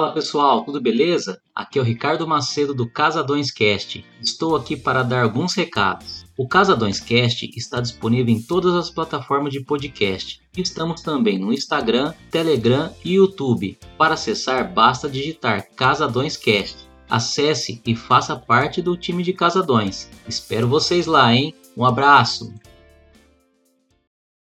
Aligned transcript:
Fala 0.00 0.14
pessoal, 0.14 0.64
tudo 0.64 0.80
beleza? 0.80 1.38
Aqui 1.54 1.78
é 1.78 1.82
o 1.82 1.84
Ricardo 1.84 2.26
Macedo 2.26 2.72
do 2.72 2.90
Casadões 2.90 3.50
Cast. 3.50 4.02
Estou 4.18 4.56
aqui 4.56 4.74
para 4.74 5.02
dar 5.02 5.24
alguns 5.24 5.54
recados. 5.54 6.24
O 6.38 6.48
Casadões 6.48 6.98
Cast 6.98 7.50
está 7.54 7.82
disponível 7.82 8.34
em 8.34 8.40
todas 8.40 8.74
as 8.74 8.88
plataformas 8.88 9.52
de 9.52 9.62
podcast. 9.62 10.40
Estamos 10.56 11.02
também 11.02 11.38
no 11.38 11.52
Instagram, 11.52 12.14
Telegram 12.30 12.90
e 13.04 13.16
YouTube. 13.16 13.78
Para 13.98 14.14
acessar, 14.14 14.72
basta 14.72 15.06
digitar 15.06 15.68
Casadões 15.76 16.34
Cast. 16.34 16.88
Acesse 17.06 17.82
e 17.86 17.94
faça 17.94 18.34
parte 18.34 18.80
do 18.80 18.96
time 18.96 19.22
de 19.22 19.34
Casadões. 19.34 20.08
Espero 20.26 20.66
vocês 20.66 21.04
lá, 21.04 21.30
hein? 21.34 21.54
Um 21.76 21.84
abraço! 21.84 22.54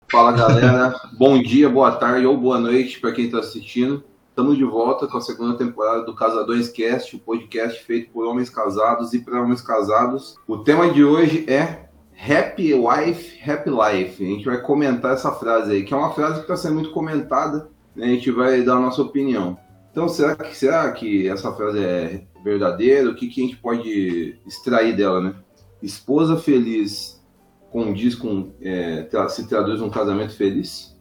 Fala 0.08 0.30
galera, 0.30 0.94
bom 1.18 1.42
dia, 1.42 1.68
boa 1.68 1.90
tarde 1.90 2.24
ou 2.24 2.36
boa 2.36 2.58
noite 2.58 3.00
para 3.00 3.12
quem 3.12 3.24
está 3.24 3.40
assistindo. 3.40 4.04
Estamos 4.40 4.56
de 4.56 4.64
volta 4.64 5.06
com 5.06 5.18
a 5.18 5.20
segunda 5.20 5.58
temporada 5.58 6.02
do 6.02 6.14
Casadões 6.14 6.70
Cast, 6.70 7.14
o 7.14 7.18
podcast 7.18 7.84
feito 7.84 8.10
por 8.10 8.24
homens 8.24 8.48
casados 8.48 9.12
e 9.12 9.18
para 9.18 9.42
homens 9.42 9.60
casados. 9.60 10.34
O 10.48 10.56
tema 10.56 10.90
de 10.90 11.04
hoje 11.04 11.44
é 11.46 11.90
Happy 12.18 12.72
Wife, 12.72 13.38
Happy 13.46 13.68
Life. 13.68 14.24
A 14.24 14.26
gente 14.26 14.46
vai 14.46 14.58
comentar 14.62 15.12
essa 15.12 15.30
frase 15.30 15.72
aí, 15.72 15.84
que 15.84 15.92
é 15.92 15.96
uma 15.98 16.14
frase 16.14 16.36
que 16.36 16.40
está 16.40 16.56
sendo 16.56 16.76
muito 16.76 16.90
comentada, 16.90 17.68
né? 17.94 18.06
a 18.06 18.08
gente 18.08 18.30
vai 18.30 18.62
dar 18.62 18.76
a 18.76 18.80
nossa 18.80 19.02
opinião. 19.02 19.58
Então, 19.92 20.08
será 20.08 20.34
que, 20.34 20.56
será 20.56 20.90
que 20.90 21.28
essa 21.28 21.52
frase 21.52 21.78
é 21.78 22.24
verdadeira? 22.42 23.10
O 23.10 23.14
que, 23.14 23.28
que 23.28 23.42
a 23.42 23.44
gente 23.44 23.58
pode 23.58 24.38
extrair 24.46 24.96
dela, 24.96 25.20
né? 25.20 25.34
Esposa 25.82 26.38
feliz 26.38 27.22
condiz 27.70 28.14
com, 28.14 28.54
é, 28.62 29.06
se 29.28 29.46
traduz 29.46 29.82
um 29.82 29.90
casamento 29.90 30.34
feliz. 30.34 30.98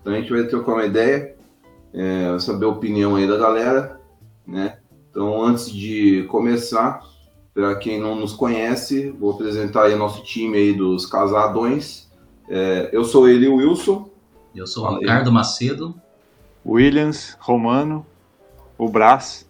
Então 0.00 0.14
a 0.14 0.20
gente 0.20 0.30
vai 0.30 0.44
trocar 0.44 0.74
uma 0.74 0.86
ideia, 0.86 1.35
é, 1.92 2.38
saber 2.38 2.66
a 2.66 2.70
opinião 2.70 3.16
aí 3.16 3.26
da 3.26 3.36
galera, 3.36 4.00
né? 4.46 4.78
Então 5.10 5.42
antes 5.42 5.70
de 5.70 6.24
começar, 6.28 7.00
para 7.54 7.74
quem 7.76 7.98
não 7.98 8.14
nos 8.14 8.34
conhece, 8.34 9.10
vou 9.18 9.32
apresentar 9.32 9.84
aí 9.84 9.96
nosso 9.96 10.22
time 10.22 10.58
aí 10.58 10.72
dos 10.74 11.06
casadões. 11.06 12.06
É, 12.48 12.90
eu 12.92 13.02
sou 13.02 13.28
ele, 13.28 13.48
Wilson. 13.48 14.10
Eu 14.54 14.66
sou 14.66 14.86
o 14.86 14.98
Ricardo 14.98 15.32
Macedo. 15.32 15.94
Williams, 16.64 17.36
Romano, 17.40 18.04
o 18.76 18.88
Brás. 18.88 19.48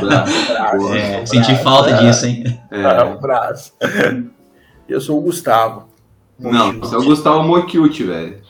Brás. 0.00 0.30
É, 0.94 1.26
senti 1.26 1.54
falta 1.56 1.94
disso, 1.94 2.26
hein? 2.26 2.44
É. 2.70 3.02
o 3.04 3.18
Brás. 3.18 3.74
Eu 4.88 5.00
sou 5.00 5.18
o 5.18 5.22
Gustavo. 5.22 5.88
Não, 6.38 6.78
você 6.78 6.94
é 6.94 6.98
o 6.98 7.04
Gustavo 7.04 7.42
Mokiuti, 7.42 8.04
velho. 8.04 8.40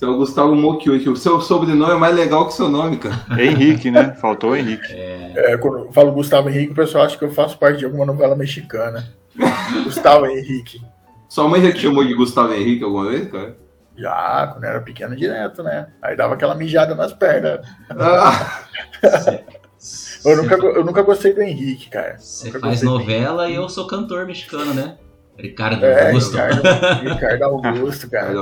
É 0.00 0.06
o 0.06 0.16
Gustavo 0.16 0.54
Mokiuti. 0.54 1.08
O 1.08 1.16
seu 1.16 1.40
sobrenome 1.40 1.92
é 1.92 1.96
mais 1.96 2.14
legal 2.14 2.46
que 2.46 2.54
seu 2.54 2.68
nome, 2.68 2.98
cara. 2.98 3.16
Henrique, 3.40 3.90
né? 3.90 4.14
Faltou 4.20 4.50
o 4.50 4.56
Henrique. 4.56 4.92
É... 4.92 5.52
é... 5.52 5.56
quando 5.58 5.78
eu 5.78 5.92
falo 5.92 6.12
Gustavo 6.12 6.48
Henrique, 6.48 6.72
o 6.72 6.76
pessoal 6.76 7.04
acha 7.04 7.16
que 7.18 7.24
eu 7.24 7.32
faço 7.32 7.58
parte 7.58 7.78
de 7.78 7.84
alguma 7.84 8.06
novela 8.06 8.36
mexicana. 8.36 9.08
Gustavo 9.84 10.26
Henrique. 10.26 10.80
Sua 11.28 11.48
mãe 11.48 11.62
já 11.62 11.72
te 11.72 11.80
chamou 11.80 12.04
de 12.04 12.14
Gustavo 12.14 12.54
Henrique 12.54 12.84
alguma 12.84 13.10
vez, 13.10 13.30
cara? 13.30 13.56
Já, 13.96 14.50
quando 14.52 14.64
eu 14.64 14.70
era 14.70 14.80
pequeno 14.80 15.16
direto, 15.16 15.62
né? 15.62 15.88
Aí 16.00 16.16
dava 16.16 16.34
aquela 16.34 16.54
mijada 16.54 16.94
nas 16.94 17.12
pernas. 17.12 17.66
Ah. 17.90 18.62
eu, 20.24 20.36
nunca, 20.36 20.54
eu 20.54 20.84
nunca 20.84 21.02
gostei 21.02 21.32
do 21.32 21.42
Henrique, 21.42 21.90
cara. 21.90 22.16
Você 22.18 22.50
faz 22.52 22.82
novela 22.82 23.48
e 23.48 23.56
eu 23.56 23.68
sou 23.68 23.86
cantor 23.88 24.24
mexicano, 24.24 24.72
né? 24.72 24.96
Ricardo 25.38 25.84
é, 25.84 26.08
Augusto. 26.08 26.32
Ricardo, 26.32 26.62
Ricardo 27.08 27.44
Augusto, 27.44 28.10
cara. 28.10 28.34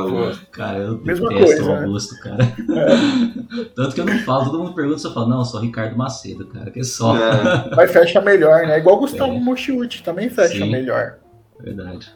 cara, 0.50 0.78
eu 0.78 0.98
Mesma 0.98 1.28
detesto 1.28 1.56
coisa, 1.56 1.62
o 1.64 1.74
né? 1.74 1.84
Augusto, 1.84 2.14
né? 2.14 2.20
cara. 2.22 2.44
É. 2.44 3.64
Tanto 3.74 3.94
que 3.94 4.00
eu 4.00 4.06
não 4.06 4.18
falo, 4.20 4.44
todo 4.46 4.58
mundo 4.58 4.74
pergunta, 4.74 5.06
eu 5.06 5.12
falo, 5.12 5.28
não, 5.28 5.40
eu 5.40 5.44
sou 5.44 5.60
Ricardo 5.60 5.96
Macedo, 5.96 6.46
cara, 6.46 6.70
que 6.70 6.80
é 6.80 6.84
só. 6.84 7.14
É. 7.16 7.70
Mas 7.76 7.92
fecha 7.92 8.20
melhor, 8.22 8.66
né? 8.66 8.78
Igual 8.78 8.96
o 8.96 9.00
Gustavo 9.00 9.32
é. 9.32 9.38
Mochiuti, 9.38 10.02
também 10.02 10.30
fecha 10.30 10.64
Sim. 10.64 10.70
melhor. 10.70 11.18
Verdade. 11.60 12.10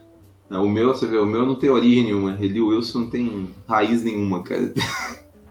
Não, 0.49 0.65
o 0.65 0.69
meu, 0.69 0.89
você 0.89 1.07
vê, 1.07 1.19
o 1.19 1.27
meu 1.27 1.45
não 1.47 1.55
tem 1.55 1.71
origem 1.71 2.05
nenhuma. 2.05 2.37
Ele 2.41 2.61
Wilson 2.61 3.01
não 3.01 3.11
tem 3.11 3.51
raiz 3.69 4.03
nenhuma, 4.03 4.43
cara. 4.43 4.73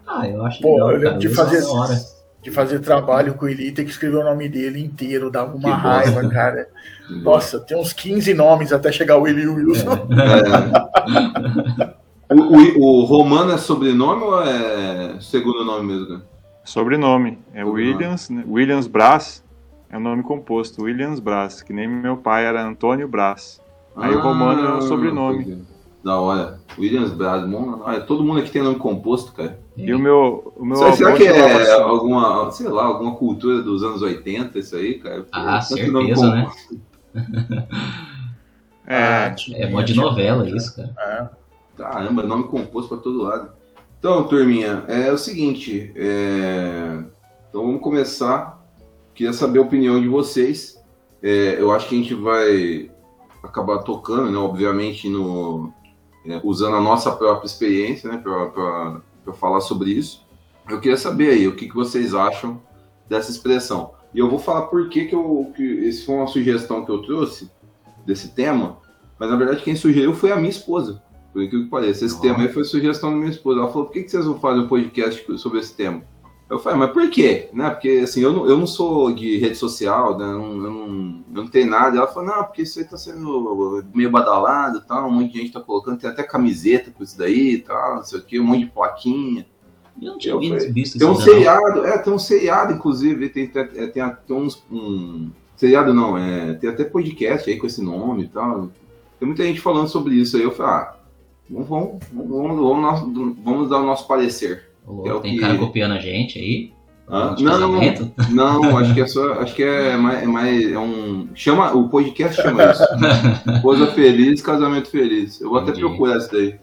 Ah, 0.06 0.28
eu 0.28 0.44
acho 0.44 0.60
Pô, 0.60 0.74
legal, 0.74 0.92
eu 0.92 1.02
cara. 1.02 1.18
de 1.18 1.28
fazer 1.28 1.62
de 2.42 2.50
fazer 2.50 2.80
trabalho 2.80 3.34
com 3.34 3.46
ele 3.46 3.68
e 3.68 3.72
ter 3.72 3.84
que 3.84 3.90
escrever 3.90 4.16
o 4.16 4.24
nome 4.24 4.48
dele 4.48 4.82
inteiro, 4.82 5.30
dava 5.30 5.54
uma 5.54 5.76
que 5.76 5.82
raiva, 5.82 6.22
bosta. 6.22 6.28
cara. 6.28 6.68
Nossa, 7.22 7.60
tem 7.60 7.78
uns 7.78 7.92
15 7.92 8.32
nomes 8.34 8.72
até 8.72 8.90
chegar 8.90 9.18
o 9.18 9.22
Willie 9.22 9.46
Wilson. 9.46 10.08
É. 12.30 12.34
o, 12.34 12.36
o, 12.36 13.00
o, 13.00 13.04
Romano 13.04 13.52
é 13.52 13.58
sobrenome 13.58 14.22
ou 14.22 14.42
é 14.42 15.16
segundo 15.20 15.64
nome 15.64 15.92
mesmo? 15.92 16.22
Sobrenome. 16.64 17.38
É 17.52 17.64
Williams, 17.64 18.30
né? 18.30 18.44
Williams 18.46 18.86
Brás 18.86 19.44
é 19.90 19.96
o 19.96 20.00
nome 20.00 20.22
composto, 20.22 20.84
Williams 20.84 21.18
Brás, 21.18 21.62
que 21.62 21.72
nem 21.72 21.88
meu 21.88 22.16
pai 22.16 22.46
era 22.46 22.64
Antônio 22.64 23.08
Brás. 23.08 23.60
Aí 23.96 24.14
ah, 24.14 24.16
o 24.16 24.20
Romano 24.20 24.64
é 24.64 24.72
o 24.74 24.82
sobrenome. 24.82 25.66
Da 26.02 26.18
hora. 26.18 26.60
Williams 26.78 27.12
Brás, 27.12 27.44
todo 28.06 28.24
mundo 28.24 28.40
aqui 28.40 28.50
tem 28.50 28.62
nome 28.62 28.78
composto, 28.78 29.32
cara. 29.32 29.58
E 29.76 29.92
o 29.92 29.98
meu, 29.98 30.52
o 30.56 30.64
meu 30.64 30.76
será, 30.76 30.92
será 30.96 31.12
que 31.14 31.24
é 31.26 31.72
alguma, 31.72 32.50
sei 32.50 32.68
lá, 32.68 32.84
alguma 32.84 33.14
cultura 33.16 33.62
dos 33.62 33.82
anos 33.82 34.00
80 34.02 34.58
isso 34.58 34.76
aí, 34.76 34.98
cara? 34.98 35.26
ah, 35.32 35.60
certeza, 35.60 36.30
né? 36.30 36.50
é, 38.86 38.96
ah, 38.96 39.34
é 39.54 39.70
mó 39.70 39.82
de 39.82 39.94
novela 39.94 40.48
isso, 40.48 40.74
cara. 40.76 40.94
É. 40.98 41.28
Caramba, 41.76 42.22
nome 42.22 42.44
composto 42.44 42.88
pra 42.88 42.98
todo 42.98 43.22
lado. 43.22 43.52
Então, 43.98 44.24
turminha, 44.24 44.84
é 44.88 45.12
o 45.12 45.18
seguinte, 45.18 45.92
é... 45.94 47.02
então 47.48 47.66
vamos 47.66 47.82
começar. 47.82 48.58
Queria 49.14 49.32
saber 49.32 49.58
a 49.58 49.62
opinião 49.62 50.00
de 50.00 50.08
vocês. 50.08 50.82
É, 51.22 51.60
eu 51.60 51.70
acho 51.72 51.88
que 51.88 51.94
a 51.94 51.98
gente 51.98 52.14
vai 52.14 52.90
acabar 53.42 53.78
tocando, 53.78 54.30
né, 54.30 54.38
obviamente, 54.38 55.08
no, 55.08 55.72
é, 56.26 56.40
usando 56.44 56.76
a 56.76 56.80
nossa 56.80 57.10
própria 57.12 57.46
experiência, 57.46 58.10
né, 58.10 58.18
para 58.18 59.32
falar 59.34 59.60
sobre 59.60 59.90
isso. 59.90 60.26
Eu 60.68 60.80
queria 60.80 60.96
saber 60.96 61.30
aí 61.30 61.48
o 61.48 61.56
que, 61.56 61.68
que 61.68 61.74
vocês 61.74 62.14
acham 62.14 62.60
dessa 63.08 63.30
expressão. 63.30 63.92
E 64.14 64.18
eu 64.18 64.28
vou 64.28 64.38
falar 64.38 64.62
por 64.62 64.88
que, 64.88 65.06
que 65.06 65.14
eu. 65.14 65.52
Que 65.54 65.62
esse 65.62 66.04
foi 66.04 66.16
uma 66.16 66.26
sugestão 66.26 66.84
que 66.84 66.90
eu 66.90 67.02
trouxe 67.02 67.50
desse 68.04 68.34
tema, 68.34 68.78
mas 69.18 69.30
na 69.30 69.36
verdade 69.36 69.62
quem 69.62 69.76
sugeriu 69.76 70.14
foi 70.14 70.32
a 70.32 70.36
minha 70.36 70.50
esposa. 70.50 71.02
Por 71.32 71.42
incrível 71.42 71.66
que 71.66 71.70
pareça. 71.70 72.04
Esse 72.04 72.20
tema 72.20 72.40
aí 72.40 72.48
foi 72.48 72.64
sugestão 72.64 73.10
da 73.10 73.16
minha 73.16 73.30
esposa. 73.30 73.60
Ela 73.60 73.68
falou: 73.68 73.86
por 73.86 73.92
que, 73.92 74.02
que 74.02 74.10
vocês 74.10 74.24
vão 74.24 74.38
fazer 74.40 74.60
um 74.60 74.68
podcast 74.68 75.38
sobre 75.38 75.60
esse 75.60 75.74
tema? 75.74 76.02
Eu 76.50 76.58
falei, 76.58 76.80
mas 76.80 76.90
por 76.90 77.08
quê? 77.08 77.48
Né? 77.52 77.70
Porque 77.70 78.00
assim, 78.02 78.22
eu 78.22 78.32
não, 78.32 78.44
eu 78.44 78.58
não 78.58 78.66
sou 78.66 79.14
de 79.14 79.38
rede 79.38 79.54
social, 79.54 80.18
né? 80.18 80.24
eu, 80.24 80.38
não, 80.38 80.50
eu, 80.50 80.58
não, 80.58 81.24
eu 81.34 81.42
não 81.44 81.46
tenho 81.46 81.70
nada. 81.70 81.96
Ela 81.96 82.08
falou, 82.08 82.28
não, 82.28 82.42
porque 82.42 82.62
isso 82.62 82.80
aí 82.80 82.84
tá 82.84 82.96
sendo 82.96 83.84
meio 83.94 84.10
badalado 84.10 84.78
e 84.78 84.80
tal, 84.80 85.08
um 85.08 85.12
monte 85.12 85.32
de 85.32 85.38
gente 85.38 85.52
tá 85.52 85.60
colocando, 85.60 86.00
tem 86.00 86.10
até 86.10 86.24
camiseta 86.24 86.90
com 86.90 87.04
isso 87.04 87.16
daí 87.16 87.52
e 87.54 87.58
tal, 87.58 87.96
não 87.96 88.02
sei 88.02 88.18
o 88.18 88.22
que, 88.22 88.40
um 88.40 88.44
monte 88.44 88.64
de 88.64 88.70
plaquinha. 88.72 89.46
Eu 90.02 90.12
não 90.12 90.18
tinha 90.18 90.34
eu 90.34 90.42
falei, 90.42 90.72
visto 90.72 90.98
Tem 90.98 91.06
um 91.06 91.14
seriado, 91.14 91.86
é, 91.86 91.98
tem 91.98 92.12
um 92.12 92.18
seriado, 92.18 92.72
inclusive, 92.72 93.28
tem, 93.28 93.46
tem, 93.46 93.68
tem, 93.68 93.90
tem 94.26 94.36
uns. 94.36 94.60
Um, 94.68 95.30
seriado 95.56 95.94
não, 95.94 96.18
é, 96.18 96.54
tem 96.54 96.68
até 96.68 96.82
podcast 96.82 97.48
aí 97.48 97.58
com 97.58 97.66
esse 97.66 97.80
nome 97.80 98.24
e 98.24 98.28
tal. 98.28 98.70
Tem 99.20 99.26
muita 99.26 99.44
gente 99.44 99.60
falando 99.60 99.86
sobre 99.86 100.14
isso 100.14 100.36
aí. 100.36 100.42
Eu 100.42 100.50
falei, 100.50 100.72
ah, 100.72 100.96
vamos, 101.48 101.68
vamos, 102.12 102.28
vamos, 102.38 103.00
vamos, 103.00 103.38
vamos 103.44 103.70
dar 103.70 103.78
o 103.78 103.86
nosso 103.86 104.08
parecer. 104.08 104.69
É 104.86 105.20
tem 105.20 105.34
que... 105.34 105.40
cara 105.40 105.56
copiando 105.56 105.92
a 105.92 105.98
gente 105.98 106.38
aí? 106.38 106.72
Ah, 107.12 107.34
não, 107.40 107.58
não, 107.58 108.62
não, 108.62 108.78
acho 108.78 108.94
que 108.94 109.00
é 109.00 109.06
só, 109.06 109.32
acho 109.40 109.52
que 109.52 109.64
é 109.64 109.96
mais, 109.96 110.22
é 110.22 110.26
mais, 110.26 110.72
é 110.72 110.78
um, 110.78 111.28
chama, 111.34 111.72
o 111.74 111.88
podcast 111.88 112.40
chama 112.40 112.70
isso, 112.70 112.84
esposa 113.52 113.88
feliz, 113.88 114.40
casamento 114.40 114.88
feliz, 114.88 115.40
eu 115.40 115.50
vou 115.50 115.60
Entendi. 115.60 115.80
até 115.80 115.88
procurar 115.88 116.18
isso 116.18 116.30
daí. 116.30 116.54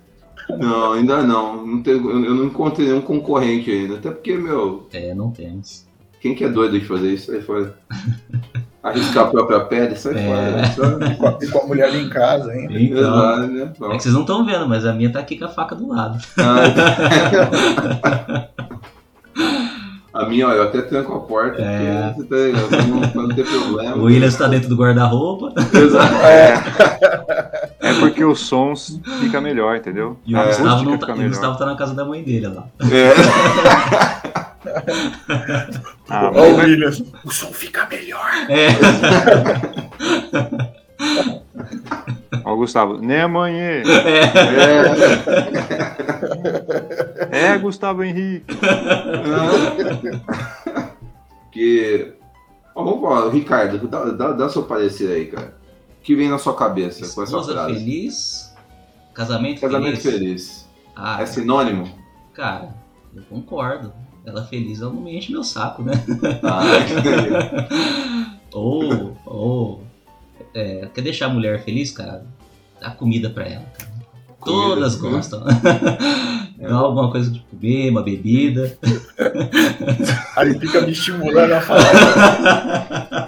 Não, 0.58 0.94
ainda 0.94 1.22
não, 1.22 1.68
não 1.68 1.84
tenho, 1.84 1.98
eu 2.10 2.34
não 2.34 2.46
encontrei 2.46 2.88
nenhum 2.88 3.02
concorrente 3.02 3.70
ainda, 3.70 3.96
até 3.96 4.10
porque, 4.10 4.38
meu... 4.38 4.88
É, 4.94 5.14
não 5.14 5.32
temos. 5.32 5.86
Quem 6.22 6.34
que 6.34 6.46
é 6.46 6.50
doido 6.50 6.80
de 6.80 6.86
fazer 6.86 7.14
isso? 7.14 7.30
Sai 7.30 7.42
fora. 7.42 7.78
Arriscar 8.84 9.26
a 9.26 9.28
própria 9.28 9.60
pele, 9.62 9.96
sai 9.96 10.14
é. 10.16 10.28
fora. 10.28 10.68
Só... 11.18 11.38
E 11.42 11.48
com 11.48 11.60
a 11.60 11.66
mulher 11.68 11.90
ali 11.90 12.04
em 12.04 12.10
casa 12.10 12.52
ainda. 12.52 12.80
Então, 12.80 13.00
Exato, 13.00 13.48
né? 13.48 13.72
é 13.82 13.98
que 13.98 14.04
vocês 14.04 14.14
não 14.14 14.22
estão 14.22 14.46
vendo, 14.46 14.68
mas 14.68 14.86
a 14.86 14.94
minha 14.94 15.12
tá 15.12 15.20
aqui 15.20 15.38
com 15.38 15.46
a 15.46 15.50
faca 15.50 15.76
do 15.76 15.90
lado. 15.90 16.20
Ah, 16.38 16.58
a 20.14 20.26
minha, 20.26 20.48
ó, 20.48 20.52
eu 20.52 20.64
até 20.64 20.82
tranco 20.82 21.14
a 21.14 21.20
porta, 21.20 21.62
é. 21.62 22.14
porque 22.16 22.52
tá, 22.70 22.84
não, 22.84 23.28
não 23.28 23.36
tem 23.36 23.44
problema. 23.44 23.98
O 23.98 24.04
Williams 24.04 24.36
tá 24.36 24.48
dentro 24.48 24.70
do 24.70 24.76
guarda-roupa. 24.76 25.54
Exato. 25.74 26.16
É. 26.24 26.54
é 27.82 27.94
porque 28.00 28.24
o 28.24 28.36
som 28.36 28.74
fica 29.20 29.42
melhor, 29.42 29.76
entendeu? 29.78 30.18
E 30.26 30.36
o, 30.36 30.38
é. 30.38 30.48
Gustavo, 30.48 30.84
não 30.84 30.98
tá, 30.98 31.14
o 31.14 31.28
Gustavo 31.28 31.58
tá 31.58 31.66
na 31.66 31.76
casa 31.76 31.94
da 31.94 32.06
mãe 32.06 32.24
dele 32.24 32.48
lá. 32.48 32.66
É. 32.82 34.18
ah, 36.10 36.32
Ó, 36.34 36.42
o 36.42 36.56
Williams, 36.58 37.04
o 37.26 37.32
som 37.32 37.52
fica 37.54 37.86
melhor. 37.88 38.30
É. 38.50 38.68
Ó, 42.44 42.54
o 42.54 42.58
Gustavo, 42.58 42.98
né, 43.00 43.22
amanhã? 43.24 43.82
É. 43.84 43.84
é. 47.30 47.52
é, 47.54 47.58
Gustavo 47.58 48.04
Henrique. 48.04 48.46
Ó, 52.76 52.84
vamos 52.84 53.02
falar, 53.02 53.30
Ricardo, 53.32 53.88
dá, 53.88 54.06
dá, 54.06 54.32
dá 54.34 54.50
seu 54.50 54.64
parecer 54.64 55.12
aí, 55.12 55.26
cara. 55.28 55.56
O 56.00 56.04
que 56.04 56.16
vem 56.16 56.30
na 56.30 56.38
sua 56.38 56.56
cabeça 56.56 57.00
com 57.00 57.24
essa 57.24 57.36
Esposa 57.38 57.54
frase? 57.54 57.74
feliz, 57.74 58.56
casamento, 59.14 59.60
Casamento 59.62 60.00
feliz. 60.00 60.20
feliz. 60.20 60.70
Ah, 60.96 61.22
É 61.22 61.26
sinônimo? 61.26 61.90
cara, 62.34 62.70
eu 63.16 63.24
concordo. 63.24 63.92
Ela 64.28 64.44
feliz, 64.44 64.82
ela 64.82 64.92
não 64.92 65.00
me 65.00 65.18
enche 65.18 65.32
meu 65.32 65.42
saco, 65.42 65.82
né? 65.82 65.94
Ah, 66.44 66.64
ou, 68.52 69.18
ou 69.26 69.84
é, 70.54 70.86
quer 70.94 71.02
deixar 71.02 71.28
a 71.28 71.30
mulher 71.30 71.64
feliz, 71.64 71.92
cara? 71.92 72.26
Dá 72.82 72.92
comida 72.92 73.30
pra 73.30 73.46
ela. 73.46 73.64
cara. 73.64 73.90
Comida. 74.38 74.68
Todas 74.68 74.96
gostam. 74.96 75.46
Dá 76.60 76.76
alguma 76.76 77.10
coisa 77.10 77.32
de 77.32 77.40
comer, 77.40 77.90
uma 77.90 78.04
bebida. 78.04 78.78
Aí 80.36 80.60
fica 80.60 80.82
me 80.82 80.92
estimulando 80.92 81.54
a 81.54 81.62
falar. 81.62 83.28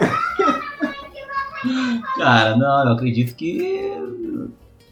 Cara, 2.18 2.58
não, 2.58 2.88
eu 2.88 2.94
acredito 2.94 3.36
que 3.36 3.94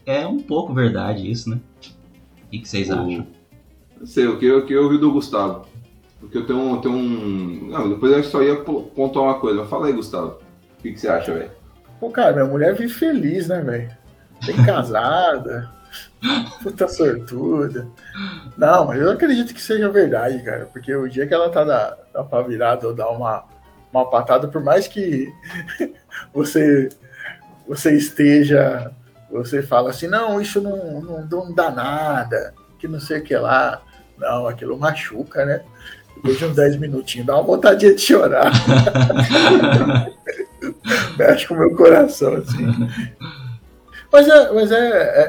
é 0.06 0.26
um 0.26 0.40
pouco 0.40 0.72
verdade 0.72 1.30
isso, 1.30 1.50
né? 1.50 1.60
O 2.46 2.50
que, 2.50 2.60
que 2.60 2.68
vocês 2.68 2.90
acham? 2.90 3.26
Não 4.00 4.06
sei, 4.06 4.26
o 4.26 4.38
que 4.38 4.50
o 4.50 4.64
que 4.64 4.72
eu 4.72 4.84
ouvi 4.84 4.96
do 4.96 5.12
Gustavo. 5.12 5.67
Porque 6.20 6.38
eu 6.38 6.46
tenho 6.46 6.58
um. 6.58 6.80
Tenho 6.80 6.94
um... 6.94 7.68
Não, 7.70 7.88
depois 7.90 8.12
eu 8.12 8.24
só 8.24 8.42
ia 8.42 8.56
po- 8.56 8.84
pontuar 8.84 9.26
uma 9.26 9.40
coisa. 9.40 9.64
Fala 9.66 9.86
aí, 9.86 9.92
Gustavo. 9.92 10.38
O 10.78 10.82
que, 10.82 10.92
que 10.92 11.00
você 11.00 11.08
acha, 11.08 11.32
velho? 11.32 11.50
Pô, 12.00 12.10
cara, 12.10 12.32
minha 12.32 12.44
mulher 12.44 12.74
vive 12.74 12.92
feliz, 12.92 13.48
né, 13.48 13.60
velho? 13.60 13.90
Bem 14.46 14.56
casada, 14.64 15.68
puta 16.62 16.86
sortuda. 16.86 17.88
Não, 18.56 18.86
mas 18.86 19.00
eu 19.00 19.10
acredito 19.10 19.52
que 19.52 19.60
seja 19.60 19.88
verdade, 19.88 20.40
cara. 20.44 20.66
Porque 20.66 20.94
o 20.94 21.08
dia 21.08 21.26
que 21.26 21.34
ela 21.34 21.50
tá 21.50 21.64
da, 21.64 21.96
da 22.12 22.22
pá 22.22 22.40
virada 22.42 22.86
ou 22.86 22.94
dá 22.94 23.08
uma, 23.10 23.44
uma 23.92 24.08
patada, 24.08 24.46
por 24.46 24.62
mais 24.62 24.86
que 24.86 25.32
você, 26.32 26.88
você 27.66 27.96
esteja. 27.96 28.92
Você 29.30 29.62
fala 29.62 29.90
assim, 29.90 30.06
não, 30.06 30.40
isso 30.40 30.60
não, 30.60 31.02
não, 31.02 31.26
não 31.26 31.52
dá 31.52 31.70
nada, 31.70 32.54
que 32.78 32.88
não 32.88 32.98
sei 33.00 33.18
o 33.18 33.22
que 33.24 33.36
lá. 33.36 33.82
Não, 34.16 34.46
aquilo 34.46 34.78
machuca, 34.78 35.44
né? 35.44 35.62
Depois 36.22 36.38
de 36.38 36.44
uns 36.44 36.56
10 36.56 36.76
minutinhos, 36.78 37.26
dá 37.26 37.34
uma 37.36 37.42
vontade 37.44 37.94
de 37.94 38.00
chorar. 38.00 38.50
Mexe 41.18 41.46
com 41.46 41.54
o 41.54 41.58
meu 41.58 41.74
coração, 41.76 42.34
assim. 42.34 42.66
Mas 44.12 44.28
é, 44.28 44.52
mas 44.52 44.70
é, 44.72 44.88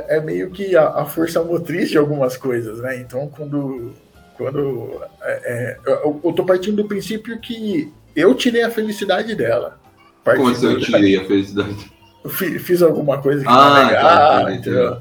é, 0.10 0.18
é 0.18 0.22
meio 0.22 0.50
que 0.52 0.76
a, 0.76 0.88
a 0.90 1.06
força 1.06 1.44
motriz 1.44 1.90
de 1.90 1.98
algumas 1.98 2.38
coisas, 2.38 2.80
né? 2.80 2.98
Então, 3.00 3.28
quando. 3.28 3.94
quando 4.38 5.02
é, 5.22 5.32
é, 5.32 5.78
eu, 5.86 6.20
eu 6.24 6.34
tô 6.34 6.44
partindo 6.46 6.78
do 6.78 6.86
princípio 6.88 7.40
que 7.40 7.92
eu 8.16 8.34
tirei 8.36 8.64
a 8.64 8.72
felicidade 8.72 9.36
dela. 9.36 9.78
Como 10.24 10.38
Partindo 10.38 10.52
assim 10.52 10.66
eu 10.74 10.80
tirei 10.80 11.18
a 11.20 11.26
felicidade? 11.26 11.92
eu 12.24 12.30
fi- 12.30 12.60
fiz 12.60 12.82
alguma 12.82 13.18
coisa 13.20 13.42
que 13.44 13.48
Ah, 13.50 13.54
não 13.56 13.78
é 13.78 13.86
legal, 13.86 14.04
tá, 14.04 14.42
entendi. 14.44 14.58
entendeu? 14.70 14.98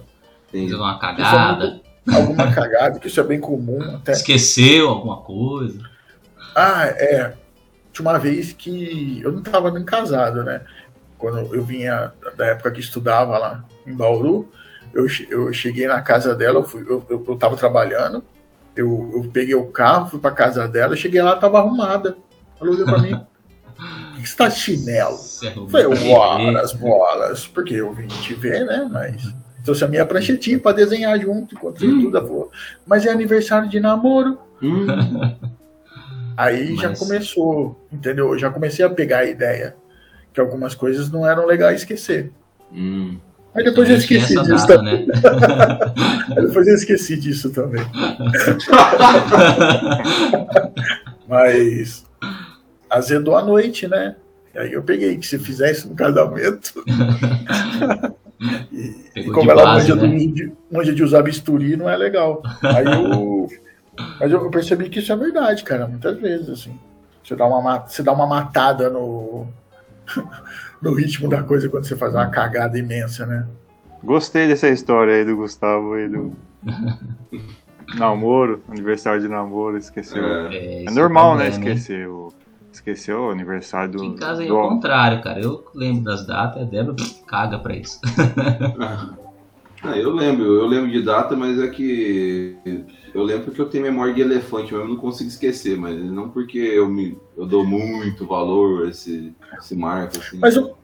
Entendi. 0.52 0.74
uma 0.74 0.98
cagada, 0.98 1.80
Alguma 2.14 2.52
cagada, 2.52 2.98
que 2.98 3.08
isso 3.08 3.20
é 3.20 3.24
bem 3.24 3.40
comum 3.40 3.80
até. 3.96 4.12
esqueceu 4.12 4.88
alguma 4.88 5.18
coisa. 5.18 5.78
Ah, 6.54 6.86
é. 6.86 7.34
Tinha 7.92 8.08
uma 8.08 8.18
vez 8.18 8.52
que 8.52 9.20
eu 9.22 9.32
não 9.32 9.40
estava 9.40 9.70
nem 9.70 9.84
casado, 9.84 10.42
né? 10.42 10.62
Quando 11.16 11.54
eu 11.54 11.64
vinha 11.64 12.12
da 12.36 12.46
época 12.46 12.70
que 12.70 12.80
estudava 12.80 13.36
lá 13.38 13.64
em 13.86 13.92
Bauru, 13.92 14.48
eu, 14.94 15.06
eu 15.30 15.52
cheguei 15.52 15.86
na 15.86 16.00
casa 16.00 16.34
dela, 16.34 16.60
eu, 16.60 16.64
fui, 16.64 16.82
eu, 16.82 17.04
eu, 17.08 17.24
eu 17.26 17.36
tava 17.36 17.56
trabalhando, 17.56 18.22
eu, 18.76 19.10
eu 19.14 19.30
peguei 19.32 19.54
o 19.54 19.66
carro, 19.66 20.08
fui 20.08 20.20
pra 20.20 20.30
casa 20.30 20.68
dela, 20.68 20.96
cheguei 20.96 21.20
lá, 21.20 21.36
tava 21.36 21.58
arrumada. 21.58 22.16
Ela 22.60 22.70
olhou 22.70 22.84
pra 22.84 22.98
mim, 22.98 23.20
que 24.20 24.28
você 24.28 24.36
tá 24.36 24.48
de 24.48 24.58
chinelo? 24.58 25.18
Falei, 25.70 25.88
beber. 25.88 26.08
bolas, 26.08 26.72
bolas, 26.72 27.46
porque 27.46 27.74
eu 27.74 27.92
vim 27.92 28.06
te 28.06 28.34
ver, 28.34 28.64
né? 28.64 28.88
Mas 28.90 29.34
trouxe 29.68 29.84
a 29.84 29.88
minha 29.88 30.06
pranchetinha 30.06 30.58
pra 30.58 30.72
desenhar 30.72 31.20
junto, 31.20 31.54
encontrei 31.54 31.90
tudo. 31.90 32.16
Ela 32.16 32.26
falou, 32.26 32.50
mas 32.86 33.04
é 33.04 33.10
aniversário 33.10 33.68
de 33.68 33.78
namoro. 33.78 34.38
Hum, 34.62 34.86
Aí 36.36 36.74
já 36.76 36.88
Mas- 36.90 36.98
começou, 36.98 37.86
entendeu? 37.92 38.32
Eu 38.32 38.38
já 38.38 38.48
comecei 38.48 38.82
a 38.84 38.88
pegar 38.88 39.18
a 39.18 39.24
ideia 39.26 39.76
que 40.32 40.40
algumas 40.40 40.74
coisas 40.74 41.10
não 41.10 41.26
eram 41.28 41.44
legais 41.44 41.80
esquecer. 41.80 42.32
hum. 42.72 43.18
Mas 43.54 43.64
depois 43.64 43.88
eu 43.90 43.96
Principalmente 43.96 44.30
esqueci 44.30 44.52
disso 44.52 44.66
data, 44.66 44.78
também. 44.78 45.06
né? 45.06 45.14
Aí 46.36 46.46
Depois 46.46 46.66
eu 46.68 46.74
esqueci 46.74 47.16
disso 47.16 47.50
também. 47.50 47.82
Mas 51.28 52.04
azedou 52.88 53.36
a 53.36 53.42
noite, 53.44 53.86
né? 53.88 54.16
E 54.54 54.58
aí 54.58 54.72
eu 54.72 54.82
peguei 54.82 55.16
que 55.18 55.26
se 55.26 55.38
fizer 55.38 55.72
isso 55.72 55.88
no 55.88 55.94
casamento. 55.94 56.72
E, 58.72 59.10
e 59.16 59.30
como 59.30 59.50
ela 59.50 59.64
base, 59.64 59.92
manja, 59.92 60.06
né? 60.06 60.16
do- 60.18 60.32
de, 60.34 60.52
manja 60.70 60.94
de 60.94 61.02
usar 61.02 61.22
bisturi, 61.22 61.76
não 61.76 61.88
é 61.88 61.96
legal. 61.96 62.42
Aí 62.62 62.86
eu. 62.86 63.48
Mas 64.20 64.30
eu 64.30 64.48
percebi 64.48 64.88
que 64.88 65.00
isso 65.00 65.12
é 65.12 65.16
verdade, 65.16 65.64
cara, 65.64 65.86
muitas 65.88 66.16
vezes, 66.20 66.48
assim. 66.48 66.78
Você 67.24 67.34
dá 67.34 67.44
uma, 67.46 67.60
ma- 67.60 67.80
você 67.86 68.02
dá 68.02 68.12
uma 68.12 68.26
matada 68.26 68.88
no, 68.88 69.46
no 70.80 70.94
ritmo 70.94 71.28
da 71.28 71.42
coisa 71.42 71.68
quando 71.68 71.84
você 71.84 71.96
faz 71.96 72.14
uma 72.14 72.28
cagada 72.28 72.78
imensa, 72.78 73.26
né? 73.26 73.44
Gostei 74.02 74.46
dessa 74.46 74.68
história 74.68 75.14
aí 75.14 75.24
do 75.24 75.36
Gustavo 75.36 75.94
aí 75.94 76.08
do 76.08 76.32
namoro, 77.96 78.62
aniversário 78.68 79.20
de 79.20 79.28
namoro, 79.28 79.76
esqueceu. 79.76 80.24
É. 80.24 80.84
É, 80.84 80.90
normal, 80.90 81.32
o 81.34 81.36
né? 81.38 81.48
Esquecer 81.48 82.08
o, 82.08 82.32
esqueceu 82.72 83.22
o 83.24 83.30
aniversário 83.30 83.92
do. 83.92 83.98
Aqui 83.98 84.06
em 84.06 84.16
casa 84.16 84.44
é 84.44 84.48
do- 84.48 84.56
o 84.56 84.68
contrário, 84.68 85.22
cara. 85.22 85.40
Eu 85.40 85.64
lembro 85.74 86.04
das 86.04 86.26
datas, 86.26 86.62
a 86.62 86.64
Débora 86.64 86.96
caga 87.26 87.58
pra 87.58 87.74
isso. 87.76 87.98
Ah, 89.80 89.96
eu 89.96 90.10
lembro, 90.12 90.44
eu 90.44 90.66
lembro 90.66 90.90
de 90.90 91.00
data, 91.00 91.36
mas 91.36 91.56
é 91.60 91.68
que 91.68 92.58
eu 93.14 93.22
lembro 93.22 93.44
porque 93.44 93.60
eu 93.60 93.68
tenho 93.68 93.84
memória 93.84 94.12
de 94.12 94.20
elefante, 94.20 94.72
mas 94.74 94.82
eu 94.82 94.88
não 94.88 94.96
consigo 94.96 95.28
esquecer, 95.30 95.78
mas 95.78 95.96
não 95.96 96.30
porque 96.30 96.58
eu 96.58 96.88
me 96.88 97.16
eu 97.36 97.46
dou 97.46 97.64
muito 97.64 98.26
valor 98.26 98.86
a 98.86 98.90
esse, 98.90 99.32
esse 99.56 99.76
marco 99.76 100.18
assim. 100.18 100.36
Mas 100.40 100.56
o, 100.56 100.74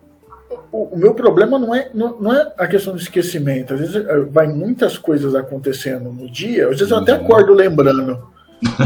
o, 0.71 0.95
o 0.95 0.97
meu 0.97 1.13
problema 1.13 1.59
não 1.59 1.75
é, 1.75 1.91
não, 1.93 2.21
não 2.21 2.33
é 2.33 2.53
a 2.57 2.69
questão 2.69 2.93
do 2.95 3.01
esquecimento. 3.01 3.75
Às 3.75 3.81
vezes 3.81 3.97
eh, 3.97 4.21
vai 4.31 4.47
muitas 4.47 4.97
coisas 4.97 5.35
acontecendo 5.35 6.13
no 6.13 6.31
dia, 6.31 6.69
às 6.69 6.79
vezes 6.79 6.93
eu 6.93 6.99
até 6.99 7.15
Uhum. 7.15 7.25
acordo 7.25 7.53
lembrando. 7.53 8.23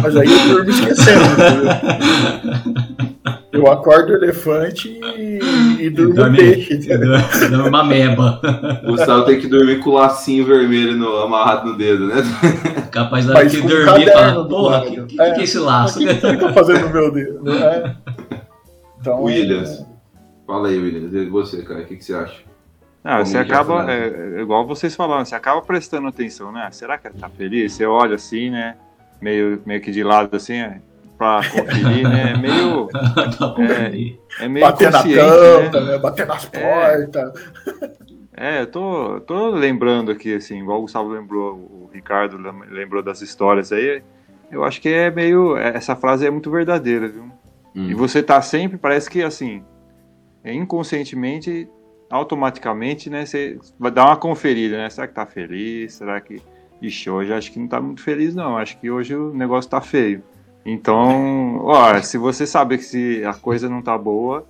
Mas 0.03 0.17
aí 0.17 0.29
eu 0.31 0.49
durmo 0.55 0.71
esquecendo. 0.71 1.25
Eu 3.53 3.71
acordo 3.71 4.13
elefante 4.13 4.89
e, 4.89 5.39
e 5.81 5.91
durmo 5.91 6.15
Dorme- 6.15 6.37
peixe. 6.39 6.75
entendeu? 6.75 7.13
Dá 7.51 7.65
uma 7.69 7.83
meba. 7.85 8.41
O 8.85 8.93
Gustavo 8.93 9.25
tem 9.25 9.41
que 9.41 9.47
dormir 9.47 9.81
com 9.81 9.91
o 9.91 9.95
lacinho 9.95 10.45
vermelho 10.45 10.97
no- 10.97 11.17
amarrado 11.23 11.71
no 11.71 11.77
dedo, 11.77 12.07
né? 12.07 12.17
Capaz 12.93 13.27
da 13.27 13.45
que 13.47 13.59
um 13.59 13.67
dormir 13.67 14.07
e 14.09 14.13
falar, 14.13 14.45
porra, 14.45 14.71
lado. 14.79 14.91
que, 14.91 15.03
que, 15.17 15.21
É. 15.23 15.33
que 15.33 15.41
é 15.41 15.45
esse 15.45 15.59
laço? 15.59 15.99
O 15.99 16.07
que, 16.07 16.13
o 16.13 16.19
que 16.21 16.27
eu 16.27 16.39
tô 16.39 16.53
fazendo 16.53 16.87
no 16.87 16.93
meu 16.93 17.11
dedo? 17.13 17.43
né? 17.43 17.97
Então, 19.01 19.23
Williams. 19.23 19.85
Fala 20.47 20.69
aí, 20.69 20.79
Williams, 20.79 21.13
e 21.15 21.27
você, 21.27 21.63
cara, 21.63 21.81
o 21.81 21.85
que, 21.85 21.97
que 21.97 22.05
você 22.05 22.15
acha? 22.15 22.41
Ah, 23.05 23.25
você 23.25 23.39
acaba, 23.39 23.91
é, 23.91 24.35
é 24.39 24.41
igual 24.43 24.67
vocês 24.67 24.95
falaram, 24.95 25.25
você 25.25 25.35
acaba 25.35 25.63
prestando 25.63 26.09
atenção, 26.09 26.53
né? 26.53 26.69
Será 26.73 26.99
que 26.99 27.07
ela 27.07 27.17
tá 27.19 27.29
feliz? 27.29 27.73
Você 27.73 27.87
olha 27.87 28.17
assim, 28.17 28.51
né? 28.51 28.75
Meio, 29.21 29.61
meio 29.67 29.81
que 29.81 29.91
de 29.91 30.03
lado 30.05 30.35
assim, 30.37 30.55
é, 30.55 30.81
pra 31.17 31.41
conferir, 31.51 32.09
né? 32.09 32.33
É 32.33 32.37
meio, 32.37 32.89
conferir. 33.57 34.19
é 34.41 34.49
meio 34.49 34.67
bater 34.67 34.91
na 34.93 34.99
inconsciente, 35.01 35.71
tampa, 35.73 35.81
né? 35.81 35.93
né? 35.93 35.99
bater 35.99 36.27
nas 36.27 36.49
É. 36.53 36.61
portas. 36.97 37.53
É, 38.37 38.61
eu 38.61 38.67
tô, 38.69 39.21
tô 39.23 39.49
lembrando 39.51 40.13
aqui, 40.13 40.33
assim, 40.35 40.61
igual 40.61 40.79
o 40.79 40.83
Gustavo 40.83 41.09
lembrou, 41.09 41.55
o 41.55 41.91
Ricardo 41.93 42.39
lem- 42.39 42.71
lembrou 42.71 43.03
das 43.03 43.21
histórias 43.21 43.73
aí, 43.73 44.01
eu 44.53 44.63
acho 44.63 44.81
que 44.81 44.89
é 44.89 45.11
meio, 45.11 45.57
essa 45.57 45.97
frase 45.97 46.25
é 46.25 46.31
muito 46.31 46.49
verdadeira, 46.49 47.09
viu? 47.09 47.25
Hum. 47.75 47.91
E 47.91 47.95
você 47.95 48.23
tá 48.23 48.41
sempre, 48.41 48.79
parece 48.79 49.11
que 49.11 49.25
assim, 49.25 49.65
é 50.45 50.55
inconscientemente, 50.55 51.69
automaticamente, 52.09 53.11
né, 53.11 53.27
você 53.27 53.59
vai 53.79 53.91
dar 53.91 54.07
uma 54.07 54.17
conferida, 54.17 54.77
né? 54.79 54.89
Será 54.89 55.09
que 55.09 55.15
tá 55.15 55.27
feliz? 55.27 55.95
Será 55.95 56.21
que. 56.21 56.41
Ixi, 56.81 57.11
hoje 57.11 57.33
acho 57.33 57.53
que 57.53 57.59
não 57.59 57.67
tá 57.69 57.81
muito 57.81 58.03
feliz, 58.03 58.35
não. 58.35 58.57
Acho 58.57 58.79
que 58.79 58.91
hoje 58.91 59.15
o 59.15 59.33
negócio 59.35 59.71
tá 59.71 59.81
feio. 59.81 60.23
Então, 60.65 61.59
ó, 61.65 62.01
se 62.03 62.19
você 62.19 62.47
saber 62.47 62.79
que 62.79 62.85
se 62.85 63.25
a 63.25 63.33
coisa 63.35 63.69
não 63.69 63.81
tá 63.83 63.97
boa, 63.97 64.47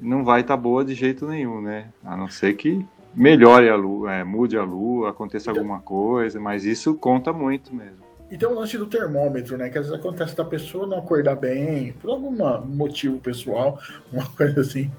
não 0.00 0.24
vai 0.24 0.42
tá 0.42 0.56
boa 0.56 0.84
de 0.84 0.94
jeito 0.94 1.26
nenhum, 1.26 1.60
né? 1.60 1.88
A 2.04 2.16
não 2.16 2.28
ser 2.28 2.54
que 2.54 2.84
melhore 3.14 3.68
a 3.68 3.76
lua, 3.76 4.12
é, 4.14 4.24
mude 4.24 4.56
a 4.56 4.62
lua, 4.62 5.10
aconteça 5.10 5.50
alguma 5.50 5.80
coisa, 5.80 6.40
mas 6.40 6.64
isso 6.64 6.94
conta 6.94 7.32
muito 7.32 7.74
mesmo. 7.74 7.98
E 8.30 8.38
tem 8.38 8.48
o 8.48 8.54
lance 8.54 8.78
do 8.78 8.86
termômetro, 8.86 9.58
né? 9.58 9.68
Que 9.68 9.78
às 9.78 9.86
vezes 9.88 9.98
acontece 10.00 10.36
da 10.36 10.44
pessoa 10.44 10.86
não 10.86 10.98
acordar 10.98 11.34
bem, 11.34 11.92
por 11.94 12.10
algum 12.10 12.30
motivo 12.66 13.18
pessoal, 13.18 13.78
uma 14.12 14.24
coisa 14.26 14.60
assim. 14.60 14.90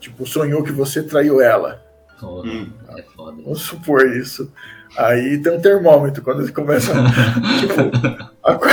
Tipo, 0.00 0.26
sonhou 0.26 0.62
que 0.62 0.72
você 0.72 1.02
traiu 1.02 1.40
ela. 1.40 1.80
Porra, 2.18 2.48
Hum. 2.50 2.70
é 2.98 3.02
foda. 3.02 3.40
Vamos 3.42 3.62
supor 3.62 4.04
isso. 4.06 4.52
Aí 4.96 5.38
tem 5.38 5.52
um 5.56 5.60
termômetro, 5.60 6.22
quando 6.22 6.42
ele 6.42 6.52
começa. 6.52 6.92
tipo, 7.60 7.80
acor- 8.42 8.70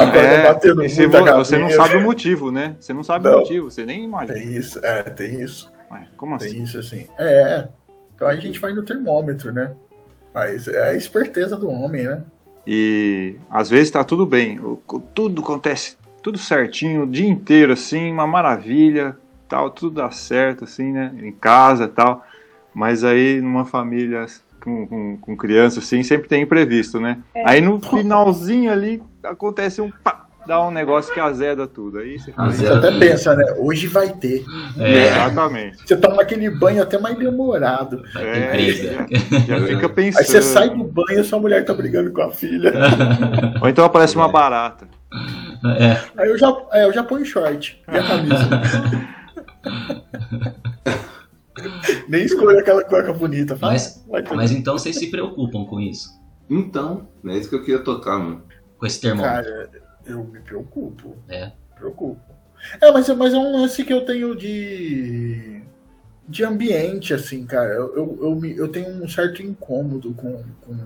Acorda 0.00 0.18
É, 0.18 0.42
batendo 0.42 0.84
e 0.84 0.88
se 0.90 1.02
muita 1.06 1.22
vo- 1.22 1.44
você 1.44 1.56
não 1.56 1.70
sabe 1.70 1.96
o 1.96 2.00
motivo, 2.02 2.50
né? 2.50 2.74
Você 2.80 2.92
não 2.92 3.02
sabe 3.04 3.28
Não. 3.28 3.36
o 3.36 3.38
motivo, 3.40 3.70
você 3.70 3.86
nem 3.86 4.04
imagina. 4.04 4.34
Tem 4.38 4.52
isso, 4.56 4.80
é, 4.84 5.02
tem 5.04 5.40
isso. 5.40 5.72
Ué, 5.90 6.06
como 6.16 6.36
Tem 6.38 6.48
assim? 6.48 6.62
isso, 6.62 6.78
assim. 6.78 7.06
É, 7.18 7.68
então 8.14 8.26
a 8.26 8.34
gente 8.36 8.58
vai 8.58 8.72
no 8.72 8.82
termômetro, 8.82 9.52
né? 9.52 9.70
Mas 10.34 10.66
é 10.68 10.90
a 10.90 10.94
esperteza 10.94 11.56
do 11.56 11.70
homem, 11.70 12.04
né? 12.04 12.22
E 12.66 13.36
às 13.48 13.70
vezes 13.70 13.90
tá 13.92 14.02
tudo 14.02 14.26
bem, 14.26 14.60
tudo 15.14 15.40
acontece 15.40 15.96
tudo 16.20 16.36
certinho, 16.38 17.04
o 17.04 17.06
dia 17.06 17.28
inteiro 17.28 17.72
assim, 17.72 18.10
uma 18.10 18.26
maravilha, 18.26 19.16
tal, 19.48 19.70
tudo 19.70 19.94
dá 20.02 20.10
certo 20.10 20.64
assim, 20.64 20.90
né? 20.92 21.12
Em 21.22 21.30
casa, 21.30 21.86
tal. 21.86 22.26
Mas 22.74 23.04
aí 23.04 23.40
numa 23.40 23.64
família 23.64 24.26
com, 24.66 24.84
com, 24.84 25.16
com 25.18 25.36
criança 25.36 25.78
assim, 25.78 26.02
sempre 26.02 26.28
tem 26.28 26.42
imprevisto, 26.42 26.98
né? 26.98 27.18
Aí 27.44 27.60
no 27.60 27.80
finalzinho 27.80 28.72
ali 28.72 29.00
acontece 29.22 29.80
um 29.80 29.92
pá, 30.02 30.26
dá 30.44 30.60
um 30.66 30.72
negócio 30.72 31.14
que 31.14 31.20
azeda 31.20 31.68
tudo. 31.68 32.00
Aí 32.00 32.18
você 32.18 32.32
Você 32.32 32.66
até 32.66 32.98
pensa, 32.98 33.36
né? 33.36 33.44
Hoje 33.58 33.86
vai 33.86 34.08
ter. 34.08 34.44
É, 34.76 35.06
Exatamente. 35.06 35.86
Você 35.86 35.96
toma 35.96 36.22
aquele 36.22 36.50
banho 36.50 36.82
até 36.82 36.98
mais 36.98 37.16
demorado. 37.16 38.02
É, 38.16 38.50
briga. 38.50 39.06
Já 39.46 39.60
fica 39.66 39.88
pensando. 39.88 40.18
Aí 40.26 40.26
você 40.26 40.42
sai 40.42 40.70
do 40.70 40.82
banho 40.82 41.20
e 41.20 41.24
sua 41.24 41.38
mulher 41.38 41.64
tá 41.64 41.72
brigando 41.72 42.10
com 42.12 42.22
a 42.22 42.32
filha. 42.32 42.72
Ou 43.62 43.68
então 43.68 43.84
aparece 43.84 44.16
uma 44.16 44.28
barata. 44.28 44.88
É, 45.78 45.96
Aí 46.20 46.28
eu 46.28 46.36
já, 46.36 46.52
é, 46.72 46.84
eu 46.86 46.92
já 46.92 47.04
ponho 47.04 47.24
short 47.24 47.80
e 47.86 47.96
a 47.96 48.02
camisa. 48.02 48.48
Nem 52.08 52.24
escolho 52.24 52.58
aquela 52.58 52.84
cueca 52.84 53.12
bonita. 53.12 53.56
Fala, 53.56 53.72
Mas- 53.72 53.94
ter- 54.24 54.34
mas 54.34 54.50
então 54.52 54.78
vocês 54.78 54.96
se 54.96 55.10
preocupam 55.10 55.64
com 55.64 55.80
isso? 55.80 56.10
Então, 56.48 57.08
é 57.26 57.36
isso 57.38 57.48
que 57.48 57.56
eu 57.56 57.60
queria 57.64 57.80
tocar, 57.82 58.18
mano. 58.18 58.42
Com 58.78 58.86
esse 58.86 59.00
termômetro? 59.00 59.34
Cara, 59.42 59.70
eu 60.06 60.22
me 60.24 60.38
preocupo. 60.40 61.16
É. 61.28 61.46
Me 61.46 61.52
preocupo. 61.76 62.20
É, 62.80 62.90
mas, 62.92 63.08
mas 63.10 63.34
é 63.34 63.38
um 63.38 63.60
lance 63.60 63.84
que 63.84 63.92
eu 63.92 64.04
tenho 64.04 64.34
de. 64.36 65.62
de 66.28 66.44
ambiente, 66.44 67.12
assim, 67.14 67.44
cara. 67.46 67.72
Eu, 67.74 67.96
eu, 67.96 68.18
eu, 68.22 68.34
me- 68.36 68.56
eu 68.56 68.68
tenho 68.68 68.88
um 69.02 69.08
certo 69.08 69.42
incômodo 69.42 70.12
com. 70.14 70.42
com 70.62 70.76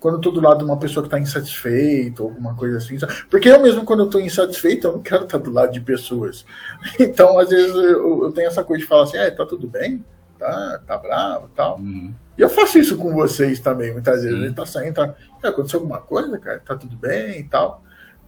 quando 0.00 0.16
eu 0.16 0.20
tô 0.20 0.30
do 0.30 0.40
lado 0.40 0.58
de 0.58 0.64
uma 0.64 0.78
pessoa 0.78 1.02
que 1.04 1.10
tá 1.10 1.18
insatisfeita, 1.18 2.22
ou 2.22 2.28
alguma 2.30 2.54
coisa 2.54 2.78
assim. 2.78 2.96
Porque 3.30 3.48
eu 3.48 3.60
mesmo, 3.62 3.84
quando 3.84 4.00
eu 4.04 4.10
tô 4.10 4.18
insatisfeito, 4.20 4.86
eu 4.86 4.92
não 4.92 5.02
quero 5.02 5.24
estar 5.24 5.38
do 5.38 5.50
lado 5.50 5.72
de 5.72 5.80
pessoas. 5.80 6.44
Então, 7.00 7.38
às 7.38 7.48
vezes, 7.50 7.74
eu, 7.74 8.24
eu 8.24 8.32
tenho 8.32 8.46
essa 8.48 8.62
coisa 8.64 8.82
de 8.82 8.88
falar 8.88 9.04
assim, 9.04 9.16
é, 9.16 9.30
tá 9.30 9.44
tudo 9.46 9.66
bem? 9.66 10.04
Tá, 10.38 10.80
tá 10.86 10.98
bravo 10.98 11.48
tal. 11.56 11.78
Uhum. 11.78 12.12
E 12.36 12.42
eu 12.42 12.48
faço 12.50 12.78
isso 12.78 12.96
com 12.98 13.12
vocês 13.14 13.58
também, 13.60 13.92
muitas 13.92 14.22
vezes. 14.22 14.38
A 14.38 14.42
gente 14.46 14.54
tá 14.54 14.66
saindo, 14.66 14.94
tá. 14.94 15.14
"É, 15.42 15.48
aconteceu 15.48 15.80
alguma 15.80 16.00
coisa, 16.00 16.38
cara? 16.38 16.60
Tá 16.60 16.76
tudo 16.76 16.94
bem 16.96 17.40
e 17.40 17.44
tal. 17.44 17.82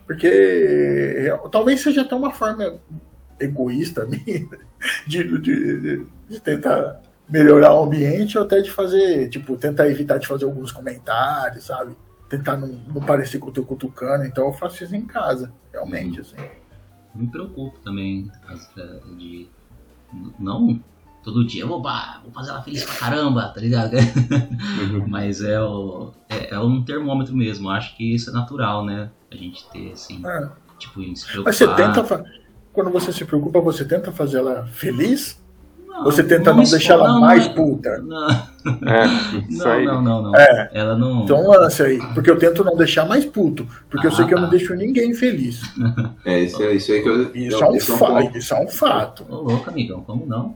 Porque 0.06 0.26
é, 0.26 1.38
talvez 1.52 1.82
seja 1.82 2.00
até 2.00 2.14
uma 2.14 2.32
forma 2.32 2.78
egoísta 3.38 4.06
minha 4.08 4.48
de, 5.06 5.24
de, 5.38 5.80
de- 5.80 6.06
de 6.30 6.40
tentar 6.40 7.00
melhorar 7.28 7.74
o 7.74 7.84
ambiente 7.84 8.38
ou 8.38 8.44
até 8.44 8.60
de 8.60 8.70
fazer, 8.70 9.28
tipo, 9.28 9.56
tentar 9.56 9.88
evitar 9.88 10.18
de 10.18 10.26
fazer 10.26 10.44
alguns 10.44 10.72
comentários, 10.72 11.64
sabe? 11.64 11.96
Tentar 12.28 12.56
não, 12.56 12.68
não 12.68 13.02
parecer 13.02 13.40
que 13.40 13.46
eu 13.46 13.52
tô 13.52 13.62
cutucando. 13.62 14.24
Então 14.24 14.46
eu 14.46 14.52
faço 14.52 14.82
isso 14.84 14.94
em 14.94 15.06
casa, 15.06 15.52
realmente, 15.72 16.20
assim. 16.20 16.36
Me 17.14 17.26
preocupo 17.26 17.78
também 17.80 18.30
eh, 18.50 19.00
de. 19.16 19.48
Não 20.38 20.80
todo 21.22 21.44
dia, 21.46 21.66
oba, 21.66 22.20
vou 22.22 22.32
fazer 22.32 22.50
ela 22.50 22.62
feliz 22.62 22.84
pra 22.84 22.94
caramba, 22.94 23.48
tá 23.48 23.60
ligado? 23.60 23.96
Mas 25.08 25.42
é, 25.42 25.60
o, 25.60 26.12
é, 26.28 26.54
é 26.54 26.58
um 26.58 26.82
termômetro 26.82 27.36
mesmo. 27.36 27.68
Acho 27.70 27.96
que 27.96 28.14
isso 28.14 28.30
é 28.30 28.32
natural, 28.32 28.84
né? 28.84 29.10
A 29.30 29.36
gente 29.36 29.68
ter, 29.70 29.92
assim, 29.92 30.22
É. 30.26 30.48
tipo, 30.78 31.02
se 31.16 31.26
preocupar. 31.26 31.44
Mas 31.44 31.56
você 31.56 31.66
tenta. 31.74 32.24
Quando 32.72 32.90
você 32.90 33.12
se 33.12 33.24
preocupa, 33.24 33.60
você 33.60 33.84
tenta 33.84 34.12
fazer 34.12 34.38
ela 34.38 34.66
feliz? 34.66 35.37
Não, 35.98 36.04
Você 36.04 36.22
tenta 36.22 36.52
não, 36.52 36.62
esco- 36.62 36.76
deixar 36.76 36.94
ela 36.94 37.08
não, 37.08 37.20
mais 37.20 37.46
não, 37.46 37.54
puta? 37.54 37.98
Não, 37.98 38.28
É, 38.30 39.04
isso 39.50 39.64
não, 39.64 39.72
aí. 39.72 39.84
não, 39.84 40.02
não, 40.02 40.22
não. 40.22 40.36
É. 40.36 40.70
Ela 40.72 40.96
não. 40.96 41.24
Então 41.24 41.46
lance 41.48 41.82
aí, 41.82 41.98
porque 42.14 42.30
eu 42.30 42.38
tento 42.38 42.62
não 42.64 42.76
deixar 42.76 43.04
mais 43.06 43.24
puto, 43.24 43.66
porque 43.90 44.06
eu 44.06 44.12
sei 44.12 44.24
Ah, 44.24 44.28
que 44.28 44.34
eu 44.34 44.38
não 44.38 44.46
tá. 44.46 44.50
deixo 44.52 44.74
ninguém 44.74 45.12
feliz. 45.14 45.60
É, 46.24 46.40
isso, 46.40 46.62
é, 46.62 46.72
isso 46.74 46.92
aí 46.92 47.02
que 47.02 47.08
eu. 47.08 47.30
Isso 47.34 47.62
é 47.64 47.68
um, 47.68 47.74
esse 47.76 47.92
fa 47.98 48.06
ponto. 48.06 48.38
isso 48.38 48.54
é 48.54 48.60
um 48.64 48.68
fato. 48.68 49.24
Ô, 49.28 49.36
louco, 49.42 49.68
amigão, 49.70 50.00
como 50.02 50.24
não? 50.26 50.54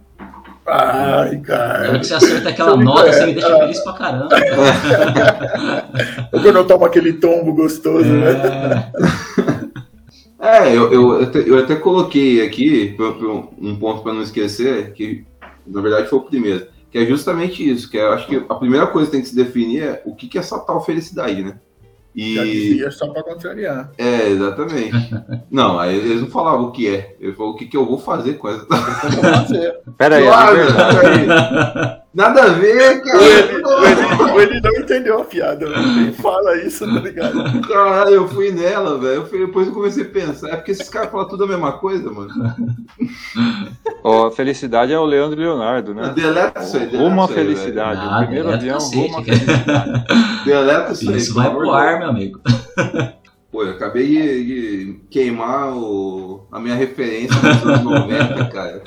Ai, 0.64 1.32
Na 1.38 1.40
cara. 1.40 1.88
hora 1.88 1.98
que 1.98 2.06
você 2.06 2.14
acerta 2.14 2.48
aquela 2.50 2.70
Você 2.70 2.76
me 2.78 2.84
nota, 2.84 3.12
você 3.12 3.26
me 3.26 3.32
deixa 3.34 3.58
feliz 3.58 3.80
pra 3.80 3.92
caramba. 3.94 4.28
Ou 6.32 6.40
quando 6.40 6.56
eu 6.56 6.64
tomo 6.66 6.84
aquele 6.84 7.14
tombo 7.14 7.52
gostoso, 7.52 8.04
né? 8.08 8.90
É, 8.98 9.62
É, 10.44 10.76
eu, 10.76 10.92
eu, 10.92 11.22
até, 11.22 11.38
eu 11.48 11.56
até 11.56 11.76
coloquei 11.76 12.44
aqui 12.44 12.96
um 12.98 13.70
um 13.70 13.76
ponto 13.76 14.02
para 14.02 14.12
não 14.12 14.22
esquecer, 14.22 14.92
que 14.92 15.24
na 15.66 15.80
verdade 15.80 16.08
foi 16.08 16.18
o 16.18 16.22
primeiro, 16.22 16.66
que 16.90 16.98
é 16.98 17.06
justamente 17.06 17.68
isso, 17.68 17.90
que 17.90 17.96
eu 17.96 18.12
acho 18.12 18.26
que 18.26 18.44
a 18.48 18.54
primeira 18.54 18.86
coisa 18.86 19.06
que 19.06 19.12
tem 19.12 19.22
que 19.22 19.28
se 19.28 19.36
definir 19.36 19.82
é 19.82 20.02
o 20.04 20.14
que, 20.14 20.28
que 20.28 20.38
é 20.38 20.40
essa 20.40 20.58
tal 20.58 20.84
felicidade, 20.84 21.42
né? 21.42 21.58
Já 22.14 22.44
E 22.44 22.52
dizia 22.52 22.90
só 22.90 23.08
pra 23.08 23.22
contrariar. 23.22 23.90
é, 23.96 24.28
exatamente. 24.28 24.92
Não, 25.50 25.78
aí 25.78 25.96
eles 25.96 26.20
não 26.20 26.28
falavam 26.28 26.66
o 26.66 26.70
que 26.72 26.86
é. 26.94 27.16
Eu 27.18 27.34
falo 27.34 27.50
o 27.52 27.56
que, 27.56 27.64
que 27.66 27.74
eu 27.76 27.86
vou 27.86 27.98
fazer 27.98 28.34
com 28.34 28.48
essa. 28.48 28.66
Então, 28.68 29.22
vou 29.22 29.32
fazer. 29.32 29.80
Pera 29.96 30.16
aí, 30.16 30.24
Claro, 30.26 30.56
é 30.58 30.64
verdade. 30.64 30.96
peraí. 31.00 31.26
Nada 32.14 32.42
a 32.42 32.48
ver, 32.50 32.76
O 32.76 32.80
Eli, 32.82 33.00
cara. 33.00 33.18
o 33.18 33.86
Eli- 33.86 34.32
o 34.34 34.40
Eli 34.40 34.60
não 34.60 34.76
entendeu 34.76 35.18
a 35.20 35.24
piada, 35.24 35.66
nem 35.66 36.12
fala 36.12 36.56
isso, 36.58 36.84
tá 36.86 37.00
ligado? 37.00 37.62
Caralho, 37.66 38.10
eu 38.16 38.28
fui 38.28 38.50
nela, 38.52 38.98
velho. 38.98 39.14
Eu 39.14 39.26
fui- 39.26 39.38
Depois 39.46 39.66
eu 39.66 39.72
comecei 39.72 40.04
a 40.04 40.08
pensar. 40.08 40.50
É 40.50 40.56
porque 40.56 40.72
esses 40.72 40.90
caras 40.90 41.10
falam 41.10 41.26
tudo 41.26 41.44
a 41.44 41.46
mesma 41.46 41.72
coisa, 41.72 42.10
mano. 42.10 42.28
Ó, 44.04 44.30
felicidade 44.30 44.92
é 44.92 44.98
o 44.98 45.04
Leandro 45.06 45.40
e 45.40 45.44
Leonardo, 45.44 45.94
né? 45.94 46.12
Deleta 46.14 46.60
isso 46.60 46.76
aí, 46.76 46.86
deleta 46.86 47.02
Rumo 47.02 47.22
à 47.22 47.24
isso 47.24 47.32
aí, 47.32 47.38
felicidade. 47.38 48.00
Ah, 48.02 48.16
o 48.18 48.22
primeiro 48.24 48.52
avião, 48.52 48.74
cacete, 48.78 48.96
rumo 48.96 49.18
à 49.18 49.24
cara. 49.24 49.38
felicidade. 49.38 50.04
Deleta 50.44 50.92
isso 50.92 51.10
aí. 51.10 51.16
Isso 51.16 51.34
vai 51.34 51.50
pro 51.54 51.70
ar, 51.70 51.98
meu 51.98 52.08
amigo. 52.10 52.40
Pô, 53.52 53.62
eu 53.64 53.72
acabei 53.72 54.06
de, 54.08 54.44
de 54.46 55.00
queimar 55.10 55.76
o, 55.76 56.46
a 56.50 56.58
minha 56.58 56.74
referência 56.74 57.38
dos 57.38 57.66
anos 57.66 57.82
90, 57.82 58.46
cara. 58.48 58.82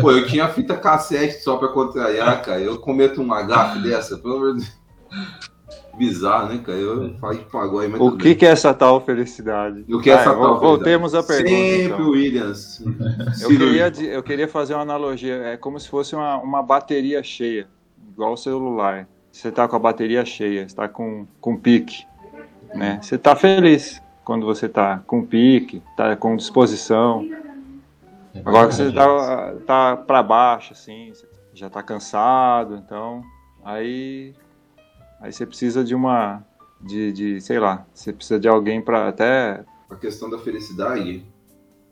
Pô, 0.00 0.12
eu 0.12 0.24
tinha 0.24 0.46
fita 0.46 0.76
cassete 0.76 1.42
só 1.42 1.56
pra 1.56 1.66
contrariar, 1.66 2.40
cara. 2.42 2.60
Eu 2.60 2.78
cometo 2.78 3.20
um 3.20 3.34
agafe 3.34 3.80
dessa, 3.80 4.16
pelo 4.16 4.36
amor 4.36 4.54
de 4.54 4.60
Deus. 4.60 4.78
Bizarro, 5.98 6.54
né, 6.54 6.62
cara? 6.64 6.78
Eu 6.78 7.16
falei 7.18 7.38
de 7.40 7.44
pagode, 7.46 7.88
mas 7.88 8.00
O 8.00 8.16
que, 8.16 8.22
bem. 8.22 8.36
que 8.36 8.46
é 8.46 8.50
essa 8.50 8.72
tal 8.72 9.00
felicidade? 9.00 9.84
O 9.88 10.00
que 10.00 10.10
é 10.10 10.14
essa 10.14 10.32
tal 10.32 10.60
Voltemos 10.60 11.12
à 11.12 11.22
pergunta. 11.22 11.48
Sempre 11.48 11.82
então. 11.82 12.10
Williams. 12.10 12.84
Eu 13.42 13.48
queria, 13.48 13.92
eu 14.14 14.22
queria 14.22 14.48
fazer 14.48 14.74
uma 14.74 14.82
analogia. 14.82 15.34
É 15.34 15.56
como 15.56 15.78
se 15.80 15.88
fosse 15.88 16.14
uma, 16.14 16.36
uma 16.36 16.62
bateria 16.62 17.20
cheia, 17.20 17.66
igual 18.12 18.34
o 18.34 18.36
celular. 18.36 19.08
Você 19.32 19.48
está 19.48 19.66
com 19.66 19.74
a 19.74 19.78
bateria 19.80 20.24
cheia, 20.24 20.62
está 20.62 20.86
com, 20.88 21.26
com 21.40 21.56
pique. 21.56 22.06
Né? 22.74 23.00
Você 23.02 23.16
está 23.16 23.34
feliz 23.36 24.03
quando 24.24 24.46
você 24.46 24.66
está 24.66 24.98
com 25.06 25.24
pique, 25.24 25.82
está 25.90 26.16
com 26.16 26.36
disposição. 26.36 27.26
Agora 28.44 28.68
que 28.68 28.74
você 28.74 28.90
tá, 28.92 29.54
tá 29.66 29.96
para 29.96 30.22
baixo, 30.22 30.72
assim, 30.72 31.12
já 31.52 31.70
tá 31.70 31.82
cansado, 31.82 32.76
então 32.76 33.22
aí 33.64 34.34
aí 35.20 35.32
você 35.32 35.46
precisa 35.46 35.84
de 35.84 35.94
uma 35.94 36.42
de, 36.80 37.12
de 37.12 37.40
sei 37.40 37.58
lá, 37.58 37.86
você 37.94 38.12
precisa 38.12 38.38
de 38.38 38.48
alguém 38.48 38.82
para 38.82 39.08
até 39.08 39.64
a 39.88 39.94
questão 39.94 40.28
da 40.28 40.38
felicidade 40.38 41.24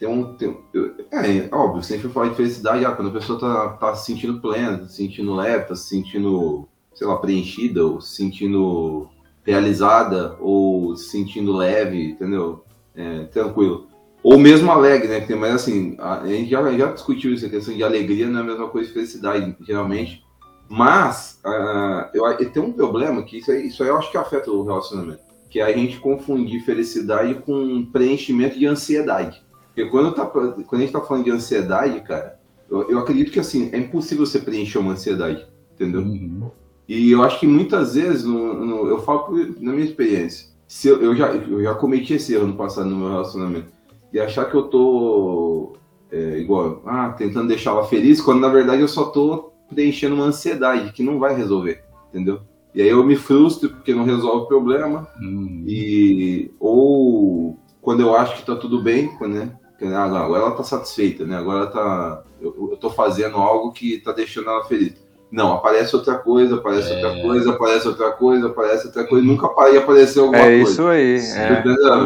tem 0.02 0.08
um. 0.08 0.34
Tem, 0.36 0.58
eu- 0.74 0.96
é, 1.12 1.48
óbvio, 1.54 1.80
sempre 1.80 2.08
fala 2.08 2.30
de 2.30 2.34
felicidade, 2.34 2.84
ah, 2.84 2.90
quando 2.90 3.10
a 3.10 3.12
pessoa 3.12 3.38
tá, 3.38 3.68
tá 3.74 3.94
se 3.94 4.06
sentindo 4.06 4.40
plena, 4.40 4.78
tá 4.78 4.86
se 4.86 4.96
sentindo 4.96 5.32
leve, 5.32 5.66
tá 5.66 5.76
se 5.76 5.88
sentindo, 5.88 6.66
sei 6.92 7.06
lá, 7.06 7.16
preenchida, 7.18 7.86
ou 7.86 8.00
se 8.00 8.16
sentindo 8.16 9.08
realizada, 9.44 10.36
ou 10.40 10.96
se 10.96 11.10
sentindo 11.10 11.52
leve, 11.52 12.10
entendeu? 12.10 12.64
É, 12.94 13.24
tranquilo. 13.24 13.88
Ou 14.22 14.38
mesmo 14.38 14.70
alegre, 14.70 15.08
né? 15.08 15.20
tem- 15.20 15.36
Mas 15.36 15.54
assim, 15.54 15.96
a, 15.98 16.24
gente 16.26 16.50
já, 16.50 16.72
já 16.72 16.92
discutiu 16.92 17.32
isso, 17.32 17.46
a 17.46 17.48
questão 17.48 17.74
de 17.74 17.82
alegria 17.82 18.28
não 18.28 18.40
é 18.40 18.42
a 18.42 18.46
mesma 18.46 18.68
coisa 18.68 18.88
que 18.88 18.94
felicidade, 18.94 19.56
geralmente. 19.60 20.24
Mas 20.68 21.40
ah, 21.44 22.10
eu, 22.14 22.50
tenho 22.50 22.66
um 22.66 22.72
problema 22.72 23.22
que 23.24 23.38
isso 23.38 23.50
aí, 23.50 23.66
isso 23.66 23.82
aí 23.82 23.88
eu 23.88 23.98
acho 23.98 24.10
que 24.10 24.16
afeta 24.16 24.50
o 24.50 24.64
relacionamento 24.64 25.32
que 25.52 25.60
é 25.60 25.64
a 25.64 25.76
gente 25.76 26.00
confundir 26.00 26.64
felicidade 26.64 27.34
com 27.34 27.84
preenchimento 27.84 28.58
de 28.58 28.66
ansiedade. 28.66 29.44
Porque 29.66 29.84
quando, 29.90 30.14
tá, 30.14 30.24
quando 30.24 30.56
a 30.72 30.78
gente 30.78 30.92
tá 30.94 31.00
falando 31.02 31.24
de 31.24 31.30
ansiedade, 31.30 32.00
cara, 32.00 32.40
eu, 32.70 32.90
eu 32.90 32.98
acredito 32.98 33.30
que 33.30 33.38
assim, 33.38 33.68
é 33.70 33.76
impossível 33.76 34.24
você 34.24 34.38
preencher 34.38 34.78
uma 34.78 34.92
ansiedade, 34.92 35.46
entendeu? 35.74 36.00
Uhum. 36.00 36.50
E 36.94 37.10
eu 37.10 37.22
acho 37.22 37.40
que 37.40 37.46
muitas 37.46 37.94
vezes, 37.94 38.22
no, 38.24 38.52
no- 38.66 38.86
eu 38.86 38.98
falo 39.00 39.20
por- 39.20 39.36
na 39.60 39.72
minha 39.72 39.84
experiência, 39.84 40.48
se 40.68 40.88
eu, 40.88 41.00
eu 41.02 41.16
já, 41.16 41.28
eu 41.32 41.62
já 41.62 41.74
cometi 41.74 42.12
esse 42.14 42.34
erro 42.34 42.46
no 42.48 42.54
passado 42.56 42.88
no 42.90 42.96
meu 42.96 43.08
relacionamento, 43.08 43.68
de 44.12 44.20
achar 44.20 44.44
que 44.50 44.54
eu 44.54 44.64
tô 44.64 45.72
é, 46.10 46.38
igual, 46.38 46.82
ah, 46.84 47.08
tentando 47.16 47.48
deixar 47.48 47.70
ela 47.70 47.84
feliz, 47.84 48.20
quando 48.20 48.40
na 48.40 48.48
verdade 48.48 48.82
eu 48.82 48.88
só 48.88 49.04
tô 49.04 49.52
preenchendo 49.74 50.14
uma 50.16 50.26
ansiedade 50.26 50.92
que 50.92 51.02
não 51.02 51.18
vai 51.18 51.34
resolver, 51.34 51.82
entendeu? 52.10 52.40
E 52.74 52.82
aí 52.82 52.88
eu 52.90 53.02
me 53.02 53.16
frustro 53.16 53.70
porque 53.70 53.94
não 53.94 54.04
resolve 54.04 54.44
o 54.44 54.48
problema, 54.48 55.08
Uhum. 55.18 55.64
e 55.66 56.50
ou 56.60 57.56
quando 57.80 58.00
eu 58.00 58.14
acho 58.14 58.36
que 58.36 58.44
tá 58.44 58.54
tudo 58.54 58.82
bem, 58.82 59.10
né? 59.22 59.52
Agora 59.96 60.42
ela 60.44 60.50
tá 60.52 60.62
satisfeita, 60.62 61.24
né? 61.24 61.36
Agora 61.36 61.60
ela 61.60 61.66
tá. 61.70 62.22
Eu, 62.40 62.68
eu 62.72 62.76
tô 62.76 62.88
fazendo 62.90 63.36
algo 63.38 63.72
que 63.72 63.98
tá 63.98 64.12
deixando 64.12 64.48
ela 64.50 64.62
feliz. 64.64 64.94
Não, 65.32 65.54
aparece 65.54 65.96
outra 65.96 66.18
coisa, 66.18 66.56
aparece 66.56 66.92
é... 66.92 66.94
outra 66.94 67.22
coisa, 67.22 67.50
aparece 67.50 67.88
outra 67.88 68.12
coisa, 68.12 68.46
aparece 68.48 68.86
outra 68.86 69.04
coisa, 69.04 69.26
nunca 69.26 69.48
para 69.48 69.78
aparecer 69.78 70.20
alguma 70.20 70.38
é 70.38 70.42
coisa. 70.42 70.58
É 70.58 70.62
isso 70.62 70.86
aí. 70.86 71.18
É. 71.18 71.64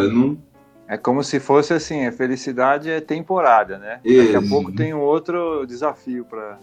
Não... 0.08 0.38
é 0.86 0.96
como 0.96 1.24
se 1.24 1.40
fosse 1.40 1.74
assim, 1.74 2.06
a 2.06 2.12
felicidade 2.12 2.88
é 2.88 3.00
temporária, 3.00 3.78
né? 3.78 3.98
Isso. 4.04 4.32
Daqui 4.32 4.46
a 4.46 4.48
pouco 4.48 4.72
tem 4.72 4.94
um 4.94 5.00
outro 5.00 5.66
desafio 5.66 6.24
para 6.24 6.56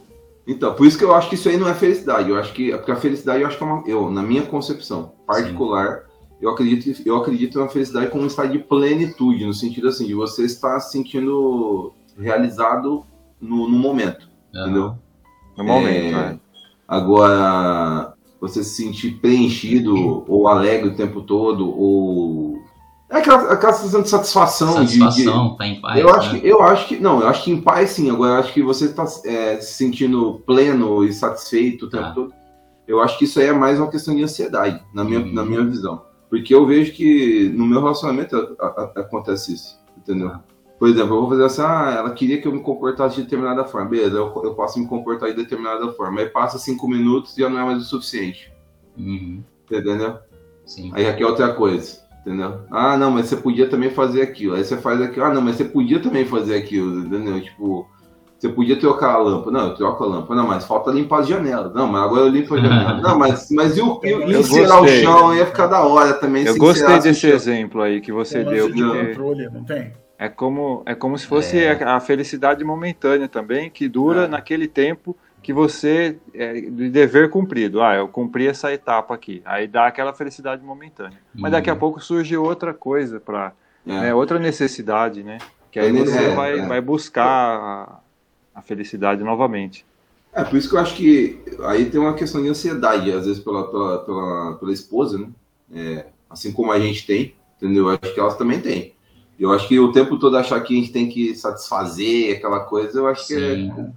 então, 0.46 0.74
por 0.74 0.86
isso 0.86 0.98
que 0.98 1.04
eu 1.04 1.16
acho 1.16 1.30
que 1.30 1.36
isso 1.36 1.48
aí 1.48 1.58
não 1.58 1.70
é 1.70 1.74
felicidade. 1.74 2.30
Eu 2.30 2.38
acho 2.38 2.54
que 2.54 2.72
porque 2.72 2.92
a 2.92 2.96
felicidade, 2.96 3.42
eu 3.42 3.48
acho 3.48 3.58
que 3.58 3.64
é 3.64 3.66
uma, 3.66 3.84
eu, 3.88 4.12
na 4.12 4.22
minha 4.22 4.42
concepção 4.44 5.14
particular, 5.26 6.00
Sim. 6.00 6.36
eu 6.42 6.50
acredito, 6.50 7.02
eu 7.06 7.16
acredito 7.16 7.60
na 7.60 7.70
felicidade 7.70 8.12
como 8.12 8.24
um 8.24 8.28
estado 8.28 8.52
de 8.52 8.60
plenitude, 8.60 9.46
no 9.46 9.54
sentido 9.54 9.88
assim, 9.88 10.06
de 10.06 10.14
você 10.14 10.44
estar 10.44 10.80
se 10.82 10.92
sentindo 10.92 11.94
realizado 12.18 13.06
no, 13.40 13.70
no 13.70 13.78
momento, 13.78 14.30
uhum. 14.54 14.62
entendeu? 14.62 14.96
No 15.58 15.64
momento, 15.64 16.16
é, 16.16 16.40
Agora, 16.88 18.14
você 18.40 18.64
se 18.64 18.84
sentir 18.84 19.20
preenchido 19.20 20.24
ou 20.28 20.48
alegre 20.48 20.90
o 20.90 20.96
tempo 20.96 21.22
todo 21.22 21.70
ou 21.70 22.62
é 23.14 23.18
aquela, 23.18 23.54
aquela 23.54 23.74
sensação 23.74 24.02
de 24.02 24.10
satisfação. 24.10 24.74
Satisfação, 24.74 25.46
de, 25.46 25.52
de, 25.52 25.58
tá 25.58 25.68
em 25.68 25.80
paz. 25.80 26.00
Eu, 26.00 26.08
né? 26.08 26.14
acho 26.14 26.32
que, 26.32 26.48
eu 26.48 26.64
acho 26.64 26.88
que. 26.88 27.00
Não, 27.00 27.22
eu 27.22 27.28
acho 27.28 27.44
que 27.44 27.52
em 27.52 27.62
paz 27.62 27.92
sim. 27.92 28.10
Agora 28.10 28.34
eu 28.34 28.40
acho 28.40 28.52
que 28.52 28.64
você 28.64 28.86
está 28.86 29.06
é, 29.26 29.62
se 29.62 29.74
sentindo 29.74 30.42
pleno 30.48 31.04
e 31.04 31.14
satisfeito 31.14 31.86
o 31.86 31.90
tempo 31.90 32.04
tá. 32.04 32.12
todo. 32.12 32.34
Eu 32.88 33.00
acho 33.00 33.18
que 33.20 33.26
isso 33.26 33.40
aí 33.40 33.46
é 33.46 33.54
mais 33.54 33.78
uma 33.78 33.90
questão 33.90 34.16
de 34.16 34.24
ansiedade, 34.24 34.84
na 34.94 35.04
minha, 35.04 35.20
na 35.20 35.46
minha 35.46 35.64
visão. 35.64 36.02
Porque 36.28 36.54
eu 36.54 36.66
vejo 36.66 36.92
que 36.94 37.50
no 37.56 37.68
meu 37.68 37.82
relacionamento 37.82 38.36
a, 38.36 38.66
a, 38.66 38.68
a, 38.68 39.02
acontece 39.02 39.54
isso, 39.54 39.80
entendeu? 39.96 40.32
Por 40.80 40.90
exemplo, 40.90 41.16
eu 41.16 41.22
vou 41.22 41.30
fazer 41.30 41.46
assim, 41.46 41.62
ah, 41.62 41.96
ela 41.98 42.12
queria 42.12 42.42
que 42.42 42.48
eu 42.48 42.52
me 42.52 42.62
comportasse 42.62 43.16
de 43.16 43.24
determinada 43.24 43.64
forma. 43.64 43.90
Beleza, 43.90 44.18
eu, 44.18 44.42
eu 44.44 44.54
posso 44.54 44.80
me 44.80 44.88
comportar 44.88 45.30
de 45.30 45.36
determinada 45.36 45.92
forma. 45.94 46.20
Aí 46.20 46.28
passa 46.28 46.58
cinco 46.58 46.88
minutos 46.88 47.38
e 47.38 47.42
já 47.42 47.50
não 47.50 47.60
é 47.60 47.66
mais 47.66 47.82
o 47.82 47.86
suficiente. 47.86 48.52
Uhum. 48.98 49.44
Entendeu? 49.72 50.18
Sim. 50.66 50.92
Aí 50.94 51.08
aqui 51.08 51.24
é 51.24 51.26
outra 51.26 51.54
coisa. 51.54 52.04
Entendeu? 52.22 52.62
Ah, 52.72 52.98
não, 52.98 53.12
mas 53.12 53.28
você 53.28 53.36
podia 53.36 53.70
também 53.70 53.90
fazer 53.90 54.22
aquilo. 54.22 54.56
Aí 54.56 54.64
você 54.64 54.78
faz 54.78 55.02
aquilo. 55.02 55.26
Ah, 55.26 55.34
não, 55.34 55.42
mas 55.42 55.58
você 55.58 55.66
podia 55.66 56.00
também 56.00 56.26
fazer 56.26 56.56
aquilo, 56.56 57.00
entendeu? 57.00 57.42
Tipo, 57.42 57.86
você 58.40 58.48
podia 58.50 58.78
trocar 58.78 59.16
a 59.16 59.18
lâmpada. 59.18 59.52
Não, 59.52 59.68
eu 59.70 59.76
troco 59.76 60.04
a 60.04 60.08
lâmpada. 60.08 60.36
Não, 60.36 60.48
mas 60.48 60.66
falta 60.66 60.92
limpar 60.92 61.22
as 61.22 61.28
janelas. 61.28 61.74
Não, 61.74 61.88
mas 61.88 62.04
agora 62.04 62.22
eu 62.22 62.30
limpo 62.30 62.56
a 62.56 62.62
janela. 62.62 63.00
não, 63.04 63.18
mas, 63.18 63.50
mas 63.52 63.78
e 63.78 63.82
o, 63.82 64.00
e, 64.04 64.38
encerar 64.38 64.82
o 64.82 64.88
chão 64.88 65.36
ia 65.36 65.46
ficar 65.46 65.68
da 65.68 65.84
hora 65.84 66.14
também. 66.14 66.46
Eu 66.46 66.58
gostei 66.58 67.00
desse 67.00 67.28
exemplo 67.28 67.82
aí 67.82 68.00
que 68.00 68.12
você 68.12 68.44
tem 68.44 68.54
deu. 68.54 68.68
Porque... 68.68 69.08
controle, 69.08 69.50
não 69.50 69.64
tem? 69.66 69.94
É 70.24 70.30
como, 70.30 70.84
é 70.86 70.96
como 70.96 71.18
se 71.18 71.28
fosse 71.28 71.62
é. 71.62 71.84
a, 71.84 71.98
a 71.98 72.00
felicidade 72.00 72.64
momentânea 72.64 73.28
também, 73.28 73.70
que 73.70 73.90
dura 73.90 74.24
é. 74.24 74.28
naquele 74.28 74.70
tempo 74.70 75.18
que 75.42 75.52
você 75.52 76.16
é, 76.34 76.54
de 76.62 76.90
dever 76.90 77.30
cumprido. 77.30 77.82
Ah, 77.82 77.96
eu 77.96 78.08
cumpri 78.08 78.48
essa 78.48 78.72
etapa 78.72 79.14
aqui. 79.14 79.42
Aí 79.44 79.68
dá 79.68 79.86
aquela 79.86 80.14
felicidade 80.14 80.64
momentânea. 80.64 81.18
Uhum. 81.36 81.42
Mas 81.42 81.52
daqui 81.52 81.70
a 81.70 81.74
uhum. 81.74 81.80
pouco 81.80 82.00
surge 82.00 82.38
outra 82.38 82.74
coisa 82.74 83.20
para 83.20 83.52
é. 83.86 84.00
né, 84.00 84.16
outra 84.16 84.40
necessidade, 84.40 85.24
né? 85.24 85.40
Que 85.70 85.78
aí 85.78 85.92
você 85.92 86.18
é, 86.18 86.30
vai, 86.34 86.58
é. 86.58 86.66
vai 86.66 86.80
buscar 86.80 87.28
a, 87.28 88.00
a, 88.56 88.62
felicidade 88.62 89.22
novamente. 89.26 89.86
É 90.32 90.42
por 90.46 90.56
isso 90.56 90.70
que 90.70 90.76
eu 90.76 90.80
acho 90.80 90.96
que 90.96 91.38
aí 91.66 91.84
tem 91.90 92.00
uma 92.00 92.14
questão 92.14 92.42
de 92.42 92.48
ansiedade 92.48 93.12
às 93.12 93.26
vezes 93.26 93.44
pela 93.44 93.70
pela, 93.70 94.00
pela, 94.06 94.54
pela 94.54 94.72
esposa, 94.72 95.18
né? 95.18 95.28
É, 95.76 96.06
assim 96.30 96.54
como 96.54 96.72
a 96.72 96.80
gente 96.80 97.06
tem, 97.06 97.36
entendeu? 97.58 97.90
Eu 97.90 98.00
acho 98.02 98.14
que 98.14 98.20
elas 98.22 98.38
também 98.38 98.62
têm. 98.62 98.94
Eu 99.40 99.52
acho 99.52 99.68
que 99.68 99.80
o 99.80 99.92
tempo 99.92 100.18
todo 100.18 100.38
achar 100.38 100.60
que 100.62 100.74
a 100.74 100.80
gente 100.80 100.92
tem 100.92 101.10
que 101.10 101.36
satisfazer 101.36 102.38
aquela 102.38 102.62
coisa, 102.62 103.00
eu 103.00 103.08
acho 103.08 103.24
Sim. 103.26 103.36
que 103.36 103.82
é 103.82 103.94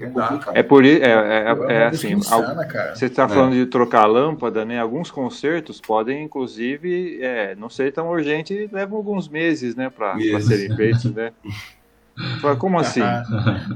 é, 0.00 0.60
é 0.60 0.62
por 0.62 0.84
isso, 0.84 1.02
é, 1.02 1.08
é, 1.08 1.56
é, 1.68 1.72
é 1.74 1.86
assim, 1.86 2.12
insana, 2.12 2.68
você 2.94 3.06
está 3.06 3.24
é. 3.24 3.28
falando 3.28 3.54
de 3.54 3.66
trocar 3.66 4.02
a 4.02 4.06
lâmpada, 4.06 4.64
né? 4.64 4.78
Alguns 4.78 5.10
concertos 5.10 5.80
podem, 5.80 6.22
inclusive, 6.22 7.18
é, 7.20 7.56
não 7.56 7.68
ser 7.68 7.92
tão 7.92 8.08
urgente 8.08 8.54
e 8.54 8.68
levam 8.72 8.96
alguns 8.96 9.28
meses, 9.28 9.74
né, 9.74 9.90
para 9.90 10.16
serem 10.40 10.74
feitos, 10.76 11.12
né? 11.12 11.32
Fala, 12.40 12.56
como 12.56 12.78
assim? 12.78 13.00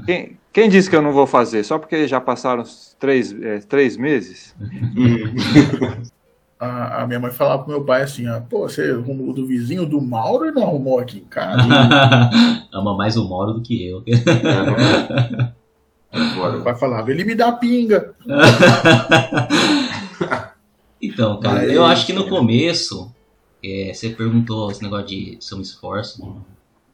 Quem, 0.05 0.37
quem, 0.51 0.69
disse 0.69 0.89
que 0.89 0.95
eu 0.95 1.01
não 1.01 1.13
vou 1.13 1.25
fazer? 1.25 1.63
Só 1.63 1.79
porque 1.79 2.07
já 2.07 2.19
passaram 2.19 2.63
três, 2.99 3.33
é, 3.41 3.59
três 3.59 3.95
meses? 3.95 4.53
a, 6.63 7.03
a, 7.03 7.07
minha 7.07 7.19
mãe 7.19 7.31
falava 7.31 7.63
pro 7.63 7.71
meu 7.71 7.83
pai 7.83 8.03
assim, 8.03 8.25
ó, 8.27 8.39
pô, 8.39 8.69
você 8.69 8.91
arrumou 8.91 9.33
do 9.33 9.45
vizinho 9.45 9.85
do 9.85 10.01
Mauro 10.01 10.47
e 10.47 10.51
não 10.51 10.63
arrumou 10.63 10.99
aqui 10.99 11.17
em 11.17 11.25
casa? 11.25 11.67
Ama 12.71 12.95
mais 12.95 13.17
o 13.17 13.27
Mauro 13.27 13.51
do 13.53 13.61
que 13.61 13.85
eu. 13.85 14.01
Agora 16.11 16.59
vai 16.59 16.75
falar, 16.75 17.07
ele 17.09 17.25
me 17.25 17.35
dá 17.35 17.51
pinga. 17.51 18.13
então, 21.01 21.39
cara, 21.39 21.61
Mas, 21.61 21.71
eu 21.71 21.83
acho 21.83 22.05
que 22.05 22.13
no 22.13 22.29
começo, 22.29 23.11
é, 23.63 23.91
você 23.93 24.09
perguntou 24.09 24.71
esse 24.71 24.83
negócio 24.83 25.07
de 25.07 25.37
se 25.39 25.53
eu 25.53 25.57
me 25.57 25.63
esforço. 25.63 26.21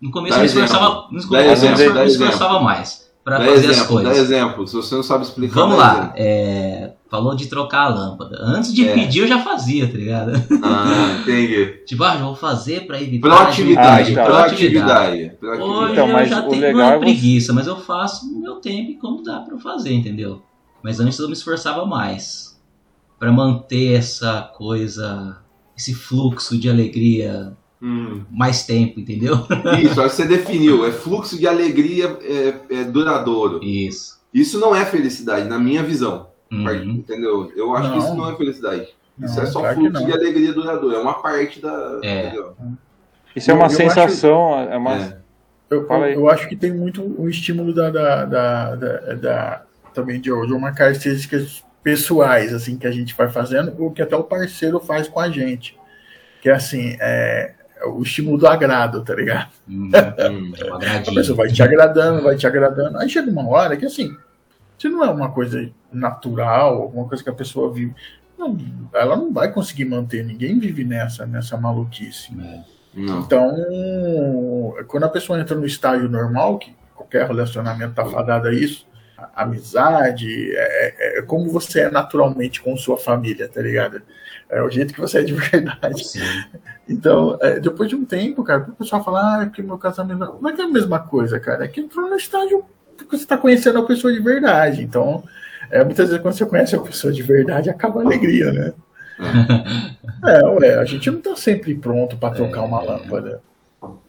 No 0.01 0.11
começo 0.11 0.37
eu 0.37 0.41
me 0.41 0.45
esforçava, 0.45 1.07
no 1.11 1.27
começo 1.27 1.65
eu 1.65 1.93
me 1.93 2.05
esforçava 2.05 2.61
mais 2.61 3.09
para 3.23 3.39
fazer 3.39 3.51
exemplo, 3.51 3.71
as 3.71 3.87
coisas. 3.87 4.13
Dá 4.13 4.19
exemplo, 4.19 4.67
se 4.67 4.75
você 4.75 4.95
não 4.95 5.03
sabe 5.03 5.23
explicar. 5.23 5.55
Vamos 5.55 5.77
lá, 5.77 6.13
é, 6.15 6.91
falou 7.09 7.35
de 7.35 7.47
trocar 7.47 7.85
a 7.85 7.89
lâmpada. 7.89 8.37
Antes 8.39 8.73
de 8.73 8.87
é. 8.87 8.93
pedir, 8.93 9.19
eu 9.19 9.27
já 9.27 9.39
fazia, 9.39 9.87
tá 9.87 9.97
ligado? 9.97 10.31
Ah, 10.63 11.17
entendi. 11.21 11.65
tipo, 11.85 12.03
ah, 12.03 12.15
vou 12.17 12.35
fazer 12.35 12.85
pra 12.85 13.01
evitar. 13.01 13.27
Proatividade, 13.27 14.19
ah, 14.19 14.25
proatividade. 14.25 15.31
Hoje 15.41 15.91
então, 15.91 16.19
eu 16.19 16.25
já 16.25 16.41
tenho 16.43 16.75
uma 16.75 16.93
é 16.93 16.99
preguiça, 16.99 17.51
mas 17.51 17.67
eu 17.67 17.77
faço 17.77 18.31
no 18.31 18.39
meu 18.39 18.55
tempo 18.57 18.91
e 18.91 18.95
como 18.95 19.23
dá 19.23 19.39
pra 19.39 19.55
eu 19.55 19.59
fazer, 19.59 19.91
entendeu? 19.93 20.41
Mas 20.83 20.99
antes 20.99 21.17
eu 21.19 21.27
me 21.27 21.33
esforçava 21.33 21.85
mais 21.85 22.57
para 23.17 23.31
manter 23.31 23.95
essa 23.95 24.41
coisa, 24.55 25.37
esse 25.75 25.93
fluxo 25.93 26.57
de 26.57 26.69
alegria 26.69 27.57
hum. 27.81 28.21
mais 28.31 28.65
tempo, 28.65 28.99
entendeu? 28.99 29.45
Isso, 29.83 29.99
acho 29.99 30.15
que 30.15 30.21
você 30.21 30.27
definiu. 30.27 30.85
É 30.85 30.91
fluxo 30.91 31.37
de 31.37 31.47
alegria 31.47 32.17
é, 32.21 32.81
é 32.81 32.83
duradouro. 32.85 33.63
Isso. 33.63 34.19
Isso 34.33 34.59
não 34.59 34.75
é 34.75 34.85
felicidade, 34.85 35.49
na 35.49 35.59
minha 35.59 35.83
visão. 35.83 36.28
Uhum. 36.51 36.91
Entendeu? 36.91 37.51
Eu 37.55 37.75
acho 37.75 37.89
não. 37.89 37.93
que 37.93 38.05
isso 38.05 38.15
não 38.15 38.31
é 38.31 38.35
felicidade. 38.35 38.87
Não, 39.17 39.27
isso 39.27 39.39
é 39.39 39.45
só 39.45 39.73
fluxo 39.73 40.05
de 40.05 40.11
alegria 40.11 40.53
duradoura. 40.53 40.97
É 40.97 40.99
uma 40.99 41.21
parte 41.21 41.61
da. 41.61 41.99
É. 42.03 42.33
Isso 43.35 43.51
é 43.51 43.53
uma 43.53 43.65
eu, 43.65 43.69
sensação. 43.69 44.55
Acho... 44.55 44.69
É 44.71 44.77
uma... 44.77 44.95
É. 44.95 45.17
Eu, 45.69 45.87
eu, 45.87 46.05
eu, 46.05 46.29
acho 46.29 46.47
que 46.47 46.55
tem 46.55 46.73
muito 46.73 47.03
o 47.03 47.29
estímulo 47.29 47.71
da, 47.71 47.91
da, 47.91 48.25
da, 48.25 48.75
da, 48.75 49.13
da 49.13 49.61
também 49.93 50.19
de, 50.19 50.29
de 50.29 50.53
uma 50.53 50.71
características 50.71 51.63
pessoais 51.83 52.53
assim 52.53 52.75
que 52.75 52.87
a 52.87 52.91
gente 52.91 53.15
vai 53.15 53.29
fazendo, 53.29 53.75
ou 53.77 53.91
que 53.91 54.01
até 54.01 54.15
o 54.15 54.23
parceiro 54.23 54.79
faz 54.79 55.07
com 55.07 55.19
a 55.19 55.29
gente. 55.29 55.77
Que 56.41 56.49
é 56.49 56.53
assim, 56.53 56.97
é, 56.99 57.53
o 57.85 58.01
estímulo 58.01 58.37
do 58.37 58.47
agrado, 58.47 59.03
tá 59.03 59.13
ligado? 59.13 59.49
Hum, 59.69 59.91
hum, 59.91 60.53
a 60.71 61.13
pessoa 61.13 61.37
vai 61.37 61.47
te 61.49 61.61
agradando, 61.61 62.23
vai 62.23 62.35
te 62.35 62.47
agradando. 62.47 62.97
Aí 62.97 63.07
chega 63.07 63.29
uma 63.29 63.47
hora 63.47 63.77
que 63.77 63.85
assim, 63.85 64.15
se 64.79 64.87
não 64.87 65.03
é 65.03 65.09
uma 65.09 65.29
coisa 65.29 65.69
natural, 65.91 66.81
alguma 66.81 67.07
coisa 67.07 67.21
que 67.21 67.29
a 67.29 67.33
pessoa 67.33 67.71
vive, 67.71 67.93
não, 68.37 68.57
ela 68.93 69.17
não 69.17 69.33
vai 69.33 69.51
conseguir 69.51 69.85
manter. 69.85 70.25
Ninguém 70.25 70.57
vive 70.57 70.85
nessa, 70.85 71.25
nessa 71.25 71.57
maluquice. 71.57 72.31
É. 72.39 72.63
Então, 72.95 73.55
quando 74.87 75.03
a 75.03 75.09
pessoa 75.09 75.39
entra 75.39 75.55
no 75.55 75.65
estágio 75.65 76.09
normal, 76.09 76.57
que 76.57 76.73
qualquer 76.95 77.27
relacionamento 77.27 77.91
está 77.91 78.05
fadado 78.05 78.47
a 78.47 78.53
isso, 78.53 78.87
a 79.17 79.43
amizade, 79.43 80.51
é, 80.55 81.17
é, 81.17 81.19
é, 81.19 81.21
como 81.23 81.49
você 81.49 81.81
é 81.81 81.91
naturalmente 81.91 82.61
com 82.61 82.75
sua 82.77 82.97
família, 82.97 83.49
tá 83.49 83.61
ligado? 83.61 84.01
É 84.49 84.61
o 84.63 84.69
jeito 84.69 84.93
que 84.93 85.01
você 85.01 85.19
é 85.19 85.23
de 85.23 85.33
verdade. 85.35 86.03
Sim. 86.03 86.21
Então, 86.87 87.37
é, 87.41 87.59
depois 87.59 87.89
de 87.89 87.95
um 87.95 88.05
tempo, 88.05 88.43
cara, 88.43 88.65
o 88.69 88.75
pessoal 88.75 89.03
fala, 89.03 89.39
ah, 89.39 89.43
é 89.43 89.49
que 89.49 89.61
meu 89.61 89.77
casamento. 89.77 90.39
Não 90.41 90.49
é 90.49 90.53
que 90.53 90.61
é 90.61 90.65
a 90.65 90.69
mesma 90.69 90.99
coisa, 90.99 91.39
cara. 91.39 91.65
É 91.65 91.67
que 91.67 91.81
entrou 91.81 92.09
no 92.09 92.15
estágio 92.15 92.65
porque 93.03 93.17
você 93.17 93.23
está 93.23 93.37
conhecendo 93.37 93.79
a 93.79 93.85
pessoa 93.85 94.13
de 94.13 94.19
verdade. 94.19 94.83
Então, 94.83 95.23
é, 95.71 95.83
muitas 95.83 96.09
vezes 96.09 96.21
quando 96.21 96.33
você 96.33 96.45
conhece 96.45 96.75
a 96.75 96.79
pessoa 96.79 97.13
de 97.13 97.21
verdade, 97.21 97.69
acaba 97.69 98.01
a 98.01 98.05
alegria, 98.05 98.51
né? 98.51 98.73
é, 100.25 100.45
ué, 100.47 100.75
a 100.75 100.85
gente 100.85 101.09
não 101.11 101.19
está 101.19 101.35
sempre 101.35 101.75
pronto 101.75 102.17
para 102.17 102.33
trocar 102.33 102.63
uma 102.63 102.81
lâmpada. 102.81 103.41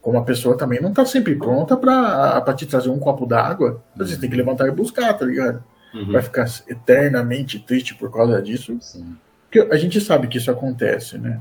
Como 0.00 0.18
a 0.18 0.24
pessoa 0.24 0.56
também 0.56 0.80
não 0.80 0.90
está 0.90 1.04
sempre 1.04 1.36
pronta 1.36 1.76
para 1.76 2.54
te 2.54 2.66
trazer 2.66 2.88
um 2.88 2.98
copo 2.98 3.26
d'água. 3.26 3.82
Você 3.96 4.16
tem 4.16 4.28
que 4.28 4.36
levantar 4.36 4.66
e 4.66 4.72
buscar, 4.72 5.12
tá 5.14 5.24
ligado? 5.24 5.62
Uhum. 5.94 6.12
Vai 6.12 6.22
ficar 6.22 6.46
eternamente 6.68 7.58
triste 7.58 7.94
por 7.94 8.10
causa 8.10 8.40
disso. 8.40 8.76
Sim. 8.80 9.16
Porque 9.44 9.72
a 9.72 9.76
gente 9.76 10.00
sabe 10.00 10.28
que 10.28 10.38
isso 10.38 10.50
acontece, 10.50 11.18
né? 11.18 11.40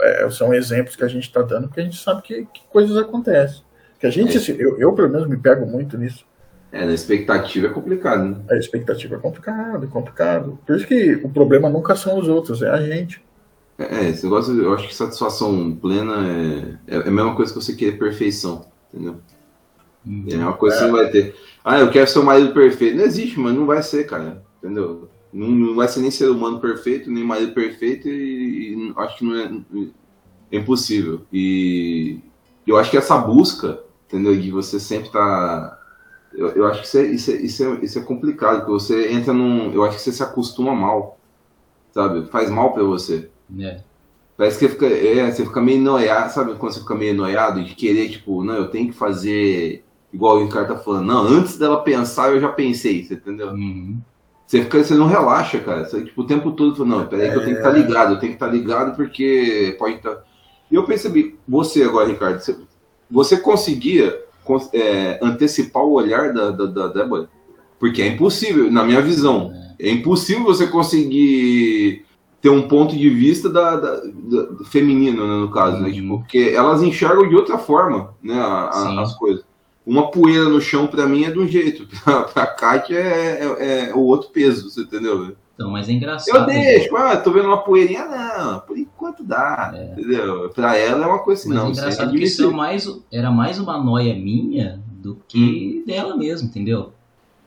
É, 0.00 0.28
são 0.30 0.52
exemplos 0.52 0.96
que 0.96 1.04
a 1.04 1.08
gente 1.08 1.24
está 1.24 1.40
dando 1.42 1.68
porque 1.68 1.80
a 1.80 1.84
gente 1.84 1.96
sabe 1.96 2.22
que, 2.22 2.46
que 2.46 2.62
coisas 2.70 2.96
acontecem. 2.96 3.62
Que 3.98 4.06
a 4.06 4.10
gente, 4.10 4.36
é. 4.52 4.54
eu, 4.58 4.78
eu, 4.78 4.92
pelo 4.92 5.08
menos, 5.08 5.26
me 5.28 5.36
pego 5.36 5.66
muito 5.66 5.96
nisso. 5.96 6.24
É, 6.74 6.84
na 6.84 6.92
expectativa 6.92 7.68
é 7.68 7.70
complicado, 7.70 8.24
né? 8.24 8.36
A 8.50 8.56
expectativa 8.56 9.14
é 9.14 9.18
complicado, 9.18 9.84
é 9.84 9.86
complicado. 9.86 10.58
Por 10.66 10.74
isso 10.74 10.88
que 10.88 11.14
o 11.22 11.28
problema 11.28 11.70
nunca 11.70 11.94
são 11.94 12.18
os 12.18 12.26
outros, 12.26 12.62
é 12.62 12.68
a 12.68 12.82
gente. 12.82 13.24
É, 13.78 14.08
esse 14.08 14.24
negócio, 14.24 14.60
eu 14.60 14.74
acho 14.74 14.88
que 14.88 14.94
satisfação 14.94 15.72
plena 15.76 16.16
é, 16.88 16.96
é 16.96 16.96
a 16.96 17.10
mesma 17.12 17.36
coisa 17.36 17.52
que 17.52 17.62
você 17.62 17.76
querer 17.76 17.96
perfeição, 17.96 18.66
entendeu? 18.92 19.20
É 20.28 20.36
uma 20.36 20.52
coisa 20.54 20.76
que 20.76 20.82
você 20.82 20.88
não 20.88 20.98
vai 20.98 21.10
ter. 21.10 21.36
Ah, 21.64 21.78
eu 21.78 21.90
quero 21.92 22.10
ser 22.10 22.18
o 22.18 22.24
marido 22.24 22.52
perfeito. 22.52 22.96
Não 22.96 23.04
existe, 23.04 23.38
mas 23.38 23.54
não 23.54 23.66
vai 23.66 23.80
ser, 23.80 24.04
cara. 24.04 24.42
Entendeu? 24.58 25.08
Não, 25.32 25.48
não 25.48 25.74
vai 25.76 25.86
ser 25.86 26.00
nem 26.00 26.10
ser 26.10 26.28
humano 26.28 26.58
perfeito, 26.58 27.08
nem 27.08 27.22
marido 27.22 27.54
perfeito, 27.54 28.08
e, 28.08 28.74
e 28.74 28.92
acho 28.96 29.18
que 29.18 29.24
não 29.24 29.36
é, 29.36 29.50
é 30.50 30.56
impossível. 30.56 31.22
E 31.32 32.18
eu 32.66 32.76
acho 32.76 32.90
que 32.90 32.96
essa 32.96 33.16
busca, 33.16 33.78
entendeu? 34.06 34.36
De 34.36 34.50
você 34.50 34.80
sempre 34.80 35.10
tá. 35.10 35.80
Eu, 36.34 36.48
eu 36.48 36.66
acho 36.66 36.80
que 36.80 36.86
isso 36.86 36.98
é, 36.98 37.02
isso, 37.06 37.30
é, 37.30 37.34
isso, 37.34 37.64
é, 37.64 37.84
isso 37.84 37.98
é 37.98 38.02
complicado, 38.02 38.58
porque 38.58 38.72
você 38.72 39.12
entra 39.12 39.32
num. 39.32 39.72
Eu 39.72 39.84
acho 39.84 39.96
que 39.96 40.02
você 40.02 40.12
se 40.12 40.22
acostuma 40.22 40.74
mal, 40.74 41.18
sabe? 41.92 42.26
Faz 42.26 42.50
mal 42.50 42.72
pra 42.72 42.82
você. 42.82 43.30
É. 43.58 43.80
Parece 44.36 44.58
que 44.58 44.68
fica, 44.68 44.86
é, 44.86 45.30
você 45.30 45.44
fica 45.44 45.60
meio 45.60 45.80
noiado, 45.80 46.32
sabe 46.32 46.54
quando 46.56 46.72
você 46.72 46.80
fica 46.80 46.94
meio 46.94 47.14
noiado 47.14 47.62
de 47.62 47.74
querer, 47.74 48.08
tipo, 48.08 48.42
não, 48.42 48.54
eu 48.54 48.68
tenho 48.68 48.88
que 48.88 48.96
fazer 48.96 49.84
igual 50.12 50.36
o 50.36 50.44
Ricardo 50.44 50.74
tá 50.74 50.76
falando. 50.76 51.06
Não, 51.06 51.22
antes 51.22 51.56
dela 51.56 51.82
pensar, 51.82 52.32
eu 52.32 52.40
já 52.40 52.48
pensei, 52.48 53.04
você 53.04 53.14
entendeu? 53.14 53.50
Uhum. 53.50 53.98
Você, 54.44 54.62
fica, 54.62 54.82
você 54.82 54.94
não 54.94 55.06
relaxa, 55.06 55.60
cara. 55.60 55.84
Você, 55.84 56.04
tipo, 56.04 56.22
o 56.22 56.26
tempo 56.26 56.50
todo 56.50 56.76
fala, 56.76 56.88
não, 56.88 57.06
peraí 57.06 57.30
que 57.30 57.36
eu 57.36 57.44
tenho 57.44 57.56
que 57.56 57.62
estar 57.62 57.70
ligado, 57.70 58.14
eu 58.14 58.18
tenho 58.18 58.32
que 58.32 58.36
estar 58.36 58.48
ligado 58.48 58.96
porque 58.96 59.76
pode 59.78 59.96
estar. 59.96 60.24
E 60.70 60.74
eu 60.74 60.84
percebi, 60.84 61.38
você 61.46 61.84
agora, 61.84 62.08
Ricardo, 62.08 62.40
você, 62.40 62.56
você 63.08 63.36
conseguia 63.36 64.23
é, 64.72 65.18
antecipar 65.22 65.82
o 65.84 65.92
olhar 65.92 66.32
da, 66.32 66.50
da, 66.50 66.66
da 66.66 66.88
Débora? 66.88 67.28
Porque 67.78 68.02
é 68.02 68.08
impossível, 68.08 68.70
na 68.70 68.84
minha 68.84 69.00
visão. 69.02 69.52
É 69.78 69.90
impossível 69.90 70.44
você 70.44 70.66
conseguir 70.66 72.04
ter 72.40 72.50
um 72.50 72.68
ponto 72.68 72.96
de 72.96 73.08
vista 73.08 73.48
da, 73.48 73.76
da, 73.76 73.96
da 73.96 74.64
feminino, 74.66 75.26
né, 75.26 75.34
no 75.46 75.50
caso, 75.50 75.78
né? 75.80 75.90
Tipo, 75.90 76.18
porque 76.18 76.52
elas 76.54 76.82
enxergam 76.82 77.28
de 77.28 77.34
outra 77.34 77.56
forma, 77.58 78.14
né, 78.22 78.34
a- 78.38 78.70
a- 78.70 79.02
as 79.02 79.14
coisas. 79.14 79.44
Uma 79.86 80.10
poeira 80.10 80.44
no 80.44 80.60
chão 80.60 80.86
pra 80.86 81.06
mim 81.06 81.24
é 81.24 81.30
de 81.30 81.38
um 81.38 81.46
jeito, 81.48 81.86
pra, 82.04 82.22
pra 82.22 82.46
Kátia 82.46 82.96
é, 82.98 83.56
é, 83.58 83.88
é 83.90 83.94
o 83.94 84.00
outro 84.00 84.30
peso, 84.30 84.70
você 84.70 84.82
entendeu? 84.82 85.32
Então, 85.54 85.70
mas 85.70 85.88
é 85.88 85.92
engraçado. 85.92 86.36
Eu 86.36 86.46
deixo, 86.46 86.96
ah, 86.96 87.16
tô 87.16 87.30
vendo 87.32 87.46
uma 87.48 87.62
poeirinha, 87.62 88.06
não, 88.06 88.60
por 88.60 88.76
enquanto 89.04 89.22
dá, 89.22 89.72
entendeu? 89.92 90.50
Pra 90.50 90.76
ela 90.76 91.04
é 91.04 91.08
uma 91.08 91.18
coisa 91.18 91.42
assim, 91.42 91.50
Mas 91.50 91.58
não, 91.58 91.66
é 91.66 91.68
é 91.68 91.72
engraçado 91.72 92.10
que 92.10 92.24
isso 92.24 92.44
é 92.44 92.52
mais, 92.52 93.02
era 93.12 93.30
mais 93.30 93.58
uma 93.58 93.82
noia 93.82 94.14
minha 94.14 94.82
do 94.90 95.16
que 95.28 95.84
dela 95.86 96.16
mesmo, 96.16 96.48
entendeu? 96.48 96.92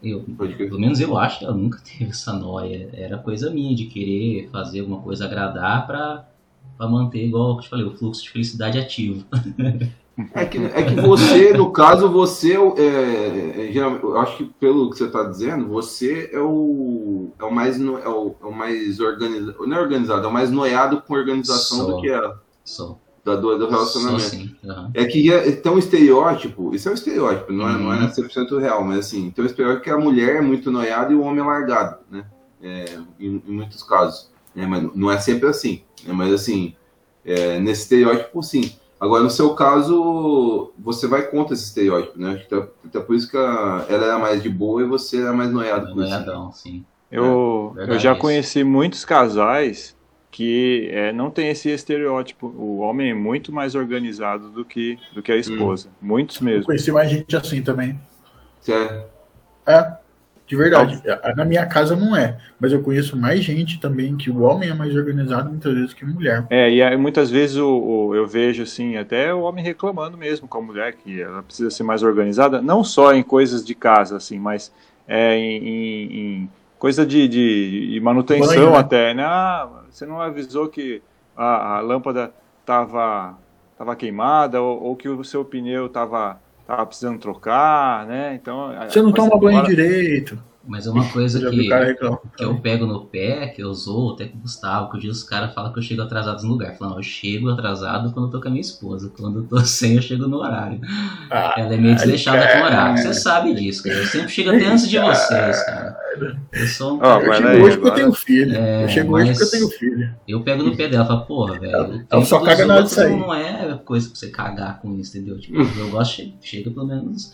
Eu, 0.03 0.21
pelo 0.21 0.79
menos 0.79 0.99
eu 0.99 1.17
acho 1.17 1.39
que 1.39 1.45
ela 1.45 1.55
nunca 1.55 1.79
teve 1.83 2.11
essa 2.11 2.31
noia. 2.33 2.89
Era 2.93 3.17
coisa 3.17 3.49
minha 3.49 3.75
de 3.75 3.85
querer 3.85 4.49
fazer 4.51 4.81
alguma 4.81 5.01
coisa 5.01 5.25
agradar 5.25 5.87
pra, 5.87 6.29
pra 6.77 6.87
manter, 6.87 7.25
igual 7.25 7.55
eu 7.55 7.61
te 7.61 7.69
falei, 7.69 7.85
o 7.85 7.97
fluxo 7.97 8.23
de 8.23 8.29
felicidade 8.29 8.77
ativo. 8.77 9.25
É 10.33 10.45
que, 10.45 10.57
é 10.57 10.83
que 10.83 10.95
você, 10.95 11.53
no 11.53 11.71
caso, 11.71 12.09
você 12.09 12.53
é, 12.55 12.81
é, 12.81 13.69
é, 13.69 13.71
geral- 13.71 13.99
eu 14.01 14.17
acho 14.17 14.37
que 14.37 14.45
pelo 14.45 14.89
que 14.89 14.97
você 14.97 15.05
está 15.05 15.23
dizendo, 15.23 15.67
você 15.67 16.29
é 16.33 16.39
o, 16.39 17.29
é 17.39 17.43
o 17.43 17.51
mais 17.51 17.77
no- 17.77 17.99
é 17.99 18.09
o, 18.09 18.35
é 18.41 18.45
o 18.45 18.51
mais 18.51 18.99
organizado, 18.99 19.67
não 19.67 19.77
é 19.77 19.79
organizado, 19.79 20.25
é 20.25 20.29
o 20.29 20.33
mais 20.33 20.49
noiado 20.49 21.01
com 21.03 21.13
organização 21.13 21.77
Sou. 21.85 21.95
do 21.95 22.01
que 22.01 22.09
ela, 22.09 22.41
Só. 22.65 22.97
da, 23.23 23.35
do, 23.35 23.59
do 23.59 23.69
relacionamento. 23.69 24.55
aham. 24.65 24.89
É 24.95 25.05
que 25.05 25.31
é, 25.31 25.51
tem 25.51 25.71
um 25.71 25.77
estereótipo, 25.77 26.73
isso 26.73 26.87
é 26.89 26.91
um 26.91 26.95
estereótipo, 26.95 27.53
não 27.53 27.69
é, 27.69 27.73
não 27.77 27.93
é 27.93 27.99
Uhum. 27.99 28.09
100% 28.09 28.57
real, 28.59 28.83
mas 28.83 28.99
assim, 28.99 29.29
tem 29.29 29.43
um 29.43 29.47
estereótipo 29.47 29.83
que 29.83 29.89
a 29.91 29.97
mulher 29.99 30.37
é 30.37 30.41
muito 30.41 30.71
noiada 30.71 31.13
e 31.13 31.15
o 31.15 31.21
homem 31.21 31.41
é 31.43 31.47
largado, 31.47 31.97
né? 32.09 32.25
É, 32.59 32.85
em, 33.19 33.39
em 33.47 33.51
muitos 33.51 33.83
casos. 33.83 34.31
né? 34.55 34.65
Mas 34.65 34.81
não 34.95 35.11
é 35.11 35.19
sempre 35.19 35.47
assim. 35.47 35.83
né? 36.03 36.11
Mas 36.11 36.33
assim, 36.33 36.73
é, 37.23 37.59
nesse 37.59 37.83
estereótipo, 37.83 38.41
sim. 38.41 38.71
Agora, 38.99 39.21
no 39.23 39.29
seu 39.29 39.53
caso, 39.53 40.71
você 40.77 41.07
vai 41.07 41.23
contra 41.27 41.53
esse 41.53 41.65
estereótipo, 41.65 42.19
né? 42.19 42.31
Acho 42.31 42.43
que 42.43 42.49
tá- 42.49 42.67
Até 42.85 42.99
por 42.99 43.15
isso 43.15 43.29
que 43.29 43.37
a- 43.37 43.85
ela 43.89 44.05
era 44.05 44.17
mais 44.19 44.41
de 44.41 44.49
boa 44.49 44.81
e 44.81 44.85
você 44.85 45.21
era 45.21 45.33
mais 45.33 45.51
noiado 45.51 45.85
com 45.93 46.01
isso. 46.01 46.09
Noiadão, 46.09 46.51
sim. 46.51 46.83
Eu, 47.11 47.75
É, 47.77 47.83
eu 47.91 47.99
já 47.99 48.13
isso. 48.13 48.21
conheci 48.21 48.63
muitos 48.63 49.05
casais 49.05 49.95
que 50.31 50.89
é, 50.91 51.11
não 51.13 51.29
tem 51.31 51.49
esse 51.49 51.69
estereótipo. 51.69 52.47
O 52.47 52.79
homem 52.79 53.11
é 53.11 53.13
muito 53.13 53.51
mais 53.51 53.75
organizado 53.75 54.49
do 54.49 54.65
que, 54.65 54.97
do 55.13 55.21
que 55.21 55.31
a 55.31 55.37
esposa. 55.37 55.89
Muitos 56.01 56.37
Eu 56.39 56.45
mesmo. 56.45 56.65
conheci 56.65 56.91
mais 56.91 57.09
gente 57.09 57.35
assim 57.35 57.61
também. 57.61 57.99
Sério. 58.61 59.03
É, 59.65 59.93
de 60.47 60.55
verdade. 60.55 61.01
Na 61.35 61.43
minha 61.43 61.65
casa 61.65 61.95
não 61.95 62.15
é, 62.15 62.37
mas 62.59 62.71
eu 62.71 62.81
conheço 62.81 63.17
mais 63.17 63.43
gente 63.43 63.79
também 63.79 64.15
que 64.15 64.29
o 64.29 64.41
homem 64.41 64.69
é 64.69 64.73
mais 64.73 64.95
organizado 64.95 65.49
muitas 65.49 65.73
vezes 65.73 65.93
que 65.93 66.05
a 66.05 66.07
mulher. 66.07 66.45
É, 66.49 66.71
e 66.71 66.81
aí, 66.81 66.95
muitas 66.95 67.29
vezes 67.29 67.57
o, 67.57 67.67
o- 67.67 68.15
eu 68.15 68.25
vejo 68.25 68.63
assim, 68.63 68.95
até 68.95 69.33
o 69.33 69.41
homem 69.41 69.63
reclamando 69.63 70.17
mesmo 70.17 70.47
com 70.47 70.57
a 70.59 70.61
mulher, 70.61 70.93
que 70.93 71.21
ela 71.21 71.43
precisa 71.43 71.69
ser 71.69 71.83
mais 71.83 72.01
organizada, 72.01 72.61
não 72.61 72.83
só 72.83 73.13
em 73.13 73.21
coisas 73.21 73.65
de 73.65 73.75
casa, 73.75 74.15
assim, 74.17 74.39
mas 74.39 74.71
é, 75.07 75.35
em, 75.37 75.67
em- 75.67 76.17
em 76.43 76.49
coisa 76.79 77.05
de, 77.05 77.27
de- 77.27 77.91
de 77.93 77.99
manutenção 77.99 78.47
Banho, 78.47 78.71
né? 78.71 78.77
até, 78.77 79.13
né? 79.13 79.23
Ah, 79.25 79.67
você 79.89 80.05
não 80.05 80.21
avisou 80.21 80.67
que 80.69 81.01
a, 81.35 81.77
a 81.77 81.81
lâmpada 81.81 82.31
estava 82.61 83.37
tava 83.77 83.95
queimada 83.95 84.59
ou, 84.61 84.81
ou 84.81 84.95
que 84.95 85.07
o 85.07 85.23
seu 85.23 85.45
pneu 85.45 85.85
estava 85.85 86.39
tava 86.67 86.85
precisando 86.85 87.17
trocar, 87.17 88.05
né? 88.05 88.35
Então, 88.35 88.73
Você 88.87 89.01
não 89.01 89.11
toma 89.13 89.39
banho 89.39 89.57
agora- 89.59 89.73
direito. 89.73 90.37
Mas 90.67 90.85
é 90.85 90.89
uma 90.91 91.07
coisa 91.09 91.39
que, 91.49 91.69
que 92.37 92.43
eu 92.43 92.59
pego 92.59 92.85
no 92.85 93.05
pé, 93.05 93.47
que 93.47 93.63
eu 93.63 93.73
zoo 93.73 94.11
até 94.13 94.25
com 94.25 94.37
o 94.37 94.41
Gustavo, 94.41 94.91
que 94.91 94.97
o 94.97 94.99
dia 94.99 95.09
os 95.11 95.23
caras 95.23 95.53
falam 95.53 95.71
que 95.71 95.79
eu 95.79 95.83
chego 95.83 96.01
atrasado 96.01 96.43
no 96.43 96.49
lugar. 96.49 96.75
Falam, 96.77 96.97
eu 96.97 97.03
chego 97.03 97.49
atrasado 97.49 98.11
quando 98.11 98.25
eu 98.27 98.31
tô 98.31 98.41
com 98.41 98.47
a 98.47 98.51
minha 98.51 98.61
esposa. 98.61 99.11
Quando 99.17 99.39
eu 99.39 99.43
tô 99.47 99.59
sem, 99.65 99.95
eu 99.95 100.01
chego 100.01 100.27
no 100.27 100.37
horário. 100.37 100.79
Ah, 101.31 101.55
Ela 101.57 101.73
é 101.73 101.77
meio 101.77 101.95
desleixada 101.95 102.39
cara. 102.41 102.53
com 102.53 102.59
o 102.59 102.65
horário. 102.65 102.97
Você 103.01 103.13
sabe 103.13 103.53
disso, 103.53 103.83
cara. 103.83 103.95
Eu 103.95 104.05
sempre 104.05 104.29
chego 104.29 104.49
até 104.49 104.65
antes 104.65 104.89
de 104.89 104.99
vocês, 104.99 105.63
cara. 105.65 105.97
Eu 106.51 106.67
sou 106.67 106.95
um 106.95 106.99
cara- 106.99 107.23
eu 107.25 107.33
chego 107.33 107.47
aí, 107.47 107.61
hoje 107.61 107.77
porque 107.77 107.89
eu 107.89 107.95
tenho 107.95 108.13
filho. 108.13 108.55
É, 108.55 108.83
eu 108.83 108.89
chego 108.89 109.15
hoje 109.15 109.31
porque 109.31 109.43
eu 109.43 109.51
tenho 109.51 109.69
filho. 109.69 110.15
Eu 110.27 110.41
pego 110.43 110.63
no 110.63 110.75
pé 110.75 110.87
dela 110.87 111.03
e 111.05 111.07
falo, 111.07 111.25
porra, 111.25 111.59
velho. 111.59 111.95
o 111.97 112.05
Ela 112.09 112.25
só 112.25 112.39
dos 112.39 112.47
caga 112.47 112.65
na 112.65 112.73
hora 112.75 112.83
de 112.83 112.89
outros 112.89 112.91
sair. 112.91 113.15
Não 113.19 113.33
é 113.33 113.79
coisa 113.85 114.09
pra 114.09 114.15
você 114.17 114.29
cagar 114.29 114.81
com 114.81 114.95
isso, 114.97 115.17
entendeu? 115.17 115.39
Tipo, 115.39 115.61
eu 115.79 115.89
gosto, 115.89 116.23
chega 116.41 116.71
pelo 116.71 116.85
menos. 116.87 117.33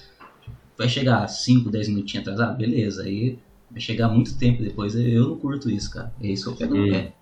Vai 0.78 0.90
chegar 0.90 1.28
5, 1.28 1.70
10 1.70 1.88
minutinhos 1.90 2.28
atrasado, 2.28 2.58
beleza. 2.58 3.04
Aí 3.04 3.38
vai 3.70 3.80
chegar 3.80 4.10
muito 4.10 4.38
tempo 4.38 4.64
depois. 4.64 4.96
Eu 4.96 5.30
não 5.30 5.38
curto 5.38 5.70
isso, 5.70 5.92
cara. 5.92 6.14
É 6.22 6.28
isso 6.28 6.44
que 6.46 6.64
eu 6.64 6.68
pego 6.68 6.76
no 6.76 6.92
pé. 6.92 7.14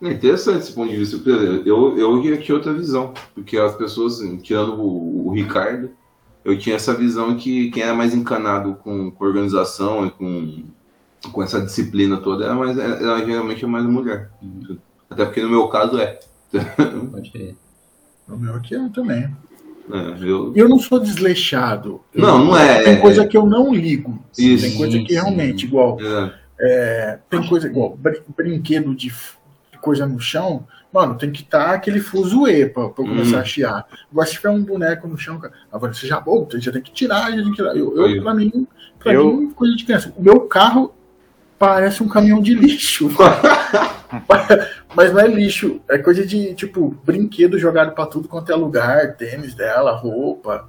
É 0.00 0.12
interessante 0.12 0.58
esse 0.58 0.72
ponto 0.72 0.90
de 0.90 0.96
vista. 0.96 1.16
Eu, 1.64 1.98
eu 1.98 2.22
já 2.22 2.36
tinha 2.40 2.56
outra 2.56 2.72
visão, 2.72 3.12
porque 3.34 3.56
as 3.56 3.74
pessoas, 3.74 4.20
tirando 4.42 4.80
o, 4.80 5.26
o 5.26 5.32
Ricardo, 5.32 5.90
eu 6.44 6.56
tinha 6.56 6.76
essa 6.76 6.94
visão 6.94 7.36
que 7.36 7.70
quem 7.70 7.82
era 7.82 7.94
mais 7.94 8.14
encanado 8.14 8.74
com, 8.76 9.10
com 9.10 9.24
organização 9.24 10.06
e 10.06 10.10
com, 10.10 10.64
com 11.32 11.42
essa 11.42 11.60
disciplina 11.60 12.16
toda 12.18 12.44
era, 12.44 12.54
mais, 12.54 12.78
era 12.78 13.24
geralmente 13.26 13.64
a 13.64 13.68
mais 13.68 13.84
mulher. 13.84 14.30
Uhum. 14.40 14.78
Até 15.10 15.24
porque 15.24 15.42
no 15.42 15.50
meu 15.50 15.66
caso 15.68 15.98
é. 15.98 16.20
Pode 17.10 17.30
crer. 17.30 17.56
O 18.28 18.36
meu 18.36 18.54
aqui 18.54 18.76
é 18.76 18.88
também. 18.90 19.28
É, 19.92 20.24
eu, 20.24 20.52
Eu 20.54 20.68
não 20.68 20.78
sou 20.78 20.98
desleixado. 21.00 22.00
Eu- 22.14 22.22
Não, 22.22 22.44
não 22.46 22.56
é. 22.56 22.82
Tem 22.82 23.00
coisa 23.00 23.26
que 23.26 23.36
eu 23.36 23.46
não 23.46 23.72
ligo. 23.74 24.18
Isso. 24.38 24.64
Tem 24.66 24.76
coisa 24.76 24.98
que 25.00 25.14
realmente, 25.14 25.60
sim. 25.62 25.66
igual. 25.66 25.98
é, 26.00 26.32
é, 26.60 27.18
tem 27.30 27.46
coisa 27.48 27.66
igual 27.68 27.96
brin- 27.96 28.20
brinquedo 28.36 28.94
de 28.94 29.12
coisa 29.80 30.06
no 30.06 30.18
chão. 30.20 30.66
Mano, 30.92 31.16
tem 31.16 31.30
que 31.30 31.42
estar 31.42 31.70
aquele 31.74 32.00
fuzuê 32.00 32.66
pra, 32.66 32.88
pra 32.88 33.04
eu 33.04 33.08
começar 33.08 33.36
Hum. 33.36 33.40
a 33.40 33.44
chiar. 33.44 33.86
Agora, 34.10 34.26
se 34.26 34.32
tiver 34.34 34.48
um 34.50 34.62
boneco 34.64 35.06
no 35.06 35.18
chão, 35.18 35.38
cara, 35.38 35.52
ah, 35.70 35.78
você 35.78 36.06
já, 36.06 36.22
oh, 36.26 36.44
você 36.44 36.60
já 36.60 36.72
tem 36.72 36.80
que 36.82 36.90
tirar, 36.92 37.30
já 37.30 37.36
tem 37.36 37.50
que 37.50 37.56
tirar. 37.56 37.76
Eu, 37.76 37.94
eu, 37.96 38.04
Aí. 38.06 38.20
pra 38.20 38.34
mim, 38.34 38.66
pra 38.98 39.12
Eu- 39.12 39.36
mim, 39.36 39.50
coisa 39.50 39.76
de 39.76 39.84
criança. 39.84 40.12
O 40.16 40.22
meu 40.22 40.40
carro 40.40 40.92
parece 41.58 42.02
um 42.02 42.08
caminhão 42.08 42.40
de 42.40 42.54
lixo. 42.54 43.10
Mas 44.94 45.12
não 45.12 45.20
é 45.20 45.26
lixo, 45.28 45.80
é 45.88 45.98
coisa 45.98 46.26
de, 46.26 46.54
tipo, 46.54 46.90
brinquedo 47.04 47.58
jogado 47.58 47.92
pra 47.94 48.06
tudo 48.06 48.28
quanto 48.28 48.50
é 48.50 48.54
lugar, 48.56 49.16
tênis 49.16 49.54
dela, 49.54 49.92
roupa, 49.96 50.68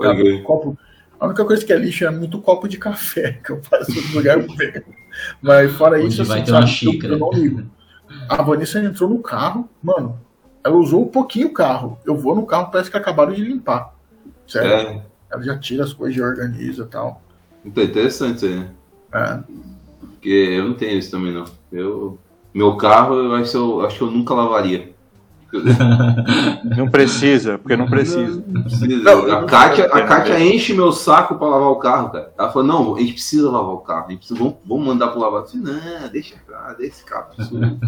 sabe, 0.00 0.22
crer. 0.22 0.42
copo. 0.42 0.76
A 1.18 1.26
única 1.26 1.44
coisa 1.44 1.64
que 1.64 1.72
é 1.72 1.76
lixo 1.76 2.04
é 2.04 2.10
muito 2.10 2.40
copo 2.40 2.66
de 2.66 2.78
café, 2.78 3.32
que 3.44 3.50
eu 3.52 3.60
passo 3.60 3.92
no 3.92 4.14
lugar 4.14 4.38
eu 4.40 4.56
pego. 4.56 4.92
Mas 5.40 5.72
fora 5.76 5.98
Onde 5.98 6.08
isso, 6.08 6.24
vai 6.24 6.38
assim, 6.38 6.46
ter 6.46 6.52
uma 6.52 6.66
xícara. 6.66 7.18
ligo. 7.34 7.70
A 8.28 8.42
Vanessa 8.42 8.80
entrou 8.80 9.08
no 9.08 9.20
carro, 9.20 9.68
mano, 9.82 10.18
ela 10.64 10.74
usou 10.76 11.02
um 11.04 11.08
pouquinho 11.08 11.48
o 11.48 11.52
carro. 11.52 11.98
Eu 12.04 12.16
vou 12.16 12.34
no 12.34 12.44
carro, 12.46 12.70
parece 12.70 12.90
que 12.90 12.96
acabaram 12.96 13.32
de 13.32 13.42
limpar. 13.44 13.94
Sério? 14.48 14.70
É, 14.72 15.02
Ela 15.30 15.42
já 15.42 15.58
tira 15.58 15.84
as 15.84 15.92
coisas, 15.92 16.16
já 16.16 16.24
organiza 16.26 16.82
e 16.82 16.86
tal. 16.86 17.22
então, 17.64 17.84
interessante 17.84 18.36
isso 18.36 18.46
aí, 18.46 18.56
né? 18.56 18.70
É. 19.12 19.40
Porque 20.00 20.28
eu 20.28 20.64
não 20.64 20.74
tenho 20.74 20.98
isso 20.98 21.10
também, 21.10 21.32
não. 21.32 21.44
Eu, 21.70 22.18
meu 22.54 22.76
carro, 22.76 23.14
eu 23.14 23.34
acho, 23.34 23.50
que 23.50 23.56
eu 23.56 23.86
acho 23.86 23.96
que 23.98 24.02
eu 24.02 24.10
nunca 24.10 24.34
lavaria. 24.34 24.92
Não 26.76 26.88
precisa, 26.88 27.58
porque 27.58 27.76
não 27.76 27.88
precisa. 27.88 28.42
Não 28.46 28.62
precisa. 28.62 29.02
Não, 29.02 29.24
a 29.24 29.40
não- 29.40 29.46
Kátia, 29.46 29.86
a 29.86 30.02
Kátia 30.02 30.38
enche 30.40 30.72
meu 30.74 30.92
saco 30.92 31.34
pra 31.34 31.48
lavar 31.48 31.68
o 31.70 31.76
carro, 31.76 32.10
cara. 32.10 32.32
Ela 32.38 32.50
falou, 32.52 32.68
não, 32.68 32.94
a 32.94 33.00
gente 33.00 33.14
precisa 33.14 33.50
lavar 33.50 33.74
o 33.74 33.78
carro. 33.78 34.06
A 34.06 34.10
gente 34.10 34.18
precisa, 34.18 34.38
vamos, 34.38 34.54
vamos 34.64 34.86
mandar 34.86 35.08
pro 35.08 35.20
lavar. 35.20 35.42
Eu 35.42 35.46
falei, 35.46 35.64
não, 35.64 36.08
deixa 36.08 36.36
deixa 36.78 36.94
esse 36.94 37.04
carro. 37.04 37.26
sujo." 37.42 37.78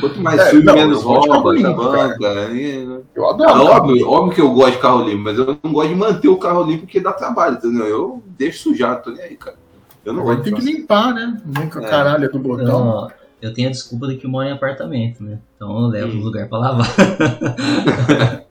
Quanto 0.00 0.20
mais 0.20 0.38
É, 0.38 0.50
sujo, 0.50 0.62
não, 0.64 0.74
menos 0.74 1.02
rouba, 1.02 1.60
tá 1.60 1.72
bom, 1.72 1.90
cara. 1.92 2.18
cara. 2.18 2.52
E- 2.52 2.84
Eu 3.16 3.24
É 3.24 3.30
adoro. 3.30 3.64
óbvio, 3.64 4.08
óbvio 4.08 4.34
que 4.34 4.40
eu 4.40 4.50
gosto 4.52 4.72
de 4.72 4.78
carro 4.78 5.02
limpo, 5.02 5.24
mas 5.24 5.38
eu 5.38 5.58
não 5.62 5.72
gosto 5.72 5.88
de 5.88 5.94
manter 5.96 6.28
o 6.28 6.36
carro 6.36 6.62
limpo 6.62 6.82
porque 6.82 7.00
dá 7.00 7.12
trabalho, 7.12 7.56
entendeu? 7.56 7.86
Eu 7.86 8.22
deixo 8.38 8.64
sujar, 8.64 9.00
tô 9.02 9.10
nem 9.10 9.22
aí, 9.22 9.34
cara. 9.36 9.56
Eu 10.04 10.12
não 10.12 10.22
gosto 10.22 10.42
tem 10.42 10.54
que 10.54 10.60
limpar, 10.60 11.14
né? 11.14 11.40
Nem 11.44 11.68
com 11.68 11.78
a 11.78 11.82
É. 11.82 11.88
caralho 11.88 12.30
do 12.30 12.38
botão. 12.38 13.10
Eu 13.40 13.52
tenho 13.54 13.68
a 13.68 13.70
desculpa 13.70 14.06
de 14.08 14.16
que 14.16 14.26
eu 14.26 14.30
moro 14.30 14.48
em 14.48 14.52
apartamento, 14.52 15.22
né? 15.22 15.38
Então 15.56 15.70
eu 15.80 15.86
levo 15.86 16.16
um 16.16 16.20
lugar 16.22 16.48
pra 16.48 16.58
lavar. 16.58 16.88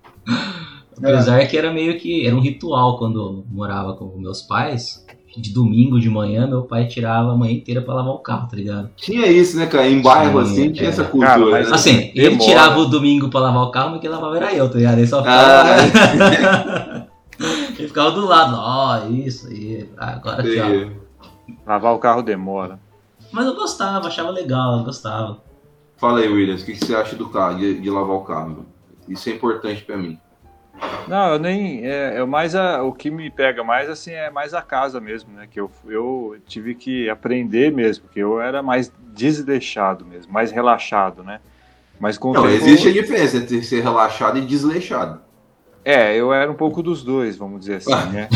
Apesar 0.98 1.46
que 1.48 1.58
era 1.58 1.72
meio 1.72 1.98
que. 2.00 2.26
Era 2.26 2.36
um 2.36 2.40
ritual 2.40 2.98
quando 2.98 3.20
eu 3.20 3.46
morava 3.52 3.94
com 3.96 4.18
meus 4.18 4.42
pais. 4.42 5.06
De 5.36 5.54
domingo 5.54 6.00
de 6.00 6.10
manhã, 6.10 6.48
meu 6.48 6.64
pai 6.64 6.88
tirava 6.88 7.32
a 7.32 7.36
manhã 7.38 7.54
inteira 7.54 7.80
pra 7.80 7.94
lavar 7.94 8.12
o 8.14 8.18
carro, 8.20 8.48
tá 8.48 8.56
ligado? 8.56 8.90
Tinha 8.96 9.28
isso, 9.28 9.56
né, 9.56 9.68
cara? 9.68 9.88
Em 9.88 10.02
bairro 10.02 10.44
Sim, 10.44 10.52
assim, 10.52 10.72
tinha 10.72 10.88
é. 10.88 10.90
essa 10.90 11.04
cultura. 11.04 11.28
Cara, 11.28 11.46
mas 11.46 11.70
né? 11.70 11.76
Assim, 11.76 12.12
ele 12.16 12.30
Demora. 12.30 12.44
tirava 12.44 12.80
o 12.80 12.86
domingo 12.88 13.30
pra 13.30 13.42
lavar 13.42 13.62
o 13.66 13.70
carro, 13.70 13.92
mas 13.92 14.02
quem 14.02 14.10
lavava 14.10 14.36
era 14.36 14.52
eu, 14.56 14.68
tá 14.68 14.78
ligado? 14.78 14.98
Ele 14.98 15.06
só 15.06 15.20
Ah. 15.24 15.78
ficava. 15.78 17.08
ele 17.78 17.88
ficava 17.88 18.12
do 18.12 18.26
lado, 18.26 18.56
ó, 18.58 19.08
isso 19.12 19.48
aí, 19.48 19.88
agora 19.96 20.42
tchau. 20.42 20.92
Lavar 21.68 21.94
o 21.94 22.00
carro 22.00 22.24
demora. 22.24 22.80
Mas 23.32 23.46
eu 23.46 23.56
gostava, 23.56 24.08
achava 24.08 24.30
legal, 24.30 24.80
eu 24.80 24.84
gostava. 24.84 25.42
Fala 25.98 26.20
aí, 26.20 26.28
Williams, 26.28 26.62
o 26.62 26.66
que 26.66 26.74
que 26.74 26.86
você 26.86 26.96
acha 26.96 27.16
do 27.16 27.30
carro, 27.30 27.58
de, 27.58 27.80
de 27.80 27.90
lavar 27.90 28.16
o 28.16 28.22
carro? 28.22 28.66
Isso 29.08 29.30
é 29.30 29.34
importante 29.34 29.84
pra 29.84 29.98
mim. 29.98 30.20
Não, 31.08 31.34
eu 31.34 31.40
nem. 31.40 31.86
É, 31.86 32.18
é 32.18 32.26
mais 32.26 32.54
a, 32.54 32.84
o 32.84 32.94
que 32.94 33.10
me 33.10 33.30
pega 33.32 33.64
mais 33.64 33.90
assim 33.90 34.12
é 34.12 34.30
mais 34.30 34.54
a 34.54 34.62
casa 34.62 35.00
mesmo, 35.00 35.34
né? 35.34 35.48
Que 35.50 35.60
eu, 35.60 35.72
eu 35.88 36.38
tive 36.46 36.76
que 36.76 37.10
aprender 37.10 37.72
mesmo, 37.72 38.04
porque 38.06 38.20
eu 38.20 38.40
era 38.40 38.62
mais 38.62 38.92
desleixado 39.14 40.06
mesmo, 40.06 40.32
mais 40.32 40.52
relaxado, 40.52 41.24
né? 41.24 41.40
Mas 42.00 42.18
com 42.18 42.32
Não, 42.32 42.44
tempo- 42.44 42.54
existe 42.54 42.90
a 42.90 42.92
diferença 42.94 43.38
entre 43.38 43.64
ser 43.64 43.82
relaxado 43.82 44.38
e 44.38 44.42
desleixado. 44.42 45.22
É, 45.84 46.16
eu 46.16 46.34
era 46.34 46.52
um 46.52 46.56
pouco 46.56 46.84
dos 46.84 47.02
dois, 47.04 47.38
vamos 47.38 47.62
dizer 47.62 47.78
assim, 47.78 47.92
né? 48.12 48.28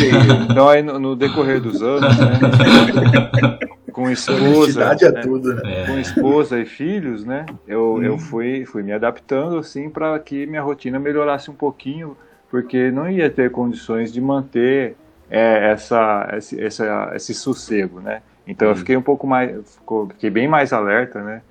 Então 0.49 0.67
aí 0.67 0.82
no, 0.82 0.97
no 0.97 1.15
decorrer 1.15 1.62
dos 1.62 1.84
anos, 1.84 2.17
né? 2.17 2.39
com 3.91 4.10
esposa, 4.10 4.84
é 5.01 5.12
né? 5.12 5.21
tudo, 5.21 5.54
né? 5.56 5.84
com 5.86 5.97
esposa 5.97 6.60
e 6.60 6.65
filhos, 6.65 7.25
né? 7.25 7.45
Eu, 7.67 7.95
Hum. 7.95 8.04
eu 8.04 8.17
fui, 8.17 8.65
fui 8.65 8.84
me 8.84 8.91
adaptando 8.91 9.58
assim 9.58 9.89
para 9.89 10.17
que 10.19 10.45
minha 10.45 10.62
rotina 10.62 10.99
melhorasse 10.99 11.51
um 11.51 11.56
pouquinho, 11.56 12.15
porque 12.49 12.91
não 12.91 13.10
ia 13.10 13.30
ter 13.30 13.51
condições 13.51 14.12
de 14.12 14.19
manter 14.21 14.95
é, 15.30 15.71
essa, 15.71 16.30
esse, 16.38 16.62
essa, 16.62 17.12
esse 17.15 17.34
sossego, 17.34 17.99
né? 17.99 18.21
Então 18.47 18.67
eu 18.67 18.73
Hum. 18.73 18.77
fiquei 18.77 18.97
um 18.97 19.01
pouco 19.01 19.27
mais, 19.27 19.80
fiquei 20.12 20.30
bem 20.30 20.47
mais 20.47 20.73
alerta, 20.73 21.21
né? 21.21 21.41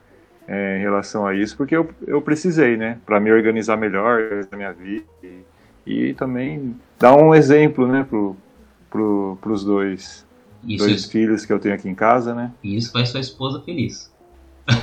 é, 0.50 0.79
em 0.79 0.81
relação 0.81 1.24
a 1.24 1.33
isso, 1.33 1.57
porque 1.57 1.76
eu, 1.76 1.88
eu 2.05 2.20
precisei, 2.20 2.76
né? 2.76 2.98
Para 3.07 3.20
me 3.20 3.31
organizar 3.31 3.76
melhor 3.76 4.20
na 4.50 4.57
minha 4.57 4.72
vida 4.72 5.05
e, 5.22 5.44
e 5.87 6.14
também 6.14 6.76
dar 6.98 7.14
um 7.14 7.33
exemplo, 7.33 7.87
né? 7.87 8.05
Pro, 8.09 8.37
pro, 8.90 9.38
pros 9.40 9.64
dois, 9.64 10.26
Isso, 10.66 10.85
dois 10.85 11.01
isso, 11.01 11.11
filhos 11.11 11.44
que 11.46 11.53
eu 11.53 11.59
tenho 11.59 11.75
aqui 11.75 11.88
em 11.88 11.94
casa, 11.94 12.35
né? 12.35 12.53
isso 12.62 12.92
faz 12.92 13.09
sua 13.09 13.20
esposa 13.20 13.61
feliz. 13.62 14.11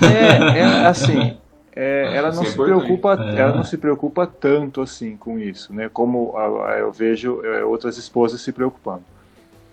É, 0.02 0.60
é 0.60 0.64
assim, 0.88 1.38
é, 1.76 2.12
ela 2.18 2.32
não 2.32 2.44
é 2.44 2.46
se 2.46 2.56
preocupa, 2.58 3.14
É. 3.14 3.40
ela 3.40 3.56
não 3.56 3.64
se 3.64 3.78
preocupa 3.78 4.26
tanto 4.28 4.82
assim 4.82 5.16
com 5.16 5.38
isso, 5.40 5.74
né? 5.74 5.90
Como 5.92 6.34
eu 6.80 6.92
vejo 6.92 7.42
é, 7.46 7.64
outras 7.64 7.98
esposas 7.98 8.42
se 8.42 8.52
preocupando. 8.52 9.04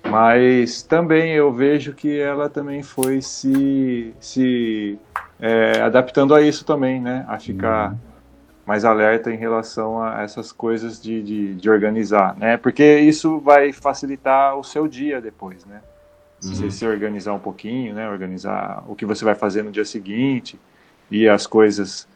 Mas 0.07 0.83
também 0.83 1.33
eu 1.33 1.51
vejo 1.51 1.95
que 1.95 2.19
ela 2.21 2.49
também 2.51 2.83
foi 2.83 3.23
se, 3.23 4.13
se 4.21 4.99
é, 5.41 5.81
adaptando 5.81 6.35
a 6.35 6.43
isso 6.43 6.65
também, 6.65 7.01
né? 7.01 7.25
A 7.27 7.39
ficar 7.39 7.93
Uhum. 7.93 7.99
mais 8.67 8.85
alerta 8.85 9.31
em 9.33 9.37
relação 9.37 10.03
a 10.03 10.23
essas 10.23 10.53
coisas 10.53 11.01
de, 11.03 11.23
de, 11.23 11.55
de 11.55 11.71
organizar, 11.71 12.37
né? 12.37 12.59
Porque 12.59 12.99
isso 13.01 13.39
vai 13.41 13.73
facilitar 13.73 14.57
o 14.59 14.63
seu 14.63 14.87
dia 14.87 15.21
depois, 15.23 15.65
né? 15.65 15.81
Uhum. 16.45 16.55
Você 16.55 16.71
se 16.71 16.87
organizar 16.87 17.33
um 17.33 17.39
pouquinho, 17.39 17.95
né? 17.95 18.09
Organizar 18.09 18.85
o 18.87 18.95
que 18.95 19.07
você 19.07 19.25
vai 19.25 19.35
fazer 19.35 19.63
no 19.63 19.71
dia 19.71 19.85
seguinte 19.85 20.59
e 21.11 21.29
as 21.29 21.47
coisas 21.47 22.07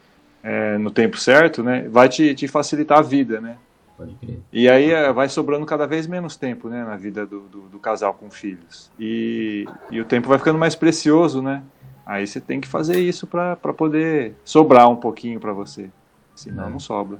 é, 0.42 0.76
no 0.78 0.90
tempo 0.90 1.16
certo, 1.16 1.62
né? 1.62 1.88
Vai 1.88 2.08
te, 2.08 2.34
te 2.34 2.46
facilitar 2.46 2.98
a 2.98 3.02
vida, 3.02 3.40
né? 3.40 3.56
Pode 3.96 4.14
crer. 4.14 4.38
E 4.52 4.68
aí 4.68 4.90
é, 4.90 5.12
vai 5.12 5.28
sobrando 5.28 5.66
cada 5.66 5.86
vez 5.86 6.06
menos 6.06 6.36
tempo, 6.36 6.68
né? 6.68 6.84
Na 6.84 6.96
vida 6.96 7.26
do, 7.26 7.40
do, 7.40 7.60
do 7.62 7.78
casal 7.78 8.14
com 8.14 8.30
filhos. 8.30 8.90
E, 8.98 9.66
e 9.90 10.00
o 10.00 10.04
tempo 10.04 10.28
vai 10.28 10.38
ficando 10.38 10.58
mais 10.58 10.74
precioso, 10.74 11.42
né? 11.42 11.62
Aí 12.06 12.26
você 12.26 12.40
tem 12.40 12.60
que 12.60 12.68
fazer 12.68 12.98
isso 13.00 13.26
para 13.26 13.56
poder 13.56 14.34
sobrar 14.44 14.88
um 14.88 14.96
pouquinho 14.96 15.38
para 15.40 15.52
você. 15.52 15.90
Senão 16.34 16.68
É. 16.68 16.70
não 16.70 16.78
sobra. 16.78 17.18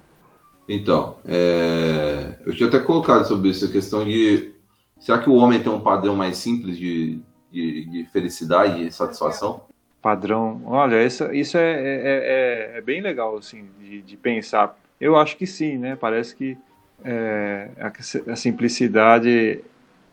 Então, 0.69 1.17
é, 1.27 2.35
eu 2.47 2.55
tinha 2.55 2.69
até 2.69 2.79
colocado 2.79 3.27
sobre 3.27 3.49
isso, 3.49 3.65
a 3.65 3.69
questão 3.69 4.05
de 4.05 4.53
será 4.99 5.19
que 5.19 5.31
o 5.31 5.35
homem 5.35 5.61
tem 5.61 5.71
um 5.71 5.81
padrão 5.81 6.17
mais 6.17 6.37
simples 6.39 6.77
de, 6.77 7.21
de, 7.51 7.85
de 7.87 8.05
felicidade 8.13 8.87
e 8.87 8.93
satisfação? 8.93 9.63
Padrão. 10.01 10.63
Olha, 10.67 11.05
isso, 11.05 11.33
isso 11.33 11.59
é, 11.59 11.73
é, 11.73 12.73
é, 12.75 12.79
é 12.79 12.81
bem 12.81 13.01
legal, 13.01 13.37
assim, 13.37 13.67
de, 13.81 14.01
de 14.03 14.17
pensar. 14.17 14.79
Eu 15.01 15.17
acho 15.17 15.37
que 15.37 15.47
sim, 15.47 15.77
né? 15.77 15.97
Parece 15.97 16.35
que 16.35 16.57
é, 17.05 17.69
a, 17.79 18.33
a 18.33 18.37
simplicidade 18.37 19.63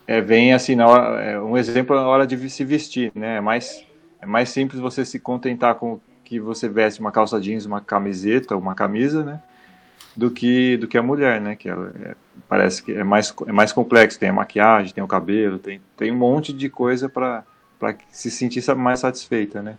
é, 0.08 0.22
vem 0.22 0.54
assim, 0.54 0.76
na 0.76 0.88
hora, 0.88 1.22
é 1.24 1.40
um 1.40 1.58
exemplo 1.58 1.96
na 1.96 2.08
hora 2.08 2.28
de 2.28 2.50
se 2.50 2.64
vestir, 2.64 3.12
né? 3.16 3.38
É 3.38 3.42
mais, 3.42 3.86
é 4.22 4.26
mais 4.26 4.50
simples 4.50 4.80
você 4.80 5.04
se 5.06 5.20
contentar 5.20 5.76
com 5.76 6.00
que 6.24 6.40
você 6.40 6.68
veste 6.68 7.00
uma 7.00 7.12
calça 7.12 7.40
jeans, 7.40 7.66
uma 7.66 7.82
camiseta, 7.82 8.56
uma 8.56 8.74
camisa, 8.74 9.24
né? 9.24 9.42
Do 10.16 10.32
que, 10.32 10.78
do 10.78 10.88
que 10.88 10.98
a 10.98 11.04
mulher, 11.04 11.42
né? 11.42 11.56
Que 11.56 11.68
ela 11.68 11.92
é- 12.02 12.16
parece 12.48 12.82
que 12.82 12.92
é 12.94 13.04
mais, 13.04 13.34
é 13.48 13.52
mais 13.52 13.72
complexo. 13.74 14.20
Tem 14.20 14.30
a 14.30 14.34
maquiagem, 14.34 14.94
tem 14.94 15.04
o 15.04 15.08
cabelo, 15.08 15.60
tem, 15.60 15.82
tem 15.98 16.12
um 16.12 16.16
monte 16.18 16.54
de 16.54 16.70
coisa 16.70 17.10
para 17.10 17.44
para 17.78 17.94
se 18.10 18.32
sentir 18.32 18.64
mais 18.76 19.02
satisfeita, 19.02 19.62
né? 19.62 19.78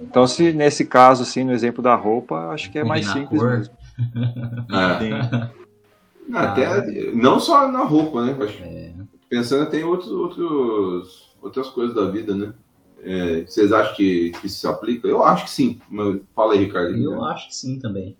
Então, 0.00 0.26
se 0.26 0.50
nesse 0.52 0.86
caso, 0.86 1.22
assim, 1.22 1.44
no 1.44 1.52
exemplo 1.52 1.82
da 1.82 1.94
roupa, 1.94 2.48
acho 2.48 2.70
que 2.72 2.78
é 2.78 2.84
mais 2.84 3.06
simples 3.06 3.40
cor. 3.40 3.50
mesmo. 3.58 3.74
É. 4.72 4.98
Sim. 4.98 5.50
Não, 6.26 6.38
até, 6.40 7.12
não 7.12 7.38
só 7.38 7.70
na 7.70 7.84
roupa, 7.84 8.24
né? 8.24 8.34
Acho- 8.42 8.62
É. 8.62 8.92
Pensando 9.28 9.64
até 9.64 9.78
em 9.80 9.84
outros, 9.84 10.10
outros, 10.10 11.36
outras 11.42 11.68
coisas 11.68 11.94
da 11.94 12.06
vida, 12.10 12.34
né? 12.34 12.54
É, 13.02 13.42
vocês 13.42 13.70
acham 13.72 13.94
que, 13.94 14.30
que 14.40 14.46
isso 14.46 14.58
se 14.60 14.66
aplica? 14.66 15.06
Eu 15.06 15.22
acho 15.22 15.44
que 15.44 15.50
sim. 15.50 15.78
Fala 16.34 16.54
aí, 16.54 16.60
Ricardo. 16.64 16.96
Eu 16.96 17.22
acho 17.24 17.48
que 17.48 17.54
sim 17.56 17.78
também. 17.78 18.16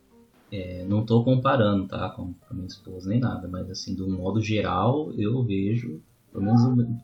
É, 0.57 0.85
não 0.89 1.05
tô 1.05 1.25
comparando, 1.25 1.89
tá, 1.89 2.11
com 2.11 2.27
com 2.33 2.47
a 2.49 2.55
minha 2.55 2.69
esposa 2.69 3.09
nem 3.09 3.19
nada, 3.19 3.49
mas 3.49 3.69
assim, 3.69 3.93
do 3.93 4.09
modo 4.09 4.41
geral, 4.41 5.11
eu 5.19 5.43
vejo, 5.43 6.01
pelo 6.33 6.45
menos 6.45 7.01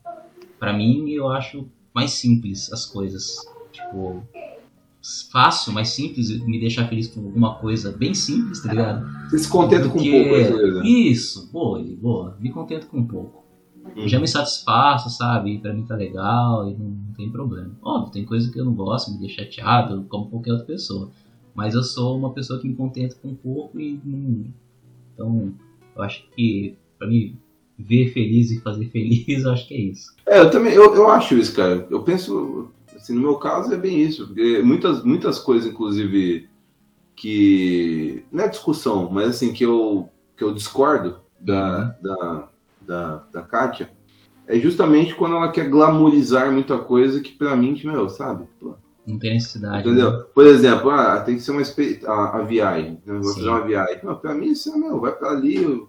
pra 0.57 0.73
mim, 0.73 1.11
eu 1.11 1.29
acho 1.29 1.67
mais 1.93 2.13
simples 2.13 2.73
as 2.73 2.87
coisas. 2.87 3.39
Tipo, 3.73 4.23
fácil, 5.33 5.73
mais 5.73 5.89
simples, 5.89 6.31
me 6.47 6.61
deixar 6.61 6.87
feliz 6.87 7.09
com 7.09 7.25
alguma 7.25 7.57
coisa 7.57 7.91
bem 7.91 8.15
simples, 8.15 8.63
tá 8.63 8.71
ligado? 8.71 9.05
Você 9.29 9.39
se 9.41 9.49
contenta 9.49 9.89
com 9.89 9.95
Porque- 9.95 10.11
pouco, 10.13 10.35
às 10.37 10.49
vezes, 10.49 10.75
né? 10.77 10.87
Isso, 10.87 11.51
boa, 11.53 11.83
boa, 12.01 12.37
me 12.39 12.51
contento 12.53 12.87
com 12.87 13.05
pouco. 13.05 13.43
Hum. 13.97 14.07
Já 14.07 14.21
me 14.21 14.29
satisfaço, 14.29 15.11
sabe? 15.11 15.59
Pra 15.59 15.75
mim 15.75 15.85
tá 15.85 15.97
legal 15.97 16.71
e 16.71 16.75
não, 16.75 16.87
não 16.89 17.13
tem 17.17 17.29
problema. 17.29 17.73
Óbvio, 17.83 18.13
tem 18.13 18.25
coisa 18.25 18.49
que 18.53 18.61
eu 18.61 18.65
não 18.65 18.75
gosto, 18.75 19.11
me 19.11 19.19
deixa 19.19 19.43
chateado, 19.43 20.05
como 20.09 20.31
qualquer 20.31 20.53
outra 20.53 20.67
pessoa. 20.67 21.11
Mas 21.61 21.75
eu 21.75 21.83
sou 21.83 22.17
uma 22.17 22.33
pessoa 22.33 22.59
que 22.59 22.67
me 22.67 22.75
contenta 22.75 23.15
com 23.21 23.35
pouco 23.35 23.79
e 23.79 24.01
não. 24.03 24.47
Então, 25.13 25.55
eu 25.95 26.03
acho 26.03 26.27
que 26.35 26.75
pra 26.99 27.07
mim 27.07 27.37
ver 27.79 28.15
feliz 28.15 28.51
e 28.51 28.63
fazer 28.63 28.87
feliz, 28.87 29.27
eu 29.45 29.51
acho 29.51 29.69
que 29.69 29.75
é 29.75 29.79
isso. 29.79 30.17
É, 30.25 30.39
eu 30.39 30.51
também, 30.51 30.73
eu, 30.73 30.95
eu 30.95 31.11
acho 31.11 31.37
isso, 31.37 31.55
cara. 31.55 31.87
Eu 31.91 32.03
penso, 32.03 32.71
assim, 32.97 33.13
no 33.13 33.21
meu 33.21 33.35
caso 33.35 33.75
é 33.75 33.77
bem 33.77 34.01
isso, 34.01 34.29
porque 34.29 34.63
muitas, 34.63 35.05
muitas 35.05 35.39
coisas, 35.39 35.71
inclusive, 35.71 36.49
que 37.15 38.25
não 38.33 38.45
é 38.45 38.49
discussão, 38.49 39.11
mas 39.11 39.29
assim, 39.29 39.53
que 39.53 39.63
eu, 39.63 40.09
que 40.39 40.43
eu 40.43 40.55
discordo 40.55 41.19
da, 41.39 41.95
da, 42.01 42.49
da, 42.81 43.17
da 43.31 43.43
Kátia, 43.43 43.91
é 44.47 44.59
justamente 44.59 45.15
quando 45.15 45.37
ela 45.37 45.53
quer 45.53 45.69
glamourizar 45.69 46.51
muita 46.51 46.79
coisa 46.79 47.21
que 47.21 47.33
pra 47.33 47.55
mim, 47.55 47.79
meu, 47.85 48.09
sabe? 48.09 48.47
Pô, 48.59 48.77
Não 49.07 49.19
tem 49.19 49.35
necessidade. 49.35 49.75
né? 49.75 49.81
Entendeu? 49.81 50.25
Por 50.35 50.47
exemplo, 50.47 50.91
ah, 50.91 51.21
tem 51.21 51.37
que 51.37 51.43
ser 51.43 51.53
uma 51.53 51.63
a, 52.07 52.39
a 52.39 52.43
viagem. 52.43 52.99
Né? 53.05 53.15
Vou 53.15 53.25
Sim. 53.25 53.35
fazer 53.35 53.49
uma 53.49 53.67
viagem. 53.67 54.01
Não, 54.03 54.17
pra 54.17 54.35
mim, 54.35 54.51
isso 54.51 54.73
é, 54.73 54.77
meu, 54.77 55.01
vai 55.01 55.13
pra 55.13 55.31
ali 55.31 55.83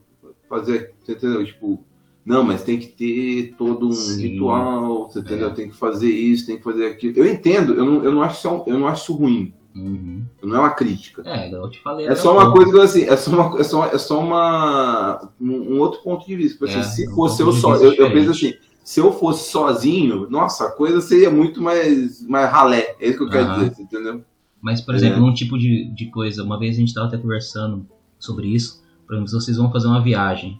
fazer, 0.49 0.93
entendeu? 1.07 1.45
Tipo, 1.45 1.83
não, 2.25 2.43
mas 2.43 2.63
tem 2.63 2.77
que 2.77 2.87
ter 2.87 3.55
todo 3.57 3.87
um 3.87 3.93
Sim. 3.93 4.21
ritual, 4.21 5.09
você 5.09 5.19
entendeu? 5.19 5.47
É. 5.47 5.53
Tem 5.53 5.69
que 5.69 5.75
fazer 5.75 6.09
isso, 6.09 6.45
tem 6.45 6.57
que 6.57 6.63
fazer 6.63 6.85
aquilo. 6.85 7.17
Eu 7.17 7.25
entendo, 7.25 7.73
eu 7.73 7.85
não, 7.85 8.03
eu 8.03 8.11
não, 8.11 8.21
acho, 8.21 8.37
isso, 8.37 8.63
eu 8.67 8.77
não 8.77 8.87
acho 8.87 9.03
isso 9.03 9.13
ruim. 9.13 9.53
Uhum. 9.75 10.23
Não 10.43 10.57
é 10.57 10.59
uma 10.59 10.69
crítica. 10.71 11.23
É, 11.25 11.53
eu 11.53 11.69
te 11.69 11.79
falei. 11.81 12.05
É 12.05 12.13
só 12.15 12.33
uma 12.33 12.51
coisa 12.51 12.71
que 12.71 12.79
assim, 12.79 13.03
é 13.03 13.15
só, 13.15 13.31
uma, 13.31 13.59
é 13.59 13.63
só, 13.63 13.85
é 13.87 13.97
só 13.97 14.19
uma, 14.19 15.29
um, 15.39 15.75
um 15.75 15.79
outro 15.79 16.01
ponto 16.01 16.25
de 16.25 16.35
vista. 16.35 16.59
Porque, 16.59 16.73
É, 16.75 16.79
assim, 16.79 17.05
se 17.05 17.09
um 17.09 17.15
fosse 17.15 17.41
eu 17.41 17.51
só, 17.53 17.75
eu, 17.77 17.93
eu 17.93 18.11
penso 18.11 18.31
assim, 18.31 18.53
se 18.83 18.99
eu 18.99 19.13
fosse 19.13 19.51
sozinho, 19.51 20.29
nossa, 20.29 20.65
a 20.65 20.71
coisa 20.71 21.01
seria 21.01 21.29
muito 21.29 21.61
mais, 21.61 22.25
mais 22.27 22.49
ralé. 22.51 22.95
É 22.99 23.07
isso 23.07 23.17
que 23.17 23.23
eu 23.23 23.29
quero 23.29 23.45
Aham. 23.45 23.69
dizer, 23.69 23.81
entendeu? 23.81 24.25
Mas, 24.61 24.81
por 24.81 24.95
exemplo, 24.95 25.19
é. 25.19 25.21
um 25.21 25.33
tipo 25.33 25.57
de, 25.57 25.85
de 25.93 26.07
coisa, 26.07 26.43
uma 26.43 26.59
vez 26.59 26.75
a 26.75 26.79
gente 26.79 26.89
estava 26.89 27.07
até 27.07 27.17
conversando 27.17 27.87
sobre 28.19 28.47
isso, 28.47 28.83
por 29.05 29.15
exemplo, 29.15 29.29
se 29.29 29.35
vocês 29.35 29.57
vão 29.57 29.71
fazer 29.71 29.87
uma 29.87 30.01
viagem, 30.01 30.59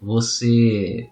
você 0.00 1.08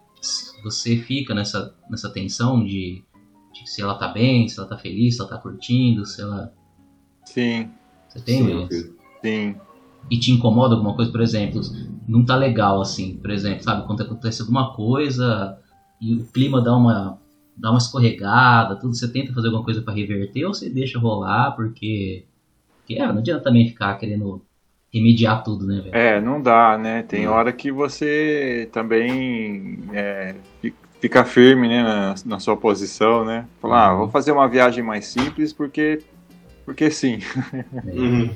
você 0.64 0.96
fica 0.96 1.32
nessa, 1.34 1.74
nessa 1.88 2.10
tensão 2.10 2.64
de, 2.64 3.04
de 3.52 3.70
se 3.70 3.80
ela 3.80 3.94
tá 3.94 4.08
bem, 4.08 4.48
se 4.48 4.58
ela 4.58 4.68
tá 4.68 4.76
feliz, 4.76 5.14
se 5.14 5.20
ela 5.20 5.30
tá 5.30 5.38
curtindo, 5.38 6.04
se 6.04 6.20
ela... 6.20 6.52
Sim. 7.24 7.70
Você 8.08 8.20
tem 8.20 8.44
Sim. 8.44 8.66
Isso? 8.68 8.94
Sim. 9.22 9.56
E 10.10 10.18
te 10.18 10.32
incomoda 10.32 10.74
alguma 10.74 10.94
coisa, 10.96 11.12
por 11.12 11.20
exemplo, 11.20 11.60
não 12.06 12.24
tá 12.24 12.34
legal 12.34 12.80
assim, 12.80 13.16
por 13.16 13.30
exemplo, 13.30 13.62
sabe, 13.62 13.86
quando 13.86 14.02
acontece 14.02 14.40
alguma 14.40 14.74
coisa 14.74 15.58
e 16.00 16.14
o 16.14 16.24
clima 16.24 16.62
dá 16.62 16.76
uma 16.76 17.18
dá 17.56 17.70
uma 17.70 17.78
escorregada, 17.78 18.76
tudo, 18.76 18.94
você 18.94 19.08
tenta 19.08 19.32
fazer 19.32 19.48
alguma 19.48 19.64
coisa 19.64 19.82
para 19.82 19.92
reverter 19.92 20.44
ou 20.44 20.54
você 20.54 20.70
deixa 20.70 20.98
rolar 20.98 21.52
porque, 21.56 22.24
porque 22.78 22.94
é, 22.94 23.06
não 23.06 23.18
adianta 23.18 23.42
também 23.42 23.68
ficar 23.68 23.94
querendo 23.96 24.40
remediar 24.92 25.42
tudo, 25.42 25.66
né, 25.66 25.80
velho? 25.80 25.94
É, 25.94 26.20
não 26.20 26.40
dá, 26.40 26.78
né? 26.78 27.02
Tem 27.02 27.28
hum. 27.28 27.32
hora 27.32 27.52
que 27.52 27.72
você 27.72 28.68
também 28.72 29.80
é, 29.92 30.36
fica 31.00 31.24
firme, 31.24 31.68
né, 31.68 31.82
na, 31.82 32.14
na 32.24 32.38
sua 32.38 32.56
posição, 32.56 33.24
né? 33.24 33.46
Falar, 33.60 33.86
ah, 33.86 33.92
uhum. 33.92 33.98
vou 33.98 34.08
fazer 34.08 34.32
uma 34.32 34.48
viagem 34.48 34.82
mais 34.82 35.06
simples 35.06 35.52
porque 35.52 36.00
porque 36.64 36.90
sim. 36.90 37.18
Uhum. 37.92 38.30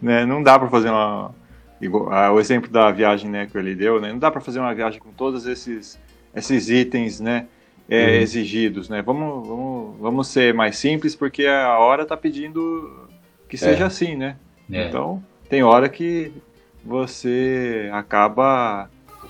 né? 0.00 0.24
Não 0.24 0.42
dá 0.42 0.58
para 0.58 0.68
fazer 0.68 0.90
uma 0.90 1.32
igual, 1.80 2.10
ah, 2.12 2.32
o 2.32 2.40
exemplo 2.40 2.70
da 2.70 2.90
viagem, 2.90 3.30
né, 3.30 3.46
que 3.46 3.58
ele 3.58 3.74
deu, 3.74 4.00
né? 4.00 4.10
Não 4.10 4.18
dá 4.18 4.30
para 4.30 4.40
fazer 4.40 4.60
uma 4.60 4.74
viagem 4.74 5.00
com 5.00 5.10
todos 5.12 5.46
esses 5.46 5.98
esses 6.34 6.68
itens, 6.68 7.20
né? 7.20 7.46
É, 7.88 8.04
uhum. 8.04 8.10
exigidos, 8.14 8.88
né? 8.88 9.02
Vamos, 9.02 9.46
vamos, 9.46 9.96
vamos 10.00 10.28
ser 10.28 10.54
mais 10.54 10.78
simples 10.78 11.14
porque 11.14 11.46
a 11.46 11.78
hora 11.78 12.04
está 12.04 12.16
pedindo 12.16 13.06
que 13.46 13.58
seja 13.58 13.84
é. 13.84 13.86
assim, 13.86 14.16
né? 14.16 14.36
É. 14.72 14.88
Então, 14.88 15.22
tem 15.50 15.62
hora 15.62 15.86
que 15.88 16.32
você 16.82 17.90
acaba 17.92 18.88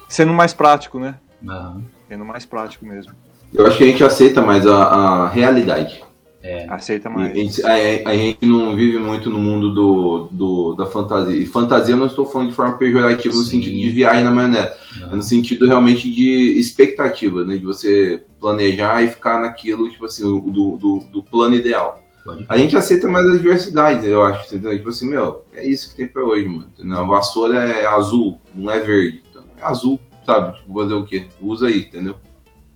sendo 0.09 0.33
mais 0.33 0.55
prático, 0.55 1.01
né? 1.01 1.17
Uhum. 1.43 1.83
Sendo 2.09 2.25
mais 2.25 2.47
prático 2.47 2.87
mesmo. 2.87 3.13
Eu 3.53 3.67
acho 3.67 3.77
que 3.77 3.85
a 3.85 3.87
gente 3.89 4.05
aceita 4.05 4.41
mais 4.41 4.67
a, 4.67 4.77
a 4.77 5.29
realidade. 5.29 6.04
É. 6.45 6.67
Aceita 6.69 7.09
mais. 7.09 7.33
A 7.33 7.35
gente, 7.35 7.65
a, 7.65 8.11
a 8.11 8.15
gente, 8.15 8.45
não 8.45 8.77
vive 8.77 8.99
muito 8.99 9.31
no 9.31 9.39
mundo 9.39 9.73
do, 9.73 10.29
do, 10.31 10.75
da 10.75 10.85
fantasia. 10.85 11.35
E 11.35 11.47
fantasia 11.47 11.95
eu 11.95 11.99
não 11.99 12.07
estou 12.07 12.27
falando 12.27 12.51
de 12.51 12.55
forma 12.55 12.77
pejorativa 12.77 13.33
Sim. 13.33 13.41
no 13.41 13.47
sentido 13.47 13.75
de 13.75 13.89
viagem 13.89 14.23
na 14.23 14.31
maionese. 14.31 14.73
É 15.11 15.17
no 15.17 15.23
sentido 15.23 15.67
realmente 15.67 16.11
de 16.13 16.59
expectativa, 16.59 17.45
né? 17.45 17.57
De 17.57 17.65
você 17.65 18.23
planejar 18.39 19.03
e 19.03 19.09
ficar 19.09 19.41
naquilo, 19.41 19.89
tipo 19.89 20.05
assim, 20.05 20.23
do, 20.23 20.77
do, 20.77 20.99
do 21.11 21.23
plano 21.23 21.55
ideal. 21.55 22.05
A 22.47 22.59
gente 22.59 22.77
aceita 22.77 23.09
mais 23.09 23.27
as 23.27 23.41
diversidades, 23.41 24.05
eu 24.05 24.23
acho. 24.23 24.47
Entendeu? 24.47 24.77
Tipo 24.77 24.91
assim, 24.91 25.09
meu, 25.09 25.47
é 25.55 25.67
isso 25.67 25.91
que 25.91 25.97
tem 25.97 26.07
pra 26.07 26.23
hoje, 26.23 26.47
mano. 26.47 26.71
Entendeu? 26.77 26.99
A 26.99 27.05
vassoura 27.05 27.59
é 27.59 27.87
azul, 27.87 28.39
não 28.55 28.71
é 28.71 28.81
verde. 28.81 29.23
Então, 29.31 29.45
é 29.59 29.65
azul, 29.65 29.99
sabe? 30.27 30.59
Tipo, 30.59 30.75
fazer 30.75 30.95
o 30.95 31.07
quê? 31.07 31.27
Usa 31.41 31.69
aí, 31.69 31.81
entendeu? 31.81 32.17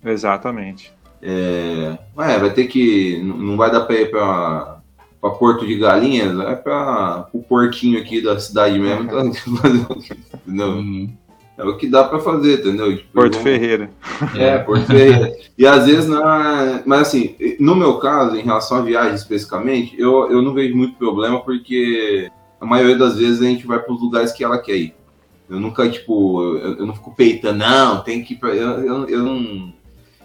Exatamente. 0.03 0.91
É, 1.21 1.97
é 2.17 2.39
vai 2.39 2.49
ter 2.51 2.67
que. 2.67 3.21
Não 3.23 3.57
vai 3.57 3.71
dar 3.71 3.81
pra 3.81 3.95
ir 3.95 4.09
pra, 4.09 4.79
pra 5.19 5.29
Porto 5.31 5.65
de 5.65 5.77
Galinhas, 5.77 6.39
é 6.39 6.55
pra 6.55 7.27
o 7.33 7.41
porquinho 7.41 7.99
aqui 7.99 8.21
da 8.21 8.39
cidade 8.39 8.79
mesmo. 8.79 9.03
Entendeu? 10.47 10.67
Uhum. 10.67 11.13
É 11.59 11.63
o 11.65 11.75
que 11.75 11.87
dá 11.87 12.05
para 12.05 12.19
fazer, 12.19 12.61
entendeu? 12.61 12.95
Tipo, 12.95 13.11
Porto 13.11 13.33
vamos... 13.33 13.43
Ferreira. 13.43 13.89
É, 14.33 14.57
Porto 14.59 14.85
Ferreira. 14.85 15.35
E 15.57 15.67
às 15.67 15.85
vezes, 15.85 16.07
na... 16.07 16.81
mas 16.85 17.01
assim, 17.01 17.35
no 17.59 17.75
meu 17.75 17.97
caso, 17.97 18.37
em 18.37 18.43
relação 18.43 18.77
à 18.77 18.81
viagem 18.81 19.15
especificamente, 19.15 19.93
eu, 19.99 20.31
eu 20.31 20.41
não 20.41 20.53
vejo 20.53 20.73
muito 20.73 20.95
problema 20.95 21.41
porque 21.41 22.31
a 22.61 22.65
maioria 22.65 22.97
das 22.97 23.17
vezes 23.17 23.41
a 23.41 23.45
gente 23.45 23.67
vai 23.67 23.77
para 23.77 23.93
os 23.93 24.01
lugares 24.01 24.31
que 24.31 24.41
ela 24.41 24.57
quer 24.57 24.77
ir. 24.77 24.95
Eu 25.49 25.59
nunca, 25.59 25.89
tipo, 25.89 26.41
eu, 26.41 26.77
eu 26.77 26.85
não 26.85 26.93
fico 26.93 27.13
peitando, 27.13 27.59
não, 27.59 28.03
tem 28.03 28.23
que 28.23 28.35
ir 28.35 28.37
pra... 28.37 28.55
eu, 28.55 28.81
eu, 28.85 29.09
eu 29.09 29.23
não. 29.23 29.73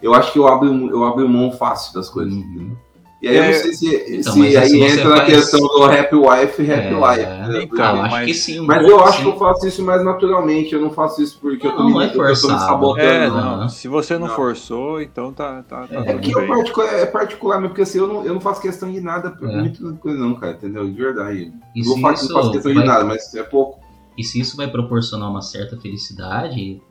Eu 0.05 0.12
acho 0.12 0.35
que 0.35 0.38
eu 0.38 0.47
abro, 0.47 0.90
eu 0.90 1.03
abro 1.03 1.27
mão 1.27 1.51
fácil 1.51 1.95
das 1.95 2.11
coisas. 2.11 2.35
Uhum. 2.35 2.77
E 3.23 3.29
aí 3.29 3.37
é, 3.37 3.38
eu 3.38 3.55
não 3.55 3.62
sei 3.62 3.73
se, 3.73 4.19
então, 4.19 4.33
se 4.35 4.55
aí 4.55 4.83
entra 4.83 5.09
na 5.09 5.25
questão 5.25 5.61
do 5.61 5.83
happy 5.85 6.14
wife 6.14 6.62
e 6.62 6.71
happy 6.71 6.88
é, 6.88 6.90
life. 6.90 7.51
Né? 7.51 7.62
Então, 7.62 8.03
acho 8.03 8.11
mas, 8.11 8.27
que 8.27 8.35
sim. 8.35 8.61
Mas 8.61 8.87
eu 8.87 9.03
acho 9.03 9.17
sim. 9.17 9.23
que 9.23 9.29
eu 9.31 9.38
faço 9.38 9.67
isso 9.67 9.83
mais 9.83 10.05
naturalmente, 10.05 10.75
eu 10.75 10.81
não 10.83 10.90
faço 10.90 11.23
isso 11.23 11.38
porque 11.40 11.67
não, 11.67 11.73
eu 11.73 11.79
tô, 11.79 11.88
não 11.88 11.99
me, 12.01 12.05
é 12.05 12.09
forçado. 12.11 12.35
eu 12.35 12.40
tô 12.40 12.53
me 12.53 12.61
sabotando. 12.61 13.09
É, 13.09 13.29
não, 13.29 13.57
não. 13.62 13.69
Se 13.71 13.88
você 13.88 14.19
não, 14.19 14.27
não, 14.27 14.37
forçou, 14.37 15.01
então 15.01 15.33
tá, 15.33 15.62
tá, 15.62 15.87
tá 15.87 16.01
é, 16.01 16.19
que. 16.19 16.33
Eu 16.33 16.47
particular, 16.47 16.95
é 16.99 17.07
particular 17.07 17.62
porque 17.62 17.81
assim, 17.81 17.97
eu 17.97 18.07
não, 18.07 18.27
eu 18.27 18.35
não 18.35 18.40
faço 18.43 18.61
questão 18.61 18.93
de 18.93 19.01
nada, 19.01 19.35
é. 19.40 19.47
muito 19.47 19.95
coisa 19.95 20.19
não, 20.19 20.35
cara, 20.35 20.53
entendeu? 20.53 20.87
De 20.87 20.93
verdade. 20.93 21.51
E 21.75 21.83
não, 21.83 21.99
faço, 22.03 22.29
não 22.29 22.37
faço 22.37 22.53
questão 22.53 22.75
vai... 22.75 22.83
de 22.83 22.87
nada, 22.87 23.05
mas 23.05 23.35
é 23.35 23.43
pouco. 23.43 23.81
E 24.19 24.23
se 24.23 24.38
isso 24.38 24.55
vai 24.55 24.71
proporcionar 24.71 25.31
uma 25.31 25.40
certa 25.40 25.79
felicidade, 25.79 26.83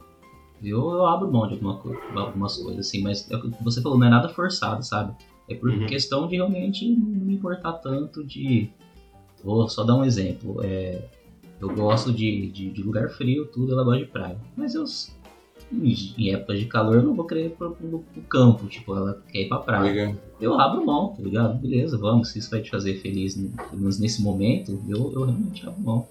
eu, 0.70 0.80
eu 0.80 1.06
abro 1.06 1.32
mão 1.32 1.48
de 1.48 1.54
alguma, 1.56 1.82
algumas 2.16 2.58
coisas, 2.58 2.88
assim, 2.88 3.02
mas 3.02 3.30
é 3.30 3.36
o 3.36 3.42
que 3.42 3.64
você 3.64 3.82
falou, 3.82 3.98
não 3.98 4.08
é 4.08 4.10
nada 4.10 4.30
forçado, 4.30 4.84
sabe? 4.84 5.14
É 5.50 5.56
por 5.56 5.70
uhum. 5.70 5.86
questão 5.86 6.28
de 6.28 6.36
realmente 6.36 6.90
não 6.90 7.26
me 7.26 7.34
importar 7.36 7.74
tanto 7.74 8.24
de. 8.24 8.70
Vou 9.44 9.68
só 9.68 9.84
dar 9.84 9.96
um 9.96 10.06
exemplo. 10.06 10.62
É, 10.64 11.04
eu 11.60 11.74
gosto 11.74 12.14
de, 12.14 12.50
de, 12.50 12.70
de, 12.70 12.82
lugar 12.82 13.10
frio, 13.10 13.46
tudo, 13.46 13.74
ela 13.74 13.84
gosta 13.84 14.06
de 14.06 14.10
praia. 14.10 14.38
Mas 14.56 14.74
eu, 14.74 14.86
em 15.72 16.32
época 16.34 16.56
de 16.56 16.66
calor, 16.66 16.96
eu 16.96 17.04
não 17.04 17.14
vou 17.14 17.26
querer 17.26 17.48
ir 17.48 17.50
pro, 17.50 17.72
pro, 17.72 18.00
pro 18.00 18.22
campo. 18.24 18.68
Tipo, 18.68 18.96
ela 18.96 19.22
quer 19.32 19.42
ir 19.42 19.50
pra 19.50 19.60
praia. 19.60 20.18
Eu 20.40 20.60
abro 20.60 20.86
mão, 20.86 21.10
tá 21.10 21.22
ligado? 21.22 21.60
Beleza, 21.60 21.98
vamos. 21.98 22.30
Se 22.30 22.40
isso 22.40 22.50
vai 22.50 22.62
te 22.62 22.70
fazer 22.70 23.02
feliz, 23.02 23.38
nesse 24.00 24.22
momento, 24.22 24.80
eu, 24.88 25.12
eu 25.14 25.26
realmente 25.26 25.68
abro 25.68 25.82
mão. 25.82 26.08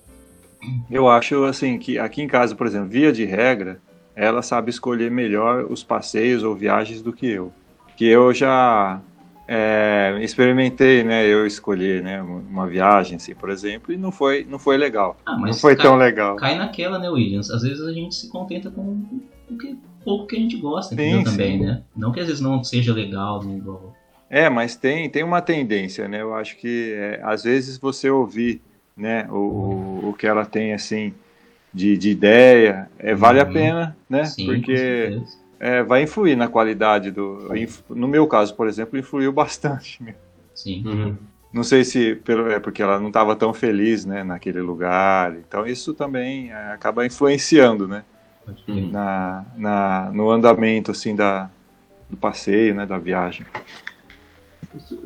Eu 0.91 1.09
acho, 1.09 1.45
assim, 1.45 1.79
que 1.79 1.99
aqui 1.99 2.23
em 2.23 2.29
casa, 2.29 2.55
por 2.55 2.67
exemplo, 2.67 2.88
via 2.88 3.12
de 3.12 3.25
regra, 3.25 3.81
ela 4.14 4.42
sabe 4.42 4.70
escolher 4.70 5.11
melhor 5.11 5.66
os 5.70 5.83
passeios 5.83 6.42
ou 6.42 6.55
viagens 6.55 7.03
do 7.03 7.12
que 7.12 7.27
eu. 7.27 7.53
Que 7.96 8.07
eu 8.07 8.33
já 8.33 9.01
é, 9.48 10.18
experimentei, 10.20 11.03
né? 11.03 11.27
Eu 11.27 11.46
escolhi, 11.46 12.01
né? 12.01 12.22
Uma 12.22 12.66
viagem, 12.66 13.16
assim, 13.16 13.35
por 13.35 13.51
exemplo, 13.51 13.92
e 13.92 13.96
não 13.96 14.12
foi, 14.12 14.46
não 14.48 14.59
foi 14.59 14.77
legal. 14.77 15.16
Ah, 15.27 15.37
não 15.37 15.55
foi 15.55 15.77
cai, 15.77 15.87
tão 15.87 15.96
legal. 15.96 16.37
Cai 16.37 16.57
naquela, 16.57 16.98
né, 16.98 17.09
Williams? 17.09 17.51
Às 17.51 17.62
vezes 17.62 17.83
a 17.83 17.92
gente 17.92 18.14
se 18.14 18.29
contenta 18.29 18.70
com 18.70 19.05
o 19.51 19.59
que 19.59 19.77
pouco 20.05 20.27
que 20.27 20.37
a 20.37 20.38
gente 20.38 20.57
gosta, 20.57 20.96
sim, 20.96 21.22
também, 21.22 21.59
sim. 21.59 21.64
né? 21.64 21.83
Não 21.96 22.12
que 22.12 22.20
às 22.20 22.27
vezes 22.27 22.40
não 22.40 22.62
seja 22.62 22.92
legal, 22.92 23.42
né, 23.44 23.57
igual. 23.57 23.94
É, 24.29 24.48
mas 24.48 24.75
tem, 24.75 25.09
tem 25.11 25.22
uma 25.22 25.42
tendência, 25.42 26.09
né? 26.09 26.22
Eu 26.22 26.35
acho 26.35 26.57
que 26.57 26.94
é, 26.94 27.20
às 27.22 27.44
vezes 27.44 27.77
você 27.79 28.11
ouvir, 28.11 28.62
né? 28.96 29.29
O, 29.31 29.37
o, 29.37 30.09
o 30.09 30.12
que 30.14 30.27
ela 30.27 30.44
tem 30.44 30.72
assim 30.72 31.12
de, 31.73 31.97
de 31.97 32.11
ideia, 32.11 32.91
é, 32.99 33.15
vale 33.15 33.41
uhum. 33.41 33.49
a 33.49 33.53
pena, 33.53 33.97
né? 34.09 34.25
Sim, 34.25 34.47
Porque 34.47 35.21
é, 35.59 35.83
vai 35.83 36.03
influir 36.03 36.37
na 36.37 36.49
qualidade 36.49 37.11
do. 37.11 37.49
No 37.89 38.09
meu 38.09 38.27
caso, 38.27 38.55
por 38.55 38.67
exemplo, 38.69 38.99
influiu 38.99 39.33
bastante. 39.33 39.99
Sim. 40.55 40.87
Uhum. 40.87 41.17
Não 41.53 41.63
sei 41.63 41.85
se 41.85 42.15
pelo, 42.17 42.51
é 42.51 42.59
porque 42.59 42.83
ela 42.83 42.99
não 42.99 43.09
estava 43.09 43.37
tão 43.37 43.53
feliz, 43.53 44.05
né, 44.07 44.25
naquele 44.25 44.61
lugar. 44.61 45.35
Então 45.37 45.67
isso 45.67 45.93
também 45.93 46.51
é, 46.51 46.73
acaba 46.73 47.05
influenciando, 47.05 47.87
né, 47.87 48.05
uhum. 48.67 48.91
na, 48.91 49.45
na, 49.57 50.11
no 50.13 50.31
andamento 50.31 50.91
assim 50.91 51.15
da 51.15 51.51
do 52.09 52.17
passeio, 52.17 52.75
né, 52.75 52.85
da 52.85 52.99
viagem. 52.99 53.47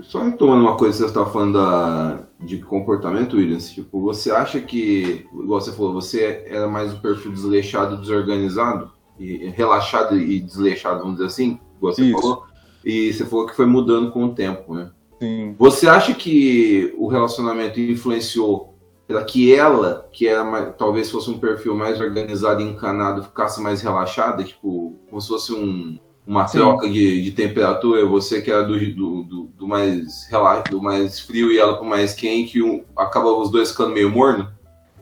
Só 0.08 0.22
retomando 0.22 0.62
uma 0.62 0.76
coisa 0.76 0.92
que 0.92 0.98
você 0.98 1.06
estava 1.06 1.30
falando 1.30 1.54
da, 1.54 2.20
de 2.40 2.58
comportamento, 2.58 3.36
Williams, 3.36 3.70
tipo, 3.70 4.00
você 4.00 4.30
acha 4.30 4.60
que, 4.60 5.26
igual 5.32 5.60
você 5.60 5.72
falou, 5.72 5.92
você 5.92 6.44
era 6.46 6.68
mais 6.68 6.92
o 6.92 7.00
perfil 7.00 7.32
desleixado, 7.32 7.96
desorganizado? 7.96 8.96
e, 9.18 9.48
relaxado 9.50 10.18
e 10.18 10.40
desleixado, 10.40 11.00
vamos 11.00 11.14
dizer 11.14 11.26
assim, 11.26 11.60
como 11.80 11.92
você 11.92 12.02
Isso. 12.02 12.20
falou. 12.20 12.44
E 12.84 13.12
você 13.12 13.24
falou 13.24 13.46
que 13.46 13.56
foi 13.56 13.66
mudando 13.66 14.12
com 14.12 14.24
o 14.24 14.34
tempo, 14.34 14.74
né? 14.74 14.90
Sim. 15.20 15.54
Você 15.58 15.88
acha 15.88 16.14
que 16.14 16.94
o 16.96 17.08
relacionamento 17.08 17.80
influenciou 17.80 18.74
para 19.08 19.24
que 19.24 19.54
ela, 19.54 20.08
que 20.12 20.28
era 20.28 20.44
mais, 20.44 20.74
talvez 20.76 21.10
fosse 21.10 21.30
um 21.30 21.38
perfil 21.38 21.74
mais 21.74 22.00
organizado 22.00 22.60
e 22.60 22.64
encanado, 22.64 23.24
ficasse 23.24 23.60
mais 23.60 23.80
relaxada, 23.80 24.44
tipo, 24.44 24.96
como 25.08 25.20
se 25.20 25.28
fosse 25.28 25.52
um, 25.52 25.98
uma 26.26 26.44
troca 26.44 26.88
de, 26.88 27.22
de 27.22 27.30
temperatura, 27.30 28.04
você 28.04 28.42
que 28.42 28.50
era 28.50 28.64
do, 28.64 28.78
do, 28.78 29.22
do, 29.22 29.42
do 29.44 29.68
mais 29.68 30.26
relaxo, 30.28 30.72
do 30.72 30.82
mais 30.82 31.20
frio 31.20 31.52
e 31.52 31.58
ela 31.58 31.76
com 31.76 31.84
mais 31.84 32.14
quente, 32.14 32.60
um, 32.62 32.82
acaba 32.96 33.30
os 33.30 33.50
dois 33.50 33.70
ficando 33.70 33.92
meio 33.92 34.10
morno? 34.10 34.50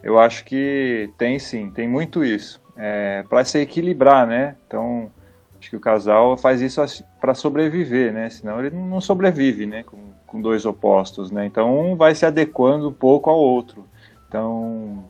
Eu 0.03 0.18
acho 0.18 0.45
que 0.45 1.11
tem 1.16 1.39
sim, 1.39 1.70
tem 1.70 1.89
muito 1.89 2.22
isso 2.22 2.62
é, 2.77 3.25
para 3.29 3.45
se 3.45 3.59
equilibrar, 3.59 4.27
né? 4.27 4.57
Então, 4.66 5.11
acho 5.59 5.70
que 5.70 5.77
o 5.77 5.81
casal 5.81 6.37
faz 6.37 6.61
isso 6.61 6.81
para 7.20 7.35
sobreviver, 7.35 8.12
né? 8.12 8.29
Senão 8.31 8.64
ele 8.64 8.75
não 8.75 9.01
sobrevive, 9.01 9.66
né? 9.66 9.83
Com, 9.83 9.99
com, 10.27 10.41
dois 10.41 10.66
opostos, 10.66 11.31
né? 11.31 11.47
Então, 11.47 11.93
um 11.93 11.97
vai 11.97 12.14
se 12.14 12.27
adequando 12.27 12.89
um 12.89 12.93
pouco 12.93 13.31
ao 13.31 13.39
outro. 13.39 13.87
Então, 14.29 15.05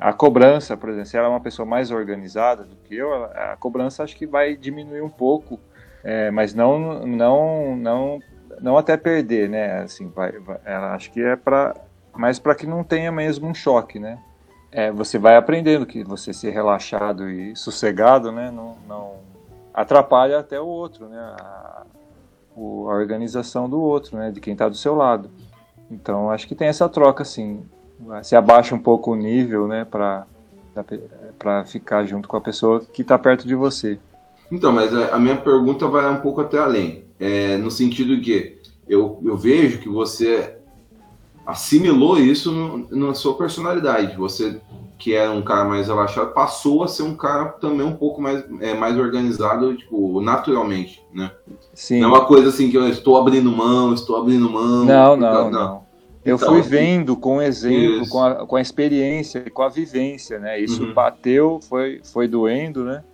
a 0.00 0.12
cobrança, 0.12 0.76
por 0.76 0.88
exemplo, 0.88 1.06
se 1.06 1.16
ela 1.16 1.26
é 1.26 1.30
uma 1.30 1.40
pessoa 1.40 1.66
mais 1.66 1.90
organizada 1.90 2.64
do 2.64 2.76
que 2.76 2.94
eu, 2.94 3.12
a 3.12 3.56
cobrança 3.58 4.02
acho 4.02 4.16
que 4.16 4.26
vai 4.26 4.56
diminuir 4.56 5.02
um 5.02 5.08
pouco, 5.08 5.58
é, 6.02 6.30
mas 6.30 6.54
não, 6.54 7.04
não, 7.06 7.76
não, 7.76 8.20
não 8.60 8.76
até 8.76 8.96
perder, 8.96 9.48
né? 9.48 9.80
Assim, 9.82 10.08
vai, 10.08 10.32
vai 10.32 10.58
ela 10.64 10.94
acho 10.94 11.10
que 11.10 11.22
é 11.22 11.36
para 11.36 11.74
mas 12.16 12.38
para 12.38 12.54
que 12.54 12.66
não 12.66 12.84
tenha 12.84 13.10
mesmo 13.10 13.48
um 13.48 13.54
choque, 13.54 13.98
né? 13.98 14.18
É, 14.70 14.90
você 14.90 15.18
vai 15.18 15.36
aprendendo 15.36 15.86
que 15.86 16.04
você 16.04 16.32
ser 16.32 16.50
relaxado 16.50 17.28
e 17.30 17.54
sossegado, 17.54 18.32
né, 18.32 18.50
não, 18.50 18.76
não 18.88 19.18
atrapalha 19.72 20.40
até 20.40 20.60
o 20.60 20.66
outro, 20.66 21.08
né, 21.08 21.16
a, 21.16 21.86
a 22.56 22.60
organização 22.60 23.68
do 23.68 23.80
outro, 23.80 24.16
né, 24.16 24.32
de 24.32 24.40
quem 24.40 24.52
está 24.52 24.68
do 24.68 24.74
seu 24.74 24.96
lado. 24.96 25.30
Então 25.88 26.28
acho 26.28 26.48
que 26.48 26.56
tem 26.56 26.66
essa 26.66 26.88
troca, 26.88 27.22
assim, 27.22 27.64
se 28.22 28.36
abaixa 28.36 28.74
um 28.74 28.78
pouco 28.78 29.12
o 29.12 29.16
nível, 29.16 29.66
né, 29.66 29.84
para 29.84 30.26
para 31.38 31.64
ficar 31.64 32.04
junto 32.04 32.26
com 32.26 32.36
a 32.36 32.40
pessoa 32.40 32.80
que 32.80 33.02
está 33.02 33.16
perto 33.16 33.46
de 33.46 33.54
você. 33.54 33.96
Então, 34.50 34.72
mas 34.72 34.92
a, 34.94 35.18
minha 35.18 35.36
pergunta 35.36 35.86
vai 35.86 36.10
um 36.10 36.20
pouco 36.20 36.40
até 36.40 36.58
além, 36.58 37.04
é, 37.18 37.56
no 37.56 37.70
sentido 37.70 38.20
que 38.20 38.58
eu, 38.88 39.20
eu 39.24 39.36
vejo 39.36 39.78
que 39.78 39.88
você 39.88 40.56
assimilou 41.46 42.18
isso 42.18 42.50
no, 42.50 42.88
na 42.90 43.14
sua 43.14 43.34
personalidade. 43.34 44.16
Você, 44.16 44.60
que 44.98 45.14
era 45.14 45.30
um 45.30 45.42
cara 45.42 45.64
mais 45.64 45.88
relaxado, 45.88 46.32
passou 46.32 46.82
a 46.82 46.88
ser 46.88 47.02
um 47.02 47.14
cara 47.14 47.46
também 47.46 47.86
um 47.86 47.96
pouco 47.96 48.20
mais, 48.20 48.44
é, 48.60 48.74
mais 48.74 48.98
organizado, 48.98 49.74
tipo, 49.76 50.20
naturalmente, 50.20 51.02
né? 51.12 51.30
Sim. 51.72 52.00
Não 52.00 52.08
é 52.08 52.12
uma 52.12 52.24
coisa 52.24 52.48
assim 52.48 52.70
que 52.70 52.76
eu 52.76 52.88
estou 52.88 53.16
abrindo 53.16 53.50
mão, 53.50 53.92
estou 53.94 54.16
abrindo 54.16 54.50
mão. 54.50 54.84
Não, 54.84 55.16
não, 55.16 55.16
não. 55.16 55.50
não. 55.50 55.83
Eu 56.24 56.36
então, 56.36 56.48
fui 56.48 56.60
assim, 56.60 56.70
vendo 56.70 57.16
com 57.16 57.36
o 57.36 57.42
exemplo, 57.42 58.08
com 58.08 58.22
a, 58.22 58.46
com 58.46 58.56
a 58.56 58.60
experiência, 58.60 59.48
com 59.50 59.62
a 59.62 59.68
vivência, 59.68 60.38
né? 60.38 60.58
Isso 60.58 60.82
uhum. 60.82 60.94
bateu, 60.94 61.60
foi, 61.68 62.00
foi 62.02 62.26
doendo, 62.26 62.82
né? 62.84 63.04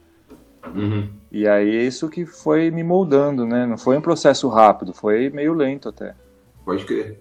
Uhum. 0.75 1.09
E 1.33 1.47
aí 1.49 1.87
isso 1.87 2.09
que 2.09 2.25
foi 2.25 2.71
me 2.71 2.85
moldando, 2.85 3.45
né? 3.45 3.67
Não 3.67 3.77
foi 3.77 3.97
um 3.97 4.01
processo 4.01 4.49
rápido, 4.49 4.93
foi 4.93 5.29
meio 5.31 5.55
lento 5.55 5.89
até. 5.89 6.15
Pode 6.65 6.85
crer. 6.85 7.21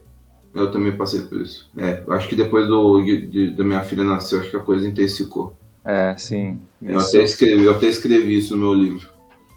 Eu 0.53 0.71
também 0.71 0.95
passei 0.95 1.21
por 1.21 1.41
isso. 1.41 1.69
É, 1.77 2.03
acho 2.09 2.27
que 2.27 2.35
depois 2.35 2.67
do, 2.67 3.01
de, 3.03 3.51
da 3.51 3.63
minha 3.63 3.83
filha 3.83 4.03
nascer, 4.03 4.41
acho 4.41 4.51
que 4.51 4.57
a 4.57 4.61
coisa 4.61 4.87
intensificou. 4.87 5.55
É, 5.85 6.15
sim. 6.17 6.59
Eu 6.81 6.99
até, 6.99 7.23
escrevi, 7.23 7.63
eu 7.63 7.71
até 7.71 7.87
escrevi 7.87 8.37
isso 8.37 8.55
no 8.55 8.63
meu 8.63 8.73
livro. 8.73 9.09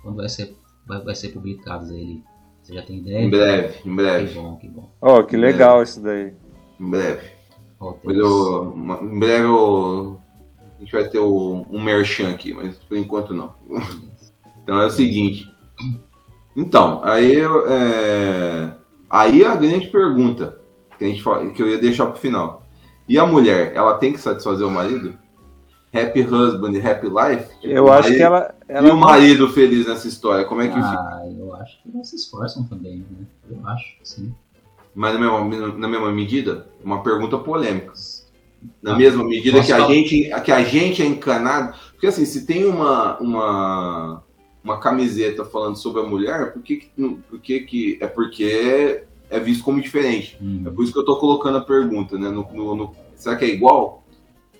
Quando 0.02 0.16
vai 0.16 0.28
ser, 0.28 0.54
vai, 0.86 1.02
vai 1.02 1.14
ser 1.14 1.28
publicado 1.28 1.92
ele? 1.92 2.22
Você 2.72 2.76
já 2.76 2.82
tem 2.82 2.98
ideia? 3.00 3.22
Em 3.22 3.28
breve, 3.28 3.74
em 3.84 3.94
breve. 3.94 4.28
Que 4.28 4.34
bom, 4.34 4.56
que 4.56 4.68
bom. 4.68 4.90
Oh, 4.98 5.22
que 5.24 5.36
legal 5.36 5.76
breve. 5.76 5.90
isso 5.90 6.00
daí. 6.00 6.32
Em 6.80 6.90
breve. 6.90 7.30
Oh, 7.78 7.94
eu, 8.04 8.74
em 9.02 9.18
breve 9.18 9.44
eu, 9.44 10.18
a 10.76 10.80
gente 10.80 10.92
vai 10.92 11.06
ter 11.06 11.18
o, 11.18 11.66
um 11.70 11.82
merchan 11.82 12.30
aqui, 12.30 12.54
mas 12.54 12.76
por 12.76 12.96
enquanto 12.96 13.34
não. 13.34 13.54
então 14.62 14.80
é 14.80 14.86
o 14.86 14.90
seguinte. 14.90 15.46
Então, 16.56 17.02
aí, 17.04 17.40
é, 17.40 18.72
aí 19.10 19.44
a 19.44 19.54
grande 19.54 19.88
pergunta 19.88 20.58
que, 20.98 21.04
a 21.04 21.08
gente, 21.08 21.22
que 21.54 21.62
eu 21.62 21.68
ia 21.68 21.78
deixar 21.78 22.06
pro 22.06 22.20
final. 22.20 22.66
E 23.06 23.18
a 23.18 23.26
mulher, 23.26 23.72
ela 23.74 23.98
tem 23.98 24.14
que 24.14 24.20
satisfazer 24.20 24.66
o 24.66 24.70
marido? 24.70 25.18
Happy 25.94 26.22
husband, 26.22 26.78
happy 26.78 27.08
life? 27.08 27.50
Eu 27.62 27.92
acho 27.92 28.04
marido, 28.04 28.16
que 28.16 28.22
ela, 28.22 28.54
ela. 28.66 28.88
E 28.88 28.90
o 28.90 28.96
marido 28.96 29.48
feliz 29.50 29.86
nessa 29.86 30.08
história? 30.08 30.44
Como 30.46 30.62
é 30.62 30.68
que 30.68 30.78
ah, 30.78 30.90
fica? 30.90 31.36
eu 31.38 31.54
acho 31.54 31.82
que 31.82 31.90
elas 31.94 32.08
se 32.08 32.16
esforçam 32.16 32.64
também, 32.64 33.04
né? 33.10 33.26
Eu 33.50 33.68
acho, 33.68 33.96
sim. 34.02 34.34
Mas 34.94 35.14
na 35.14 35.20
mesma, 35.20 35.68
na 35.76 35.88
mesma 35.88 36.10
medida, 36.10 36.66
uma 36.82 37.02
pergunta 37.02 37.36
polêmica. 37.36 37.92
Na 38.80 38.94
ah, 38.94 38.96
mesma 38.96 39.22
medida 39.22 39.62
que 39.62 39.72
a, 39.72 39.86
gente, 39.86 40.30
que 40.44 40.52
a 40.52 40.62
gente 40.62 41.02
é 41.02 41.06
encanado. 41.06 41.76
Porque 41.90 42.06
assim, 42.06 42.24
se 42.24 42.46
tem 42.46 42.64
uma, 42.64 43.18
uma, 43.18 44.22
uma 44.64 44.80
camiseta 44.80 45.44
falando 45.44 45.76
sobre 45.76 46.00
a 46.00 46.06
mulher, 46.06 46.52
por 46.52 46.62
que, 46.62 46.90
por 47.28 47.38
que, 47.38 47.60
que 47.60 47.98
é 48.00 48.06
porque 48.06 49.04
é 49.32 49.40
visto 49.40 49.64
como 49.64 49.80
diferente. 49.80 50.38
Hum. 50.40 50.62
É 50.66 50.70
por 50.70 50.84
isso 50.84 50.92
que 50.92 50.98
eu 50.98 51.02
estou 51.02 51.18
colocando 51.18 51.58
a 51.58 51.62
pergunta, 51.62 52.18
né? 52.18 52.28
No, 52.28 52.46
no, 52.52 52.76
no, 52.76 52.94
será 53.14 53.34
que 53.34 53.46
é 53.46 53.48
igual 53.48 54.01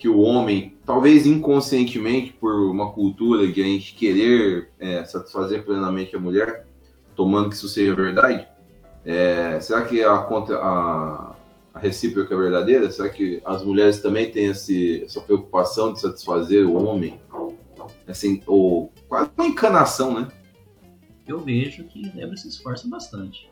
que 0.02 0.08
o 0.08 0.18
homem, 0.18 0.76
talvez 0.84 1.26
inconscientemente 1.26 2.32
por 2.32 2.52
uma 2.68 2.90
cultura 2.90 3.46
de 3.46 3.62
a 3.62 3.64
gente 3.64 3.94
querer 3.94 4.68
é, 4.80 5.04
satisfazer 5.04 5.64
plenamente 5.64 6.16
a 6.16 6.18
mulher, 6.18 6.66
tomando 7.14 7.48
que 7.50 7.54
isso 7.54 7.68
seja 7.68 7.94
verdade? 7.94 8.48
É, 9.04 9.60
será 9.60 9.82
que 9.84 10.02
a, 10.02 10.12
a, 10.12 11.36
a 11.72 11.78
recíproca 11.78 12.34
é 12.34 12.36
verdadeira? 12.36 12.90
Será 12.90 13.08
que 13.10 13.40
as 13.44 13.62
mulheres 13.62 14.02
também 14.02 14.28
têm 14.28 14.46
esse, 14.46 15.04
essa 15.04 15.20
preocupação 15.20 15.92
de 15.92 16.00
satisfazer 16.00 16.66
o 16.66 16.74
homem? 16.74 17.20
Assim, 18.08 18.42
ou 18.44 18.92
quase 19.08 19.30
uma 19.38 19.46
encanação, 19.46 20.18
né? 20.18 20.26
Eu 21.28 21.38
vejo 21.38 21.84
que 21.84 22.08
Débora 22.08 22.36
se 22.36 22.48
esforça 22.48 22.88
bastante 22.88 23.48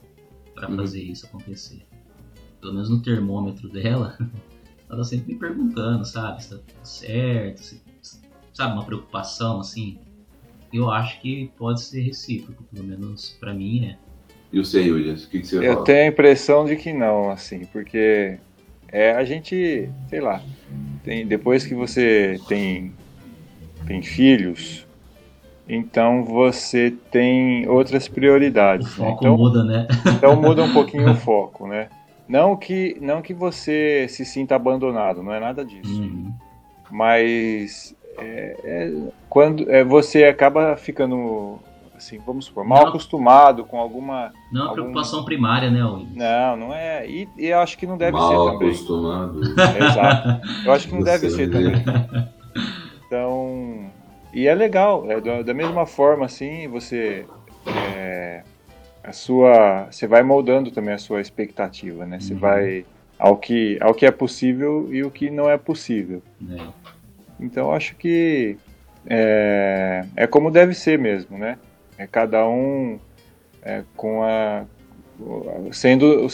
para 0.53 0.69
uhum. 0.69 0.79
fazer 0.79 1.01
isso 1.01 1.27
acontecer. 1.27 1.87
Pelo 2.61 2.73
menos 2.73 2.91
no 2.91 3.01
termômetro 3.01 3.69
dela, 3.69 4.19
ela 4.91 4.99
tá 4.99 5.05
sempre 5.05 5.35
me 5.35 5.39
perguntando, 5.39 6.05
sabe, 6.05 6.43
se 6.43 6.51
tá 6.51 6.57
tudo 6.57 6.85
certo, 6.85 7.63
se, 7.63 7.81
sabe, 8.53 8.75
uma 8.75 8.85
preocupação 8.85 9.61
assim. 9.61 9.99
Eu 10.73 10.91
acho 10.91 11.21
que 11.21 11.51
pode 11.57 11.81
ser 11.81 12.03
recíproco, 12.03 12.65
pelo 12.73 12.87
menos 12.87 13.37
para 13.41 13.55
mim 13.55 13.87
é. 13.87 13.97
E 14.53 14.59
o 14.59 14.65
senhor, 14.65 14.97
Williams, 14.97 15.25
o 15.25 15.31
que, 15.31 15.41
que 15.41 15.47
você 15.47 15.59
Eu 15.59 15.75
fala? 15.75 15.85
tenho 15.85 16.03
a 16.03 16.07
impressão 16.07 16.65
de 16.65 16.77
que 16.77 16.93
não, 16.93 17.31
assim, 17.31 17.65
porque 17.67 18.39
é, 18.89 19.13
a 19.13 19.25
gente, 19.25 19.89
sei 20.09 20.21
lá, 20.21 20.43
tem, 21.05 21.25
depois 21.27 21.65
que 21.65 21.75
você 21.75 22.41
tem, 22.49 22.93
tem 23.87 24.03
filhos, 24.03 24.85
então 25.69 26.25
você 26.25 26.93
tem 27.13 27.69
outras 27.69 28.09
prioridades. 28.09 28.87
O 28.99 29.03
né? 29.03 29.11
foco 29.11 29.25
então, 29.25 29.37
muda, 29.37 29.63
né? 29.63 29.87
Então 30.17 30.41
muda 30.41 30.65
um 30.65 30.73
pouquinho 30.75 31.13
o 31.13 31.17
foco, 31.17 31.69
né? 31.69 31.89
Não 32.31 32.55
que, 32.57 32.97
não 33.01 33.21
que 33.21 33.35
você 33.35 34.07
se 34.09 34.25
sinta 34.25 34.55
abandonado, 34.55 35.21
não 35.21 35.33
é 35.33 35.41
nada 35.41 35.65
disso. 35.65 36.01
Uhum. 36.01 36.33
Mas 36.89 37.93
é, 38.17 38.57
é, 38.63 38.93
quando 39.29 39.69
é, 39.69 39.83
você 39.83 40.23
acaba 40.23 40.77
ficando, 40.77 41.59
assim, 41.97 42.21
vamos 42.25 42.45
supor, 42.45 42.65
mal 42.65 42.83
não, 42.83 42.89
acostumado 42.91 43.65
com 43.65 43.81
alguma. 43.81 44.33
Não 44.53 44.61
é 44.61 44.65
algum... 44.69 44.75
preocupação 44.75 45.25
primária, 45.25 45.73
né, 45.73 45.85
Will? 45.85 46.07
Não, 46.15 46.57
não 46.57 46.73
é. 46.73 47.05
E, 47.05 47.29
e, 47.37 47.47
eu 47.47 47.59
acho 47.59 47.77
que 47.77 47.85
não 47.85 47.99
deve 47.99 48.13
mal 48.13 48.29
ser 48.29 48.37
também. 48.37 48.47
Mal 48.47 48.69
acostumado. 48.69 49.41
Exato. 49.85 50.49
Eu 50.65 50.73
acho 50.73 50.87
que 50.87 50.95
não 50.95 51.01
você 51.01 51.11
deve 51.11 51.31
ser 51.31 51.51
também. 51.51 51.83
Então 53.07 53.91
e 54.33 54.47
é 54.47 54.55
legal, 54.55 55.11
é 55.11 55.21
da, 55.21 55.43
da 55.43 55.53
mesma 55.53 55.85
forma 55.85 56.27
assim, 56.27 56.69
você 56.69 57.27
é, 57.67 58.45
a 59.11 59.13
sua, 59.13 59.89
você 59.91 60.07
vai 60.07 60.23
moldando 60.23 60.71
também 60.71 60.95
a 60.95 60.99
sua 60.99 61.21
expectativa, 61.21 62.07
né? 62.07 62.21
Você 62.21 62.33
uhum. 62.33 62.39
vai 62.39 62.85
ao 63.19 63.37
que 63.37 63.77
ao 63.81 63.93
que 63.93 64.07
é 64.07 64.11
possível 64.11 64.89
e 64.91 65.03
o 65.03 65.11
que 65.11 65.31
não 65.31 65.51
é 65.51 65.59
possível. 65.59 66.23
É. 66.49 66.67
Então 67.41 67.73
acho 67.73 67.97
que 67.97 68.57
é, 69.07 70.07
é 70.15 70.27
como 70.27 70.51
deve 70.51 70.75
ser 70.75 70.99
mesmo, 70.99 71.37
né? 71.37 71.59
É 71.99 72.07
cada 72.07 72.49
um 72.49 72.99
é, 73.63 73.83
com 73.97 74.23
a 74.23 74.65
sendo 75.73 76.29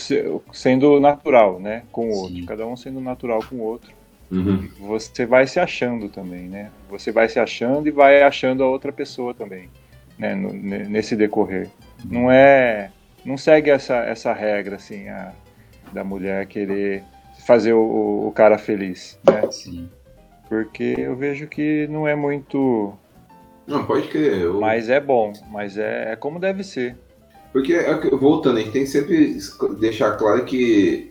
sendo 0.52 1.00
natural, 1.00 1.58
né? 1.58 1.82
Com 1.90 2.10
o 2.10 2.12
Sim. 2.12 2.20
outro, 2.20 2.46
cada 2.46 2.66
um 2.66 2.76
sendo 2.76 3.00
natural 3.00 3.42
com 3.48 3.56
o 3.56 3.62
outro. 3.62 3.90
Uhum. 4.30 4.68
Você 4.80 5.24
vai 5.24 5.46
se 5.46 5.58
achando 5.58 6.08
também, 6.10 6.42
né? 6.42 6.70
Você 6.90 7.10
vai 7.10 7.28
se 7.28 7.38
achando 7.38 7.88
e 7.88 7.90
vai 7.90 8.22
achando 8.22 8.62
a 8.62 8.68
outra 8.68 8.92
pessoa 8.92 9.32
também, 9.32 9.70
né? 10.18 10.34
No, 10.34 10.52
nesse 10.52 11.16
decorrer. 11.16 11.70
Não 12.04 12.30
é, 12.30 12.90
não 13.24 13.36
segue 13.36 13.70
essa, 13.70 13.96
essa 13.96 14.32
regra 14.32 14.76
assim 14.76 15.08
a, 15.08 15.32
da 15.92 16.04
mulher 16.04 16.46
querer 16.46 17.02
fazer 17.46 17.72
o, 17.72 18.26
o 18.28 18.32
cara 18.32 18.58
feliz, 18.58 19.18
né? 19.24 19.50
Sim. 19.50 19.88
Porque 20.48 20.94
eu 20.96 21.16
vejo 21.16 21.46
que 21.46 21.86
não 21.88 22.06
é 22.06 22.14
muito. 22.14 22.92
Não 23.66 23.84
pode 23.84 24.08
crer. 24.08 24.42
Eu... 24.42 24.60
Mas 24.60 24.88
é 24.88 25.00
bom, 25.00 25.32
mas 25.50 25.76
é, 25.76 26.12
é 26.12 26.16
como 26.16 26.38
deve 26.38 26.62
ser. 26.62 26.96
Porque, 27.52 27.72
é 27.72 27.94
voltando, 28.10 28.58
a 28.58 28.60
gente 28.60 28.72
tem 28.72 28.84
que 28.84 28.90
sempre 28.90 29.38
deixar 29.78 30.12
claro 30.12 30.44
que 30.44 31.10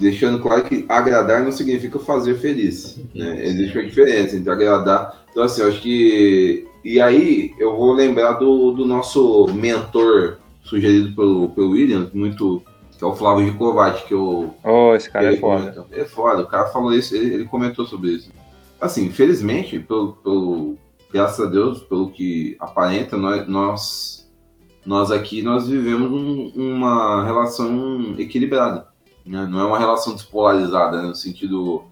deixando 0.00 0.40
claro 0.40 0.64
que 0.64 0.84
agradar 0.88 1.42
não 1.42 1.52
significa 1.52 1.98
fazer 1.98 2.34
feliz. 2.36 2.98
Né? 3.14 3.44
Existe 3.44 3.78
uma 3.78 3.86
diferença 3.86 4.36
entre 4.36 4.50
agradar. 4.50 5.24
Então, 5.30 5.42
assim, 5.42 5.62
eu 5.62 5.68
acho 5.68 5.80
que. 5.80 6.67
E 6.84 7.00
aí, 7.00 7.54
eu 7.58 7.76
vou 7.76 7.92
lembrar 7.92 8.34
do, 8.34 8.72
do 8.72 8.84
nosso 8.84 9.46
mentor 9.52 10.38
sugerido 10.62 11.14
pelo, 11.14 11.48
pelo 11.50 11.70
William, 11.70 12.10
muito. 12.12 12.62
Que 12.96 13.04
é 13.04 13.06
o 13.06 13.14
Flávio 13.14 13.46
Gicovati, 13.46 14.06
que 14.06 14.14
eu. 14.14 14.54
Oh, 14.64 14.94
esse 14.94 15.08
cara 15.08 15.32
é 15.32 15.36
foda. 15.36 15.72
Comenta. 15.72 15.86
É 15.92 16.04
foda, 16.04 16.42
o 16.42 16.46
cara 16.46 16.66
falou 16.66 16.92
isso, 16.92 17.14
ele, 17.14 17.34
ele 17.34 17.44
comentou 17.44 17.86
sobre 17.86 18.10
isso. 18.10 18.30
Assim, 18.80 19.06
infelizmente, 19.06 19.78
pelo, 19.78 20.14
pelo, 20.14 20.76
graças 21.12 21.44
a 21.44 21.48
Deus, 21.48 21.80
pelo 21.80 22.10
que 22.10 22.56
aparenta, 22.58 23.16
nós, 23.16 23.46
nós, 23.46 24.30
nós 24.84 25.10
aqui 25.12 25.42
nós 25.42 25.68
vivemos 25.68 26.10
um, 26.10 26.52
uma 26.56 27.24
relação 27.24 28.14
equilibrada. 28.18 28.88
Né? 29.24 29.46
Não 29.48 29.60
é 29.60 29.64
uma 29.64 29.78
relação 29.78 30.14
despolarizada, 30.14 31.02
né? 31.02 31.08
no 31.08 31.14
sentido 31.14 31.84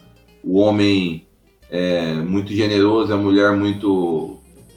o 0.43 0.59
homem 0.59 1.26
é 1.68 2.14
muito 2.14 2.53
generoso, 2.53 3.12
a 3.12 3.16
mulher 3.16 3.57
muito 3.57 4.36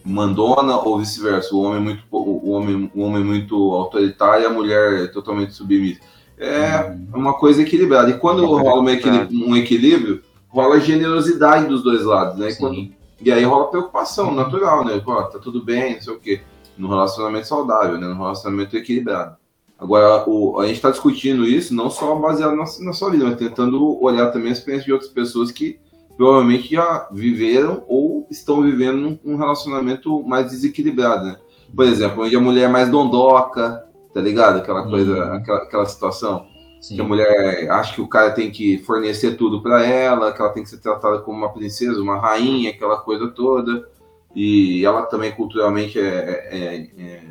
mandona 0.10 0.78
ou 0.78 0.98
vice-versa. 1.00 1.54
O 1.56 1.62
homem 1.62 1.80
muito 1.82 2.04
o 2.12 2.52
homem, 2.52 2.92
o 2.96 3.02
homem 3.02 3.24
muito 3.24 3.56
autoritário, 3.74 4.48
a 4.48 4.50
mulher 4.50 5.12
totalmente 5.12 5.54
submissa. 5.54 6.02
é 6.38 6.96
uma 7.14 7.34
coisa 7.34 7.62
equilibrada. 7.62 8.10
E 8.12 8.18
quando 8.18 8.46
rola 8.46 8.82
um 8.82 8.90
equilíbrio, 8.90 9.48
um 9.48 9.56
equilíbrio, 9.58 10.22
rola 10.48 10.80
generosidade 10.80 11.68
dos 11.68 11.84
dois 11.84 12.04
lados, 12.04 12.38
né? 12.40 12.50
E, 12.50 12.56
quando- 12.56 12.76
e 13.22 13.32
aí 13.32 13.44
rola 13.44 13.68
preocupação 13.70 14.34
natural, 14.34 14.86
né? 14.86 15.00
Pô, 15.04 15.22
tá 15.24 15.38
tudo 15.38 15.62
bem, 15.64 15.96
não 15.96 16.02
sei 16.02 16.14
o 16.14 16.20
quê. 16.20 16.42
No 16.78 16.88
relacionamento 16.88 17.46
saudável, 17.46 17.98
né? 17.98 18.08
No 18.08 18.16
relacionamento 18.16 18.76
equilibrado. 18.78 19.36
Agora, 19.78 20.24
o, 20.30 20.60
a 20.60 20.66
gente 20.68 20.78
está 20.78 20.90
discutindo 20.92 21.46
isso 21.46 21.74
não 21.74 21.90
só 21.90 22.16
baseado 22.16 22.56
na, 22.56 22.64
na 22.82 22.94
sua 22.94 23.10
vida, 23.12 23.26
mas 23.26 23.36
tentando 23.38 24.02
olhar 24.02 24.32
também 24.32 24.50
a 24.50 24.54
experiência 24.54 24.86
de 24.86 24.94
outras 24.94 25.10
pessoas 25.12 25.52
que 25.52 25.78
provavelmente 26.20 26.76
já 26.76 27.08
viveram 27.14 27.82
ou 27.88 28.28
estão 28.30 28.62
vivendo 28.62 29.18
um 29.24 29.38
relacionamento 29.38 30.22
mais 30.22 30.52
desequilibrado, 30.52 31.24
né? 31.28 31.38
Por 31.74 31.86
exemplo, 31.86 32.26
onde 32.26 32.36
a 32.36 32.42
mulher 32.42 32.64
é 32.66 32.68
mais 32.68 32.90
dondoca, 32.90 33.86
tá 34.14 34.20
ligado? 34.20 34.58
Aquela 34.58 34.84
coisa, 34.84 35.14
Uhum. 35.14 35.34
aquela, 35.36 35.58
aquela 35.60 35.86
situação. 35.86 36.46
Sim. 36.82 36.96
Que 36.96 37.02
a 37.02 37.06
mulher 37.06 37.72
acha 37.72 37.94
que 37.96 38.02
o 38.02 38.08
cara 38.08 38.32
tem 38.32 38.52
que 38.52 38.80
fornecer 38.80 39.38
tudo 39.38 39.64
pra 39.64 39.86
ela, 39.86 40.34
que 40.34 40.42
ela 40.42 40.52
tem 40.52 40.62
que 40.64 40.70
ser 40.70 40.80
tratada 40.82 41.20
como 41.20 41.38
uma 41.38 41.54
princesa, 41.54 42.02
uma 42.02 42.20
rainha, 42.20 42.72
aquela 42.72 42.98
coisa 42.98 43.30
toda. 43.30 43.88
E 44.36 44.84
ela 44.84 45.04
também 45.04 45.32
culturalmente 45.32 45.98
é, 45.98 46.04
é- 46.04 46.58
é- 46.58 47.02
é- 47.02 47.24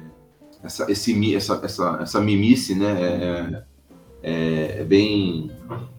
essa, 0.65 0.91
esse, 0.91 1.35
essa, 1.37 1.61
essa, 1.63 1.99
essa 2.01 2.21
mimice, 2.23 2.75
né? 2.75 2.97
É, 3.03 3.63
é- 4.23 4.81
é 4.81 4.85
bem, 4.85 5.51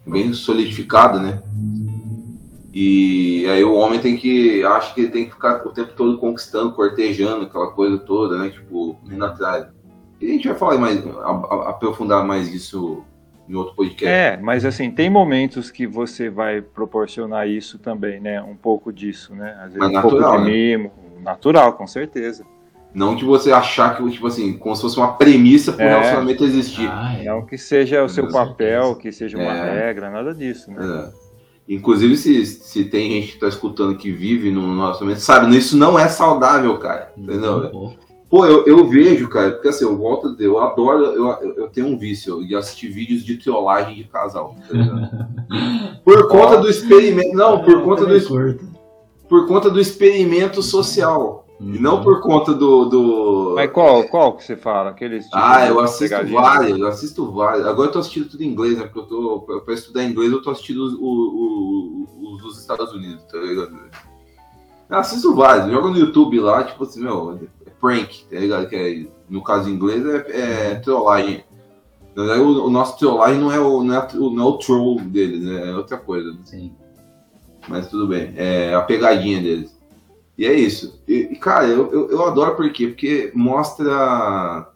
bem 0.04 0.32
solidificada, 0.32 1.20
né? 1.20 1.40
E 2.72 3.46
aí 3.48 3.64
o 3.64 3.74
homem 3.74 3.98
tem 3.98 4.16
que. 4.16 4.62
acha 4.64 4.94
que 4.94 5.00
ele 5.02 5.10
tem 5.10 5.24
que 5.24 5.32
ficar 5.32 5.66
o 5.66 5.70
tempo 5.70 5.92
todo 5.96 6.18
conquistando, 6.18 6.72
cortejando, 6.72 7.44
aquela 7.46 7.70
coisa 7.72 7.98
toda, 7.98 8.38
né? 8.38 8.50
Tipo, 8.50 8.96
indo 9.10 9.24
atrás. 9.24 9.66
E 10.20 10.26
a 10.26 10.32
gente 10.32 10.48
vai 10.48 10.56
falar 10.56 10.78
mais, 10.78 11.02
aprofundar 11.66 12.24
mais 12.24 12.52
isso 12.52 13.02
em 13.48 13.54
outro 13.54 13.74
podcast. 13.74 14.06
É, 14.06 14.36
mas 14.40 14.64
assim, 14.64 14.90
tem 14.90 15.10
momentos 15.10 15.70
que 15.70 15.86
você 15.86 16.30
vai 16.30 16.60
proporcionar 16.60 17.48
isso 17.48 17.78
também, 17.78 18.20
né? 18.20 18.40
Um 18.40 18.54
pouco 18.54 18.92
disso, 18.92 19.34
né? 19.34 19.56
Às 19.58 19.72
vezes 19.72 19.78
Mas 19.78 19.88
um 19.90 20.00
pouco 20.02 20.16
natural, 20.18 20.38
de 20.38 20.44
né? 20.44 20.50
mimo. 20.50 20.92
Natural, 21.22 21.72
com 21.72 21.86
certeza. 21.86 22.44
Não 22.94 23.14
de 23.14 23.24
você 23.24 23.52
achar 23.52 23.96
que, 23.96 24.10
tipo 24.10 24.26
assim, 24.26 24.56
como 24.56 24.74
se 24.74 24.82
fosse 24.82 24.96
uma 24.96 25.12
premissa 25.14 25.72
para 25.72 25.84
o 25.84 25.88
É. 25.88 25.90
relacionamento 25.90 26.44
existir. 26.44 26.88
Ah. 26.88 27.16
Não 27.24 27.44
que 27.46 27.56
seja 27.58 28.02
o 28.04 28.08
seu 28.08 28.28
papel, 28.28 28.94
que 28.96 29.12
seja 29.12 29.36
uma 29.36 29.52
É. 29.52 29.86
regra, 29.86 30.10
nada 30.10 30.34
disso, 30.34 30.70
né? 30.72 30.78
É. 31.16 31.19
Inclusive, 31.70 32.16
se, 32.16 32.44
se 32.44 32.84
tem 32.84 33.12
gente 33.12 33.34
que 33.34 33.38
tá 33.38 33.46
escutando 33.46 33.96
que 33.96 34.10
vive 34.10 34.50
no 34.50 34.76
relacionamento, 34.76 35.20
sabe, 35.20 35.56
isso 35.56 35.76
não 35.76 35.96
é 35.96 36.08
saudável, 36.08 36.76
cara. 36.78 37.12
Entendeu? 37.16 37.70
Pô, 37.70 37.92
Pô, 38.30 38.46
eu, 38.46 38.64
eu 38.64 38.86
vejo, 38.88 39.28
cara, 39.28 39.50
porque 39.50 39.68
assim, 39.68 39.84
eu 39.84 39.96
volto 39.96 40.36
eu 40.38 40.60
adoro, 40.60 41.04
eu, 41.04 41.54
eu, 41.56 41.68
tenho 41.68 41.88
um 41.88 41.98
vício 41.98 42.46
de 42.46 42.54
assistir 42.54 42.86
vídeos 42.86 43.24
de 43.24 43.36
trollagem 43.36 43.96
de 43.96 44.04
casal. 44.04 44.54
tá 44.68 45.98
por 46.04 46.28
conta 46.28 46.58
do 46.58 46.70
experimento. 46.70 47.36
Não, 47.36 47.64
por 47.64 47.82
conta 47.82 48.06
do, 48.06 48.60
por 49.28 49.48
conta 49.48 49.68
do 49.68 49.80
experimento 49.80 50.62
social. 50.62 51.44
E 51.60 51.78
não 51.78 52.02
por 52.02 52.20
conta 52.20 52.54
do. 52.54 52.86
do... 52.86 53.52
Mas 53.54 53.70
qual, 53.70 54.02
qual 54.04 54.32
que 54.34 54.42
você 54.44 54.56
fala? 54.56 54.90
Aqueles 54.90 55.24
tipo 55.26 55.36
Ah, 55.36 55.66
eu 55.66 55.78
assisto 55.78 56.04
pegadinha? 56.16 56.40
vários, 56.40 56.78
eu 56.78 56.86
assisto 56.88 57.30
vários. 57.32 57.66
Agora 57.66 57.88
eu 57.88 57.92
tô 57.92 57.98
assistindo 57.98 58.30
tudo 58.30 58.42
em 58.42 58.46
inglês, 58.46 58.78
né? 58.78 58.84
Porque 58.84 58.98
eu 59.00 59.04
tô. 59.04 59.60
Pra 59.60 59.74
estudar 59.74 60.04
inglês, 60.04 60.32
eu 60.32 60.40
tô 60.40 60.50
assistindo 60.50 60.82
os, 60.82 60.94
os, 60.94 62.32
os 62.32 62.42
dos 62.42 62.58
Estados 62.58 62.90
Unidos, 62.94 63.22
tá 63.24 63.36
ligado? 63.38 63.76
Eu 64.88 64.96
assisto 64.98 65.34
vários, 65.34 65.70
jogo 65.70 65.90
no 65.90 65.98
YouTube 65.98 66.40
lá, 66.40 66.64
tipo 66.64 66.82
assim, 66.82 67.02
meu, 67.02 67.38
é 67.66 67.70
prank, 67.80 68.24
tá 68.30 68.36
ligado? 68.40 68.66
Que 68.68 68.76
é, 68.76 69.06
no 69.28 69.42
caso 69.44 69.68
em 69.68 69.74
inglês 69.74 70.02
é, 70.04 70.70
é 70.70 70.74
trollagem. 70.76 71.44
O, 72.16 72.66
o 72.66 72.70
nosso 72.70 72.98
trollagem 72.98 73.38
não 73.38 73.52
é 73.52 73.60
o, 73.60 73.84
não 73.84 73.94
é, 73.94 74.08
o- 74.14 74.30
não 74.30 74.44
é 74.44 74.46
o 74.48 74.58
troll 74.58 74.98
deles, 75.00 75.42
né? 75.42 75.70
É 75.70 75.76
outra 75.76 75.96
coisa. 75.98 76.34
Sim. 76.44 76.72
Mas 77.68 77.88
tudo 77.88 78.08
bem. 78.08 78.32
É 78.36 78.74
a 78.74 78.80
pegadinha 78.80 79.40
deles. 79.40 79.78
E 80.40 80.46
é 80.46 80.54
isso. 80.54 80.98
E, 81.06 81.28
e, 81.32 81.36
cara, 81.36 81.66
eu, 81.66 81.92
eu, 81.92 82.10
eu 82.12 82.24
adoro 82.24 82.56
por 82.56 82.72
quê? 82.72 82.86
Porque 82.86 83.30
mostra 83.34 84.66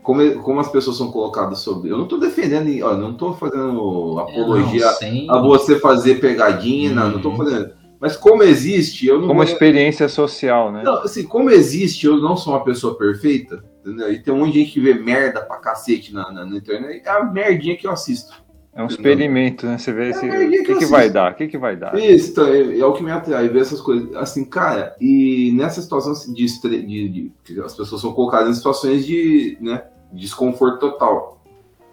como, 0.00 0.40
como 0.42 0.60
as 0.60 0.70
pessoas 0.70 0.96
são 0.96 1.10
colocadas 1.10 1.58
sobre. 1.58 1.90
Eu 1.90 1.98
não 1.98 2.06
tô 2.06 2.18
defendendo, 2.18 2.86
ó, 2.86 2.94
não 2.96 3.14
tô 3.14 3.34
fazendo 3.34 4.20
apologia 4.20 4.82
É, 4.82 4.86
não, 4.86 4.92
sem- 4.94 5.26
a 5.28 5.38
você 5.40 5.76
fazer 5.80 6.20
pegadinha, 6.20 6.92
não, 6.92 7.10
não 7.10 7.20
tô 7.20 7.30
Uhum. 7.30 7.36
fazendo. 7.38 7.70
Mas 7.98 8.16
como 8.16 8.44
existe, 8.44 9.08
eu 9.08 9.20
não 9.20 9.26
Como 9.26 9.42
vou- 9.42 9.52
experiência 9.52 10.08
social, 10.08 10.70
né? 10.70 10.82
não, 10.84 10.98
assim, 10.98 11.24
como 11.24 11.50
existe, 11.50 12.06
eu 12.06 12.16
não 12.18 12.36
sou 12.36 12.52
uma 12.52 12.62
pessoa 12.64 12.96
perfeita, 12.96 13.64
entendeu? 13.80 14.12
E 14.12 14.20
tem 14.20 14.32
um 14.32 14.38
monte 14.38 14.52
de 14.52 14.60
gente 14.60 14.72
que 14.72 14.80
vê 14.80 14.94
merda 14.94 15.40
pra 15.40 15.56
cacete 15.56 16.14
na, 16.14 16.30
na, 16.30 16.44
na 16.46 16.56
internet, 16.56 17.02
é 17.04 17.10
a 17.10 17.24
merdinha 17.24 17.76
que 17.76 17.86
eu 17.88 17.90
assisto. 17.90 18.32
É 18.74 18.82
um 18.82 18.86
experimento, 18.86 19.66
né? 19.66 19.76
Você 19.76 19.92
vê 19.92 20.14
se, 20.14 20.26
mas 20.26 20.46
o 20.46 20.50
que 20.50 20.62
que, 20.62 20.84
eu 20.84 20.88
vai 20.88 21.00
assisto? 21.00 21.12
dar, 21.14 21.32
o 21.32 21.34
que, 21.34 21.46
que 21.46 21.58
vai 21.58 21.76
dar. 21.76 21.94
Isso, 21.98 22.40
é, 22.40 22.78
é 22.78 22.86
o 22.86 22.92
que 22.94 23.02
me 23.02 23.10
atrai, 23.10 23.46
ver 23.48 23.60
essas 23.60 23.80
coisas. 23.82 24.14
Assim, 24.16 24.44
cara, 24.46 24.96
e 24.98 25.52
nessa 25.54 25.82
situação 25.82 26.12
assim, 26.12 26.32
de, 26.32 26.44
estre- 26.44 26.80
de, 26.82 27.08
de- 27.08 27.32
que 27.44 27.60
as 27.60 27.74
pessoas 27.74 28.00
são 28.00 28.12
colocadas 28.12 28.48
em 28.48 28.54
situações 28.54 29.04
de 29.04 29.58
né, 29.60 29.82
desconforto 30.10 30.78
total. 30.78 31.42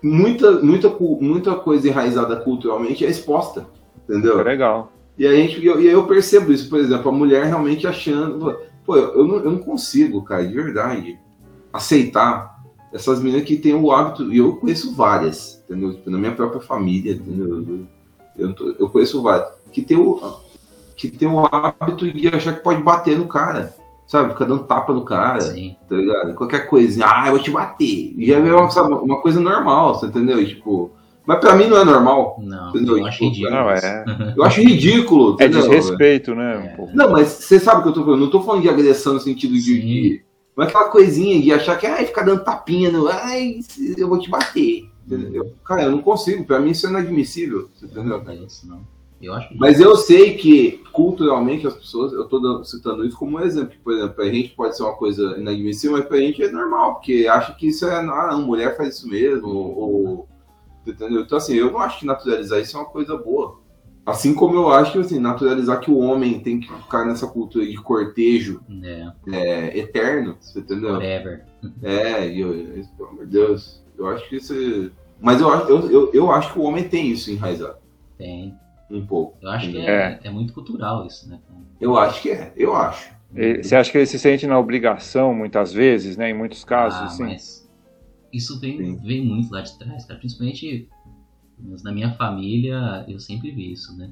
Muita, 0.01 0.61
muita, 0.61 0.89
muita 1.19 1.55
coisa 1.55 1.85
enraizada 1.89 2.37
culturalmente 2.37 3.05
é 3.05 3.09
exposta, 3.09 3.67
entendeu? 4.07 4.39
É 4.39 4.43
legal. 4.43 4.93
E 5.17 5.27
aí, 5.27 5.35
a 5.35 5.45
gente, 5.45 5.59
e 5.61 5.69
aí 5.69 5.87
eu 5.87 6.07
percebo 6.07 6.53
isso, 6.53 6.69
por 6.69 6.79
exemplo, 6.79 7.09
a 7.09 7.13
mulher 7.13 7.43
realmente 7.43 7.85
achando. 7.85 8.57
Pô, 8.85 8.95
eu 8.95 9.27
não, 9.27 9.35
eu 9.35 9.51
não 9.51 9.59
consigo, 9.59 10.23
cara, 10.23 10.47
de 10.47 10.53
verdade, 10.53 11.19
aceitar 11.73 12.58
essas 12.93 13.19
meninas 13.21 13.45
que 13.45 13.55
têm 13.57 13.73
o 13.73 13.91
hábito, 13.91 14.31
e 14.33 14.37
eu 14.37 14.55
conheço 14.57 14.95
várias, 14.95 15.61
entendeu? 15.65 15.93
Tipo, 15.93 16.09
na 16.09 16.17
minha 16.17 16.31
própria 16.33 16.61
família, 16.61 17.13
entendeu? 17.13 17.85
Eu, 18.37 18.55
eu, 18.79 18.89
conheço 18.89 19.21
várias, 19.21 19.47
que 19.71 19.81
tem, 19.81 19.97
o, 19.97 20.19
que 20.95 21.09
tem 21.09 21.27
o 21.27 21.45
hábito 21.51 22.11
de 22.11 22.27
achar 22.29 22.53
que 22.55 22.63
pode 22.63 22.81
bater 22.81 23.17
no 23.17 23.27
cara, 23.27 23.75
sabe? 24.07 24.33
Ficar 24.33 24.45
dando 24.45 24.63
tapa 24.63 24.93
no 24.93 25.03
cara, 25.03 25.41
Sim. 25.41 25.75
tá 25.87 25.95
ligado? 25.95 26.33
Qualquer 26.35 26.67
coisinha, 26.67 27.05
ah, 27.07 27.27
eu 27.27 27.33
vou 27.33 27.41
te 27.41 27.51
bater. 27.51 28.13
E 28.17 28.25
já 28.25 28.37
é 28.37 28.39
uma, 28.53 28.69
sabe, 28.69 28.93
uma 28.93 29.21
coisa 29.21 29.39
normal, 29.39 29.95
você 29.95 30.07
entendeu? 30.07 30.41
E, 30.41 30.47
tipo, 30.47 30.91
mas 31.29 31.37
pra 31.39 31.55
mim 31.55 31.67
não 31.67 31.77
é 31.77 31.85
normal. 31.85 32.39
Não, 32.41 32.69
Entendeu? 32.69 32.97
eu 32.97 33.05
acho 33.05 33.23
ridículo. 33.23 33.55
Não, 33.55 33.69
é, 33.69 34.05
Eu 34.35 34.43
acho 34.43 34.61
ridículo. 34.61 35.37
é 35.39 35.47
desrespeito, 35.47 36.33
né? 36.33 36.57
Um 36.57 36.61
É. 36.61 36.67
pouco. 36.69 36.95
Não, 36.95 37.11
mas 37.11 37.27
você 37.27 37.59
sabe 37.59 37.81
o 37.81 37.83
que 37.83 37.89
eu 37.89 37.93
tô 37.93 38.03
falando. 38.03 38.21
Não 38.21 38.31
tô 38.31 38.41
falando 38.41 38.63
de 38.63 38.69
agressão 38.69 39.13
no 39.13 39.19
sentido 39.19 39.53
de. 39.53 39.79
De 39.79 40.23
não 40.59 40.65
é 40.65 40.67
aquela 40.67 40.89
coisinha 40.89 41.41
de 41.41 41.53
achar 41.53 41.77
que 41.77 41.87
ai, 41.87 42.05
ficar 42.05 42.23
dando 42.23 42.43
tapinha 42.43 42.91
no. 42.91 43.07
Ai, 43.07 43.59
eu 43.97 44.09
vou 44.09 44.19
te 44.19 44.29
bater. 44.29 44.89
Entendeu? 45.07 45.53
Cara, 45.63 45.83
eu 45.83 45.91
não 45.91 46.01
consigo. 46.01 46.43
Pra 46.45 46.59
mim 46.59 46.71
isso 46.71 46.85
é 46.85 46.89
inadmissível. 46.89 47.69
Entendeu? 47.81 48.03
Não 48.21 48.29
é 48.29 48.35
isso, 48.35 48.67
não. 48.67 48.85
Eu 49.21 49.33
acho 49.33 49.49
Mas 49.57 49.79
eu 49.79 49.95
sei 49.95 50.35
que 50.35 50.81
culturalmente 50.91 51.65
as 51.65 51.73
pessoas, 51.75 52.11
eu 52.13 52.25
tô 52.25 52.39
dando- 52.39 52.63
citando 52.65 53.05
isso 53.05 53.17
como 53.17 53.37
um 53.37 53.41
exemplo. 53.41 53.73
Por 53.83 53.93
exemplo, 53.93 54.15
pra 54.15 54.25
gente 54.25 54.49
pode 54.49 54.75
ser 54.75 54.83
uma 54.83 54.95
coisa 54.95 55.37
inadmissível, 55.37 55.97
mas 55.97 56.05
pra 56.07 56.17
gente 56.17 56.43
é 56.43 56.51
normal, 56.51 56.95
porque 56.95 57.25
acha 57.29 57.53
que 57.53 57.67
isso 57.69 57.85
é. 57.85 57.95
Ah, 57.95 58.27
não, 58.31 58.41
mulher 58.41 58.75
faz 58.75 58.95
isso 58.97 59.07
mesmo. 59.07 59.47
Ou, 59.47 60.27
entendeu? 60.85 61.21
Então, 61.21 61.37
assim, 61.37 61.55
eu 61.55 61.71
não 61.71 61.79
acho 61.79 61.99
que 61.99 62.05
naturalizar 62.05 62.59
isso 62.59 62.75
é 62.75 62.79
uma 62.81 62.89
coisa 62.89 63.15
boa. 63.17 63.59
Assim 64.09 64.33
como 64.33 64.55
eu 64.55 64.69
acho 64.71 64.91
que 64.93 64.97
assim, 64.99 65.19
naturalizar 65.19 65.79
que 65.79 65.91
o 65.91 65.97
homem 65.97 66.39
tem 66.39 66.59
que 66.59 66.67
ficar 66.73 67.05
nessa 67.05 67.27
cultura 67.27 67.65
de 67.65 67.75
cortejo 67.77 68.61
É, 68.83 69.11
é, 69.31 69.77
eterno, 69.79 70.35
você 70.39 70.59
entendeu? 70.59 70.93
whatever. 70.93 71.45
É, 71.83 72.25
eu, 72.27 72.53
eu- 72.55 72.85
pelo 72.97 73.09
amor 73.09 73.25
de 73.25 73.31
Deus, 73.31 73.83
eu 73.97 74.07
acho 74.07 74.27
que 74.29 74.37
isso. 74.37 74.53
é- 74.53 74.89
Mas 75.21 75.41
eu, 75.41 75.51
acho- 75.51 75.67
eu, 75.69 75.91
eu, 75.91 76.11
eu 76.13 76.31
acho 76.31 76.53
que 76.53 76.59
o 76.59 76.63
homem 76.63 76.87
tem 76.87 77.09
isso 77.11 77.29
enraizado, 77.29 77.75
Tem. 78.17 78.55
um 78.89 79.05
pouco. 79.05 79.37
Eu 79.41 79.49
acho 79.49 79.69
que 79.69 79.77
É. 79.77 79.89
é, 79.89 80.19
é 80.23 80.29
muito 80.29 80.53
cultural 80.53 81.05
isso, 81.05 81.27
né? 81.29 81.39
Eu 81.79 81.97
acho 81.97 82.21
que 82.21 82.29
é, 82.31 82.53
eu 82.55 82.75
acho. 82.75 83.11
E 83.35 83.61
Você 83.63 83.75
acha 83.75 83.91
que 83.91 83.97
ele 83.97 84.05
se 84.07 84.17
sente 84.17 84.47
na 84.47 84.57
obrigação, 84.57 85.33
muitas 85.35 85.71
vezes, 85.71 86.17
né? 86.17 86.29
Em 86.29 86.33
muitos 86.33 86.63
casos, 86.63 86.99
ah, 86.99 87.05
assim? 87.05 87.23
mas 87.23 87.69
isso 88.33 88.59
vem, 88.59 88.77
Sim. 88.77 88.95
vem 89.03 89.23
muito 89.25 89.51
lá 89.51 89.61
de 89.61 89.77
trás, 89.77 90.05
cara. 90.05 90.19
Principalmente 90.19 90.87
mas 91.61 91.83
na 91.83 91.91
minha 91.91 92.11
família, 92.13 93.05
eu 93.07 93.19
sempre 93.19 93.51
vi 93.51 93.71
isso, 93.73 93.95
né? 93.97 94.09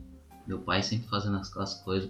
Meu 0.48 0.60
pai 0.60 0.82
sempre 0.84 1.08
fazendo 1.10 1.38
aquelas 1.38 1.74
coisas 1.84 2.10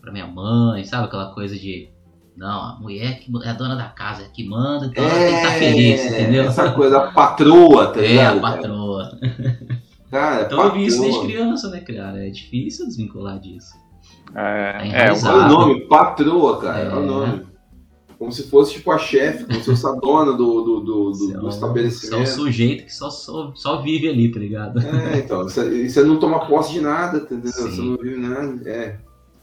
pra 0.00 0.12
minha 0.12 0.26
mãe, 0.26 0.84
sabe? 0.84 1.06
Aquela 1.06 1.32
coisa 1.34 1.56
de. 1.56 1.88
Não, 2.36 2.62
a 2.62 2.78
mulher 2.78 3.18
que 3.20 3.30
é 3.44 3.48
a 3.48 3.54
dona 3.54 3.76
da 3.76 3.88
casa, 3.88 4.22
é 4.24 4.28
que 4.28 4.46
manda, 4.46 4.86
então 4.86 5.02
ela 5.02 5.14
tem 5.14 5.28
que 5.28 5.34
estar 5.36 5.52
feliz, 5.52 6.04
entendeu? 6.04 6.42
É, 6.44 6.46
Essa 6.48 6.70
coisa 6.72 6.90
da 7.00 7.10
patroa, 7.10 7.86
tá 7.92 8.00
É, 8.00 8.08
ligado? 8.08 8.36
a 8.38 8.40
patroa. 8.40 9.18
Cara, 10.10 10.42
Então 10.42 10.62
eu 10.62 10.72
vi 10.72 10.84
isso 10.86 10.98
patroa. 10.98 11.12
desde 11.20 11.32
criança, 11.34 11.70
né, 11.70 11.80
cara? 11.80 12.26
É 12.26 12.30
difícil 12.30 12.86
desvincular 12.86 13.38
disso. 13.40 13.74
É, 14.34 14.72
Tá 14.90 14.98
é, 14.98 15.12
o 15.12 15.48
nome, 15.48 15.80
patroa, 15.88 16.60
cara. 16.60 16.78
É. 16.80 16.88
Olha 16.88 16.98
o 17.00 17.06
nome. 17.06 17.46
Como 18.18 18.32
se 18.32 18.48
fosse 18.48 18.72
tipo 18.74 18.90
a 18.90 18.98
chefe, 18.98 19.44
como 19.44 19.58
se 19.58 19.66
fosse 19.66 19.86
a 19.86 19.92
dona 19.92 20.32
do, 20.32 20.62
do, 20.62 20.80
do, 20.80 21.10
do- 21.12 21.34
é 21.34 21.38
do 21.38 21.48
estabelecimento. 21.48 22.08
Você 22.10 22.14
é 22.14 22.18
um 22.18 22.26
sujeito 22.26 22.84
que 22.86 22.94
só, 22.94 23.10
só, 23.10 23.52
só 23.54 23.82
vive 23.82 24.08
ali, 24.08 24.30
tá 24.30 24.38
ligado? 24.40 24.80
É, 24.80 25.18
então, 25.18 25.42
você, 25.44 25.86
você 25.88 26.02
não 26.02 26.18
toma 26.18 26.46
posse 26.46 26.72
de 26.72 26.80
nada, 26.80 27.18
entendeu? 27.18 27.52
Sim. 27.52 27.70
Você 27.70 27.80
não 27.82 27.96
vive 27.98 28.16
nada. 28.16 28.62
É, 28.64 28.96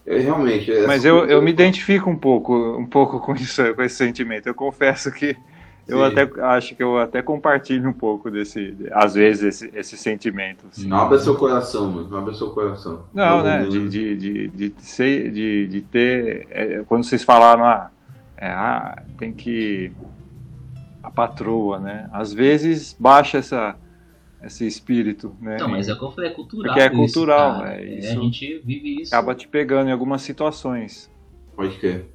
é 0.07 0.19
realmente. 0.19 0.71
é 0.71 0.87
Mas 0.87 1.05
eu, 1.05 1.25
eu 1.25 1.41
me 1.41 1.51
identifico 1.51 2.09
um 2.09 2.17
pouco, 2.17 2.55
um 2.77 2.85
pouco 2.87 3.19
com 3.19 3.33
isso, 3.35 3.61
com 3.75 3.81
esse 3.83 3.95
sentimento. 3.95 4.47
Eu 4.47 4.55
confesso 4.55 5.11
que 5.11 5.35
Eu 5.85 5.97
Sim. 5.99 6.03
até 6.05 6.41
acho 6.41 6.75
que 6.75 6.81
eu 6.81 6.97
até 6.97 7.21
compartilho 7.21 7.89
um 7.89 7.93
pouco 7.93 8.31
desse, 8.31 8.73
às 8.93 9.13
vezes, 9.15 9.43
esse, 9.43 9.77
esse 9.77 9.97
sentimento. 9.97 10.65
assim. 10.71 10.87
Não 10.87 10.97
abra 10.97 11.19
seu 11.19 11.35
coração, 11.35 11.91
mano. 11.91 12.07
Não 12.09 12.17
abra 12.19 12.33
seu 12.33 12.49
coração. 12.51 13.03
Não, 13.13 13.43
né? 13.43 13.65
De, 13.65 13.89
de, 13.89 14.15
de, 14.15 14.47
de, 14.47 14.73
ser, 14.79 15.29
de, 15.31 15.67
de 15.67 15.81
ter. 15.81 16.47
é, 16.49 16.83
quando 16.87 17.03
vocês 17.03 17.21
falaram, 17.23 17.65
ah, 17.65 17.91
é, 18.43 18.47
ah, 18.51 19.01
tem 19.17 19.31
que. 19.31 19.91
A 21.01 21.09
patroa, 21.09 21.79
né? 21.79 22.09
Às 22.11 22.33
vezes 22.33 22.95
baixa 22.97 23.37
essa, 23.37 23.75
esse 24.43 24.65
espírito, 24.65 25.35
né? 25.41 25.57
Não, 25.59 25.67
mas 25.69 25.87
é 25.87 25.93
o 25.93 25.97
que 25.97 26.03
eu 26.03 26.11
falei, 26.11 26.29
é 26.29 26.33
cultural. 26.33 26.73
Porque 26.73 26.79
é 26.81 26.87
isso, 26.87 26.95
cultural, 26.95 27.59
cara. 27.59 27.75
é 27.75 27.83
É, 27.83 27.99
isso. 27.99 28.19
a 28.19 28.21
gente 28.21 28.61
vive 28.65 29.01
isso. 29.01 29.13
Acaba 29.13 29.35
te 29.35 29.47
pegando 29.47 29.89
em 29.89 29.91
algumas 29.91 30.21
situações. 30.21 31.09
Pode 31.55 31.77
crer. 31.77 32.05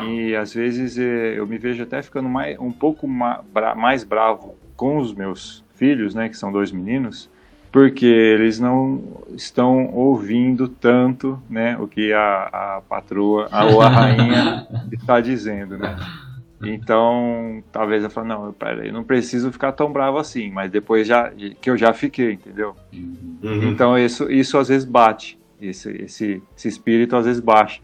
E 0.00 0.34
às 0.34 0.54
vezes 0.54 0.98
eh, 0.98 1.34
eu 1.36 1.46
me 1.46 1.58
vejo 1.58 1.82
até 1.82 2.02
ficando 2.02 2.28
mais, 2.28 2.58
um 2.58 2.72
pouco 2.72 3.06
mais 3.06 4.04
bravo 4.04 4.54
com 4.76 4.98
os 4.98 5.12
meus 5.14 5.62
filhos, 5.74 6.14
né, 6.14 6.28
que 6.28 6.36
são 6.36 6.50
dois 6.52 6.72
meninos, 6.72 7.28
porque 7.72 8.04
eles 8.04 8.60
não 8.60 9.02
estão 9.34 9.90
ouvindo 9.94 10.68
tanto, 10.68 11.42
né, 11.48 11.76
o 11.80 11.88
que 11.88 12.12
a, 12.12 12.76
a 12.76 12.82
patroa 12.86 13.48
a, 13.50 13.64
ou 13.64 13.80
a 13.80 13.88
rainha 13.88 14.68
está 14.92 15.20
dizendo, 15.20 15.78
né. 15.78 15.96
Então, 16.62 17.64
talvez 17.72 18.04
eu 18.04 18.10
fale, 18.10 18.28
não, 18.28 18.52
peraí, 18.52 18.88
eu 18.88 18.92
não 18.92 19.02
preciso 19.02 19.50
ficar 19.50 19.72
tão 19.72 19.90
bravo 19.90 20.18
assim, 20.18 20.50
mas 20.50 20.70
depois 20.70 21.08
já 21.08 21.32
que 21.60 21.68
eu 21.68 21.76
já 21.76 21.92
fiquei, 21.92 22.34
entendeu? 22.34 22.76
Uhum. 22.92 23.38
Uhum. 23.42 23.68
Então 23.70 23.98
isso, 23.98 24.30
isso 24.30 24.56
às 24.58 24.68
vezes 24.68 24.84
bate, 24.84 25.36
esse, 25.60 25.90
esse, 25.90 26.42
esse 26.56 26.68
espírito 26.68 27.16
às 27.16 27.24
vezes 27.24 27.40
baixa 27.40 27.80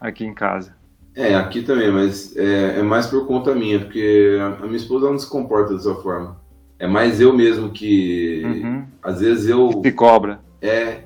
aqui 0.00 0.24
em 0.24 0.34
casa. 0.34 0.74
É, 1.14 1.34
aqui 1.34 1.62
também, 1.62 1.92
mas 1.92 2.34
é, 2.36 2.78
é 2.78 2.82
mais 2.82 3.06
por 3.06 3.26
conta 3.26 3.54
minha, 3.54 3.78
porque 3.78 4.38
a, 4.40 4.64
a 4.64 4.66
minha 4.66 4.76
esposa 4.76 5.08
não 5.10 5.18
se 5.18 5.28
comporta 5.28 5.74
dessa 5.74 5.94
forma. 5.96 6.39
É 6.80 6.86
mais 6.88 7.20
eu 7.20 7.32
mesmo 7.32 7.70
que. 7.70 8.42
Uhum. 8.44 8.84
Às 9.02 9.20
vezes 9.20 9.48
eu. 9.48 9.80
Se 9.84 9.92
cobra. 9.92 10.40
É. 10.60 11.02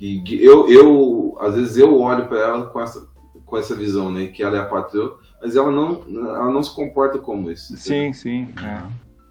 e- 0.00 0.22
e 0.24 0.42
eu, 0.44 0.68
eu. 0.70 1.36
Às 1.40 1.54
vezes 1.56 1.76
eu 1.76 2.00
olho 2.00 2.26
pra 2.28 2.38
ela 2.38 2.66
com 2.66 2.80
essa, 2.80 3.06
com 3.44 3.56
essa 3.58 3.74
visão, 3.74 4.10
né? 4.12 4.28
Que 4.28 4.42
ela 4.42 4.56
é 4.56 4.60
a 4.60 4.64
patroa, 4.66 5.18
mas 5.42 5.56
ela 5.56 5.70
não, 5.72 6.02
ela 6.08 6.50
não 6.52 6.62
se 6.62 6.74
comporta 6.74 7.18
como 7.18 7.50
isso. 7.50 7.76
Sim, 7.76 8.12
sim. 8.12 8.48
é. 8.64 8.82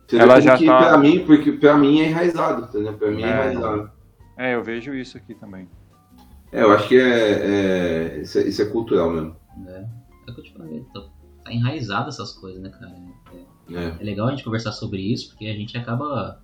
Entendeu? 0.04 0.24
Ela 0.26 0.40
já 0.42 0.58
tá- 0.58 0.78
pra 0.90 0.98
mim, 0.98 1.24
porque 1.26 1.52
pra 1.54 1.78
mim 1.78 2.00
é 2.02 2.10
enraizado, 2.10 2.64
entendeu? 2.66 2.94
Pra 2.94 3.10
mim 3.12 3.24
é, 3.24 3.26
É. 3.26 3.30
enraizado. 3.52 3.92
É, 4.38 4.56
eu 4.56 4.64
vejo 4.64 4.94
isso 4.94 5.18
aqui 5.18 5.34
também. 5.36 5.68
É, 6.52 6.64
eu 6.64 6.72
acho 6.72 6.88
que 6.88 6.98
é, 6.98 7.32
é- 8.16 8.20
isso, 8.22 8.38
é, 8.40 8.44
isso 8.44 8.62
é 8.62 8.66
cultural 8.66 9.10
mesmo. 9.10 9.36
É, 9.68 9.80
é 9.80 10.32
o 10.32 10.34
que 10.36 10.40
eu 10.42 10.44
te 10.44 10.54
falei, 10.54 10.86
tá, 10.94 11.02
tá 11.44 11.54
enraizado 11.54 12.08
essas 12.10 12.34
coisas, 12.34 12.62
né, 12.62 12.70
cara? 12.70 12.94
É, 13.70 13.96
É. 14.00 14.04
legal 14.04 14.28
a 14.28 14.32
gente 14.32 14.44
conversar 14.44 14.72
sobre 14.72 15.02
isso, 15.02 15.30
porque 15.30 15.46
a 15.48 15.54
gente 15.54 15.78
acaba 15.78 16.42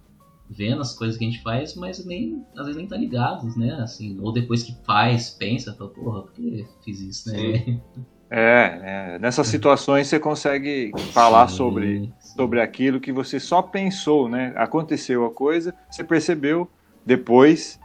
vendo 0.50 0.82
as 0.82 0.94
coisas 0.94 1.18
que 1.18 1.26
a 1.26 1.30
gente 1.30 1.42
faz, 1.42 1.76
mas 1.76 2.06
nem, 2.06 2.46
às 2.56 2.66
vezes 2.66 2.76
nem 2.78 2.88
tá 2.88 2.98
ligados, 2.98 3.56
né? 3.56 3.72
Assim, 3.82 4.18
ou 4.22 4.32
depois 4.32 4.64
que 4.64 4.76
faz, 4.86 5.30
pensa, 5.32 5.74
fala, 5.74 5.90
porra, 5.90 6.22
por 6.24 6.34
que 6.34 6.66
fiz 6.84 7.00
isso, 7.00 7.30
né? 7.32 7.80
É, 8.36 8.80
é, 9.16 9.20
nessas 9.20 9.46
situações 9.46 10.08
você 10.08 10.20
consegue 10.20 10.92
falar 11.12 11.48
Sim, 11.48 11.56
sobre, 11.56 12.14
sobre 12.20 12.60
aquilo 12.62 13.00
que 13.00 13.12
você 13.12 13.40
só 13.40 13.62
pensou, 13.62 14.28
né? 14.28 14.52
Aconteceu 14.56 15.24
a 15.24 15.30
coisa, 15.32 15.72
você 15.88 16.04
percebeu 16.04 16.68
depois 17.06 17.80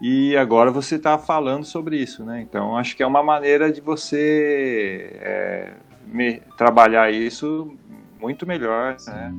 e 0.00 0.34
agora 0.34 0.70
você 0.70 0.96
está 0.96 1.18
falando 1.18 1.64
sobre 1.66 1.98
isso, 1.98 2.24
né? 2.24 2.40
Então 2.40 2.74
acho 2.74 2.96
que 2.96 3.02
é 3.02 3.06
uma 3.06 3.22
maneira 3.22 3.70
de 3.70 3.82
você 3.82 5.10
é, 5.20 5.72
me- 6.06 6.40
trabalhar 6.56 7.12
isso 7.12 7.76
muito 8.22 8.46
melhor, 8.46 8.96
né? 9.06 9.34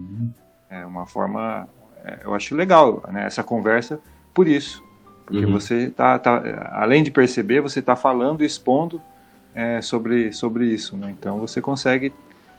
É 0.69 0.85
uma 0.85 1.05
forma, 1.05 1.67
é, 2.03 2.19
eu 2.23 2.33
acho 2.33 2.53
legal, 2.55 3.01
né? 3.11 3.25
Essa 3.25 3.43
conversa 3.43 3.99
por 4.33 4.47
isso, 4.47 4.83
porque 5.25 5.45
Uhum. 5.45 5.53
você 5.53 5.89
tá, 5.89 6.19
tá, 6.19 6.69
além 6.73 7.01
de 7.03 7.09
perceber, 7.11 7.61
você 7.61 7.79
está 7.79 7.95
falando, 7.95 8.43
expondo 8.43 9.01
é, 9.55 9.81
sobre 9.81 10.31
sobre 10.33 10.65
isso, 10.67 10.97
né? 10.97 11.13
Então 11.17 11.39
você 11.39 11.61
consegue 11.61 12.11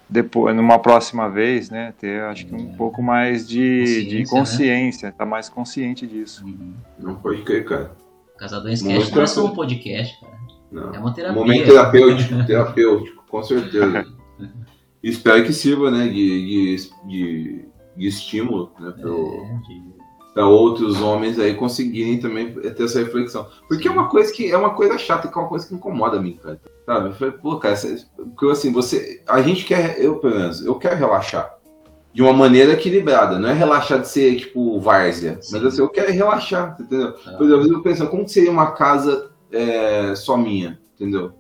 depois, 0.08 0.54
numa 0.54 0.78
próxima 0.78 1.28
vez, 1.30 1.70
né, 1.70 1.92
ter 1.98 2.22
acho 2.24 2.46
que 2.46 2.54
um 2.54 2.72
É. 2.72 2.76
pouco 2.76 3.02
mais 3.02 3.48
de 3.48 4.04
de 4.04 4.24
Consciência, 4.24 4.34
né? 4.34 4.40
consciência, 4.40 5.12
tá 5.12 5.26
mais 5.26 5.48
consciente 5.48 6.06
disso. 6.06 6.44
Uhum. 6.44 6.74
Não 6.98 7.14
pode 7.16 7.42
crer, 7.42 7.64
cara. 7.64 7.90
Casadores 8.38 8.82
Muito 8.82 8.98
Cast 9.00 9.14
não 9.14 9.22
é 9.22 9.26
só 9.26 9.44
um 9.46 9.54
podcast, 9.54 10.20
cara. 10.20 10.34
Não. 10.70 10.94
É 10.94 10.98
uma 10.98 11.12
terapia. 11.14 11.40
Momento 11.40 11.64
terapêutico, 11.66 12.44
terapêutico, 12.46 13.24
com 13.28 13.42
certeza. 13.42 14.04
Espero 15.08 15.44
que 15.44 15.52
sirva, 15.52 15.90
né, 15.90 16.08
de, 16.08 16.76
de, 16.76 16.90
de, 17.06 17.64
de 17.96 18.06
estímulo, 18.06 18.72
né, 18.80 18.94
É, 18.98 19.68
de- 19.68 19.94
para 20.34 20.46
outros 20.48 21.00
homens 21.00 21.38
aí 21.38 21.54
conseguirem 21.54 22.18
também 22.18 22.52
ter 22.52 22.82
essa 22.82 22.98
reflexão. 22.98 23.46
Porque 23.68 23.86
é 23.86 23.90
uma 23.90 24.08
coisa 24.08 24.32
que 24.32 24.50
é 24.50 24.56
uma 24.56 24.70
coisa 24.70 24.98
chata, 24.98 25.28
que 25.28 25.38
é 25.38 25.40
uma 25.40 25.48
coisa 25.48 25.68
que 25.68 25.74
incomoda 25.74 26.16
a 26.16 26.20
mim, 26.20 26.36
cara. 26.42 26.60
Sabe? 26.84 27.08
Eu 27.08 27.12
falei, 27.12 27.34
pô, 27.34 27.56
cara, 27.56 27.76
porque 28.16 28.46
assim, 28.50 28.72
você. 28.72 29.22
A 29.28 29.40
gente 29.40 29.64
quer, 29.64 29.96
eu 30.00 30.16
pelo 30.16 30.34
menos, 30.34 30.64
eu 30.64 30.74
quero 30.74 30.96
relaxar. 30.96 31.54
De 32.12 32.20
uma 32.20 32.32
maneira 32.32 32.72
equilibrada, 32.72 33.38
não 33.38 33.48
é 33.48 33.52
relaxar 33.52 34.00
de 34.00 34.08
ser 34.08 34.36
tipo 34.36 34.80
várzea, 34.80 35.38
Sim. 35.40 35.52
mas 35.52 35.66
assim, 35.66 35.80
eu 35.82 35.88
quero 35.88 36.12
relaxar, 36.12 36.76
entendeu? 36.80 37.14
Ah. 37.26 37.32
Por 37.32 37.46
exemplo, 37.46 37.72
eu 37.72 37.82
penso, 37.82 38.06
como 38.08 38.28
seria 38.28 38.50
uma 38.50 38.72
casa 38.72 39.30
é, 39.52 40.14
só 40.16 40.36
minha, 40.36 40.80
entendeu? 40.94 41.32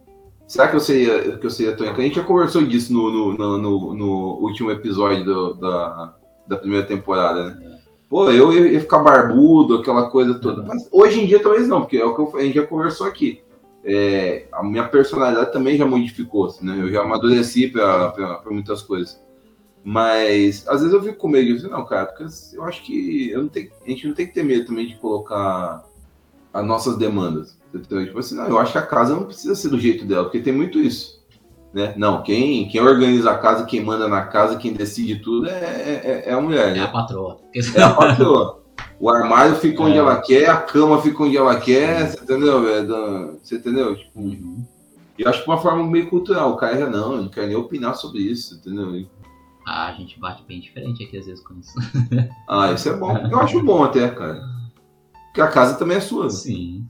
Será 0.46 0.68
que 0.68 0.76
eu 0.76 0.80
seria, 0.80 1.38
que 1.38 1.46
eu 1.46 1.50
seria 1.50 1.74
tão 1.74 1.88
A 1.88 1.94
gente 2.00 2.16
já 2.16 2.22
conversou 2.24 2.62
disso 2.64 2.92
no, 2.92 3.32
no, 3.32 3.58
no, 3.58 3.94
no- 3.94 4.38
último 4.40 4.70
episódio 4.70 5.24
do- 5.24 5.54
da, 5.54 6.14
da 6.46 6.56
primeira 6.56 6.86
temporada, 6.86 7.44
né? 7.50 7.78
Pô, 8.08 8.30
eu 8.30 8.52
ia 8.52 8.80
ficar 8.80 8.98
barbudo, 8.98 9.76
aquela 9.76 10.10
coisa 10.10 10.34
toda. 10.34 10.60
Uhum. 10.60 10.68
Mas 10.68 10.88
hoje 10.92 11.20
em 11.20 11.26
dia 11.26 11.42
talvez 11.42 11.66
não, 11.66 11.80
porque 11.80 11.96
é 11.96 12.04
o 12.04 12.14
que 12.14 12.20
eu- 12.20 12.36
a 12.40 12.42
gente 12.44 12.54
já 12.54 12.66
conversou 12.66 13.06
aqui. 13.06 13.42
É, 13.86 14.46
a 14.52 14.62
minha 14.62 14.86
personalidade 14.88 15.52
também 15.52 15.76
já 15.76 15.84
modificou, 15.86 16.46
assim, 16.46 16.64
né? 16.64 16.78
Eu 16.80 16.90
já 16.92 17.02
amadureci 17.02 17.68
pra 17.68 18.14
muitas 18.50 18.82
coisas. 18.82 19.20
Mas 19.82 20.66
às 20.68 20.80
vezes 20.80 20.94
eu 20.94 21.02
fico 21.02 21.18
com 21.18 21.28
medo 21.28 21.46
disso. 21.52 21.68
Não, 21.68 21.84
cara, 21.84 22.06
porque 22.06 22.24
eu 22.54 22.64
acho 22.64 22.82
que 22.82 23.30
eu 23.30 23.42
não 23.42 23.48
tenho, 23.48 23.70
a 23.84 23.88
gente 23.90 24.06
não 24.06 24.14
tem 24.14 24.26
que 24.26 24.32
ter 24.34 24.42
medo 24.42 24.66
também 24.66 24.86
de 24.86 24.94
colocar 24.96 25.84
as 26.52 26.64
nossas 26.66 26.96
demandas. 26.96 27.58
Entendeu? 27.74 28.06
Tipo 28.06 28.18
assim, 28.20 28.36
não, 28.36 28.46
eu 28.46 28.58
acho 28.58 28.72
que 28.72 28.78
a 28.78 28.82
casa 28.86 29.14
não 29.14 29.24
precisa 29.24 29.54
ser 29.54 29.68
do 29.68 29.78
jeito 29.78 30.04
dela, 30.04 30.24
porque 30.24 30.40
tem 30.40 30.52
muito 30.52 30.78
isso. 30.78 31.22
Né? 31.72 31.92
Não, 31.96 32.22
quem, 32.22 32.68
quem 32.68 32.80
organiza 32.80 33.32
a 33.32 33.38
casa, 33.38 33.64
quem 33.64 33.82
manda 33.84 34.06
na 34.06 34.22
casa, 34.22 34.56
quem 34.56 34.72
decide 34.72 35.16
tudo 35.16 35.48
é, 35.48 35.58
é, 35.58 36.22
é 36.26 36.32
a 36.32 36.40
mulher, 36.40 36.68
É 36.70 36.74
né? 36.74 36.80
a 36.84 36.88
patroa. 36.88 37.40
É 37.74 37.82
a 37.82 37.90
patroa. 37.92 38.62
O 39.00 39.10
armário 39.10 39.56
fica 39.56 39.82
onde 39.82 39.94
É. 39.96 39.98
ela 39.98 40.20
quer, 40.20 40.48
a 40.48 40.56
cama 40.58 41.02
fica 41.02 41.24
onde 41.24 41.36
ela 41.36 41.58
quer, 41.58 42.10
você 42.10 42.22
entendeu, 42.22 42.62
velho? 42.62 42.86
Da- 42.88 43.32
Você 43.42 43.56
entendeu? 43.56 43.96
Tipo, 43.96 44.20
Uhum. 44.20 44.64
e 45.18 45.26
acho 45.26 45.42
que 45.42 45.50
uma 45.50 45.58
forma 45.58 45.82
meio 45.84 46.08
cultural. 46.08 46.52
O 46.52 46.56
cara 46.56 46.78
já 46.78 46.88
não, 46.88 47.16
não 47.22 47.28
quer 47.28 47.48
nem 47.48 47.56
opinar 47.56 47.96
sobre 47.96 48.20
isso, 48.20 48.54
entendeu? 48.54 49.04
Ah, 49.66 49.88
a 49.88 49.92
gente 49.94 50.18
bate 50.20 50.44
bem 50.46 50.60
diferente 50.60 51.02
aqui 51.02 51.18
às 51.18 51.26
vezes 51.26 51.42
com 51.42 51.54
isso. 51.58 51.72
Ah, 52.48 52.70
isso 52.72 52.88
é 52.88 52.92
bom. 52.96 53.16
Eu 53.16 53.40
acho 53.40 53.60
bom 53.64 53.82
até, 53.82 54.08
cara. 54.10 54.40
Porque 55.26 55.40
a 55.40 55.48
casa 55.48 55.74
também 55.74 55.96
é 55.96 56.00
sua. 56.00 56.24
né? 56.24 56.30
Sim, 56.30 56.86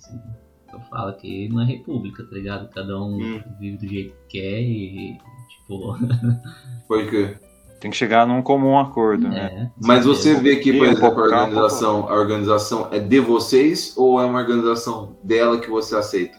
sim. 0.75 0.81
Eu 0.83 0.89
falo 0.89 1.13
que 1.15 1.49
não 1.49 1.63
é 1.63 1.65
república, 1.65 2.25
tá 2.25 2.35
ligado? 2.35 2.69
Cada 2.71 3.01
um 3.01 3.17
Hum. 3.17 3.43
vive 3.59 3.77
do 3.79 3.87
jeito 3.87 4.15
que 4.29 4.41
quer 4.41 4.61
e, 4.61 5.19
tipo, 5.49 5.97
Pode 6.89 7.09
crer. 7.09 7.41
Tem 7.81 7.91
que 7.91 7.97
chegar 7.97 8.27
num 8.27 8.41
comum 8.41 8.79
acordo, 8.79 9.29
né? 9.29 9.51
é. 9.53 9.71
Mas 9.83 10.07
você 10.07 10.35
vê 10.41 10.57
que, 10.57 10.73
por 10.73 10.87
exemplo, 10.87 11.07
a 11.07 11.11
um 11.11 11.23
organização, 11.23 12.09
a 12.09 12.15
organização 12.15 12.89
é 12.91 12.99
de 12.99 13.21
vocês 13.21 13.95
ou 13.97 14.19
é 14.21 14.25
uma 14.25 14.39
organização 14.39 15.17
dela 15.23 15.61
que 15.61 15.69
você 15.69 15.95
aceita? 15.95 16.39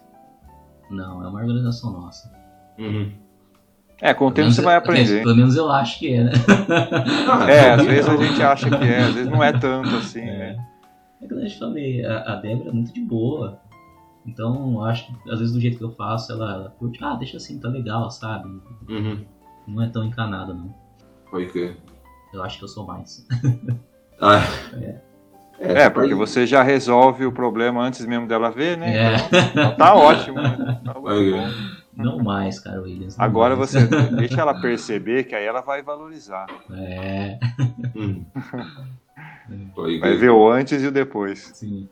Não, 0.90 1.24
é 1.24 1.28
uma 1.28 1.40
organização 1.40 1.92
nossa. 1.92 2.32
É, 4.02 4.14
com 4.14 4.28
o 4.28 4.32
tempo 4.32 4.52
você 4.52 4.62
vai 4.62 4.76
aprender. 4.76 5.22
Pelo 5.24 5.36
menos 5.36 5.56
eu 5.56 5.70
acho 5.72 6.00
que 6.00 6.14
é, 6.14 6.24
né? 6.24 6.32
É, 7.48 7.72
às 7.72 7.86
vezes 7.86 8.10
a 8.10 8.18
gente 8.18 8.42
acha 8.42 8.70
que 8.70 8.84
é, 8.84 9.00
às 9.04 9.14
vezes 9.14 9.30
não 9.32 9.44
é 9.44 9.52
tanto 9.54 9.96
assim, 9.96 10.22
né? 10.22 10.58
É 11.22 11.28
que 11.28 11.34
eu 11.34 11.50
falei, 11.58 12.06
a, 12.06 12.34
a 12.34 12.36
Débora 12.36 12.70
é 12.70 12.74
muito 12.74 12.94
de 12.94 13.02
boa. 13.02 13.60
Então, 14.26 14.74
eu 14.74 14.84
acho 14.86 15.08
que 15.08 15.32
às 15.32 15.40
vezes 15.40 15.54
do 15.54 15.62
jeito 15.62 15.78
que 15.78 15.84
eu 15.84 15.92
faço, 15.92 16.32
ela, 16.32 16.54
ela 16.54 16.70
curte, 16.80 17.00
ah, 17.04 17.16
deixa 17.16 17.38
assim, 17.38 17.60
tá 17.60 17.68
legal, 17.70 18.10
sabe? 18.10 18.50
Uhum. 18.90 19.24
Não 19.68 19.84
é 19.84 19.88
tão 19.90 20.04
encanada, 20.04 20.54
não. 20.54 20.74
Pode 21.30 21.48
crer. 21.48 21.78
Eu 22.34 22.44
acho 22.44 22.58
que 22.58 22.64
eu 22.64 22.68
sou 22.68 22.86
mais. 22.86 23.26
Ah, 24.22 24.40
É. 24.82 25.06
É, 25.58 25.90
porque 25.90 26.14
você 26.14 26.46
já 26.46 26.62
resolve 26.62 27.26
o 27.26 27.32
problema 27.32 27.82
antes 27.82 28.06
mesmo 28.06 28.28
dela 28.28 28.50
ver, 28.52 28.78
né? 28.78 28.98
É. 28.98 29.16
Então 29.52 29.76
tá 29.76 29.96
ótimo, 29.96 30.42
né? 30.42 30.82
Tá. 30.84 30.94
Não 31.96 32.20
mais, 32.20 32.60
cara, 32.60 32.82
Williams. 32.82 33.18
Agora 33.18 33.56
mais. 33.56 33.72
você 33.72 33.88
deixa 34.18 34.42
ela 34.42 34.60
perceber 34.60 35.24
que 35.24 35.34
aí 35.34 35.46
ela 35.46 35.62
vai 35.62 35.82
valorizar. 35.82 36.46
É, 36.72 37.40
Hum. 37.96 38.26
Vai 40.02 40.18
ver 40.18 40.32
o 40.32 40.50
antes 40.50 40.82
e 40.82 40.88
o 40.88 40.92
depois. 40.92 41.52
sim. 41.54 41.88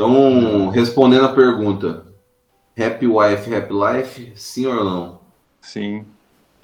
Então, 0.00 0.70
respondendo 0.70 1.26
a 1.26 1.28
pergunta, 1.34 2.06
Happy 2.74 3.06
Wife, 3.06 3.54
Happy 3.54 3.74
Life, 3.74 4.32
sim 4.34 4.64
ou 4.64 4.82
não? 4.82 5.20
Sim. 5.60 6.06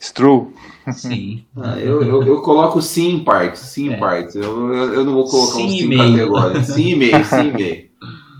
Stru. 0.00 0.54
Sim. 0.94 1.44
Ah, 1.54 1.78
eu, 1.78 2.02
eu, 2.02 2.22
eu 2.22 2.40
coloco 2.40 2.80
sim 2.80 3.10
em 3.10 3.24
partes, 3.24 3.60
sim 3.60 3.88
em 3.88 3.92
É. 3.92 3.96
partes. 3.98 4.36
Eu, 4.36 4.72
eu, 4.72 5.04
não 5.04 5.12
vou 5.12 5.28
colocar 5.28 5.52
Sim 5.58 5.68
sim 5.68 5.86
meio. 5.88 6.12
categórico. 6.12 6.64
Sim 6.72 6.88
e 6.88 6.96
meio, 6.96 7.24
sim 7.26 7.48
e 7.48 7.52
meio. 7.52 7.90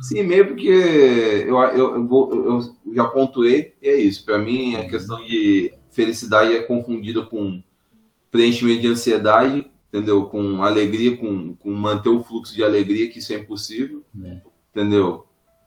Sim 0.01 0.19
e 0.19 0.23
meio 0.23 0.47
porque 0.47 0.67
eu, 0.69 1.59
eu, 1.59 1.95
eu, 1.97 2.07
vou, 2.07 2.35
eu 2.35 2.95
já 2.95 3.05
pontuei 3.05 3.75
e 3.83 3.89
é 3.89 3.97
isso. 4.01 4.25
Para 4.25 4.39
mim, 4.39 4.77
a 4.77 4.89
questão 4.89 5.23
de 5.27 5.75
felicidade 5.91 6.55
é 6.55 6.63
confundida 6.63 7.21
com 7.23 7.63
preenchimento 8.31 8.81
de 8.81 8.89
ansiedade, 8.89 9.71
entendeu? 9.93 10.25
Com 10.25 10.63
alegria, 10.63 11.17
com, 11.19 11.55
com 11.55 11.71
manter 11.71 12.09
o 12.09 12.23
fluxo 12.25 12.55
de 12.55 12.65
alegria, 12.65 13.11
que 13.11 13.19
isso 13.19 13.35
é 13.35 13.37
impossível, 13.37 14.03
É. 14.25 14.56
entendeu? 14.77 15.25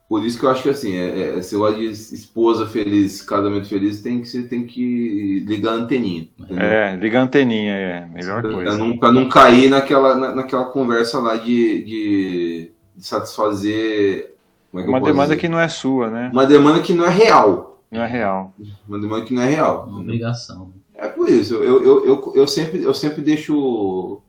Por 0.07 0.25
isso 0.25 0.39
que 0.39 0.45
eu 0.45 0.49
acho 0.49 0.63
que 0.63 0.69
assim, 0.69 0.95
é, 0.95 1.07
é, 1.35 1.37
esse 1.37 1.55
de 1.75 1.85
esposa 1.85 2.65
feliz, 2.65 3.21
casamento 3.21 3.67
feliz, 3.67 4.01
tem 4.01 4.21
que, 4.21 4.27
você 4.27 4.41
tem 4.43 4.65
que 4.65 5.43
ligar 5.47 5.73
a 5.73 5.75
anteninha. 5.75 6.27
Entendeu? 6.39 6.63
É, 6.63 6.95
liga 6.95 7.19
a 7.19 7.23
anteninha, 7.23 7.73
é. 7.73 8.05
Melhor 8.07 8.41
Pra 8.41 8.51
coisa. 8.53 8.75
não, 8.77 8.97
pra 8.97 9.11
não 9.11 9.29
cair 9.29 9.69
naquela, 9.69 10.15
na- 10.15 10.33
naquela 10.35 10.65
conversa 10.65 11.19
lá 11.19 11.35
de, 11.35 11.83
de, 11.83 12.71
de 12.95 13.05
satisfazer. 13.05 14.33
Como 14.71 14.83
é 14.83 14.87
Uma 14.87 14.99
demanda 14.99 15.29
dizer? 15.35 15.37
que 15.41 15.47
não 15.47 15.59
é 15.59 15.67
sua, 15.67 16.09
né? 16.09 16.29
Uma 16.33 16.45
demanda 16.47 16.79
que 16.81 16.93
não 16.93 17.05
é 17.05 17.09
real. 17.09 17.79
Não 17.91 18.01
é 18.01 18.07
real. 18.07 18.53
Uma 18.87 18.99
demanda 18.99 19.25
que 19.25 19.33
não 19.33 19.43
é 19.43 19.49
real. 19.49 19.85
Uma 19.87 19.99
obrigação. 19.99 20.73
É 20.95 21.07
por 21.07 21.29
isso. 21.29 21.53
Eu, 21.53 21.83
eu, 21.83 22.05
eu, 22.05 22.33
eu, 22.35 22.47
sempre, 22.47 22.81
eu 22.83 22.93
sempre 22.95 23.21
deixo 23.21 24.19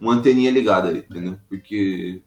uma 0.00 0.12
anteninha 0.14 0.50
ligada 0.52 0.88
aí, 0.88 0.98
entendeu? 0.98 1.36
Porque. 1.48 2.22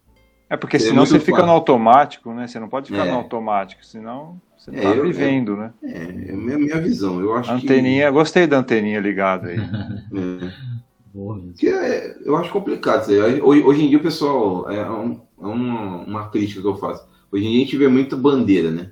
É 0.49 0.57
porque 0.57 0.77
É 0.77 0.79
senão 0.79 1.05
você 1.05 1.19
fica 1.19 1.31
fácil. 1.37 1.45
no 1.47 1.51
automático, 1.53 2.33
né? 2.33 2.47
Você 2.47 2.59
não 2.59 2.67
pode 2.69 2.89
ficar 2.91 3.05
É. 3.05 3.11
no 3.11 3.17
automático, 3.17 3.85
senão 3.85 4.41
você 4.57 4.71
não 4.71 4.79
É, 4.79 4.81
tá 4.81 4.89
eu- 4.89 5.03
vivendo, 5.03 5.55
né? 5.55 5.71
É, 5.83 6.29
é 6.29 6.33
a 6.33 6.35
minha, 6.35 6.57
minha 6.57 6.81
visão. 6.81 7.19
Eu 7.21 7.35
acho 7.35 7.51
Anteninha, 7.51 8.09
gostei 8.09 8.47
da 8.47 8.57
anteninha 8.57 8.99
ligada 8.99 9.49
aí. 9.49 9.57
que. 9.59 9.59
É, 11.15 11.57
que 11.57 11.67
é- 11.67 12.15
eu 12.23 12.37
acho 12.37 12.51
complicado 12.51 13.01
isso 13.01 13.11
aí. 13.23 13.41
Hoje, 13.41 13.63
hoje 13.63 13.83
em 13.83 13.89
dia, 13.89 13.97
o 13.97 14.01
pessoal. 14.01 14.69
É, 14.69 14.87
um- 14.89 15.19
é 15.41 15.45
uma, 15.45 15.97
uma 16.05 16.29
crítica 16.29 16.61
que 16.61 16.67
eu 16.67 16.77
faço. 16.77 17.07
Hoje 17.31 17.45
em 17.45 17.49
dia 17.49 17.57
a 17.57 17.63
gente 17.65 17.77
vê 17.77 17.87
muita 17.87 18.15
bandeira, 18.15 18.69
né? 18.71 18.91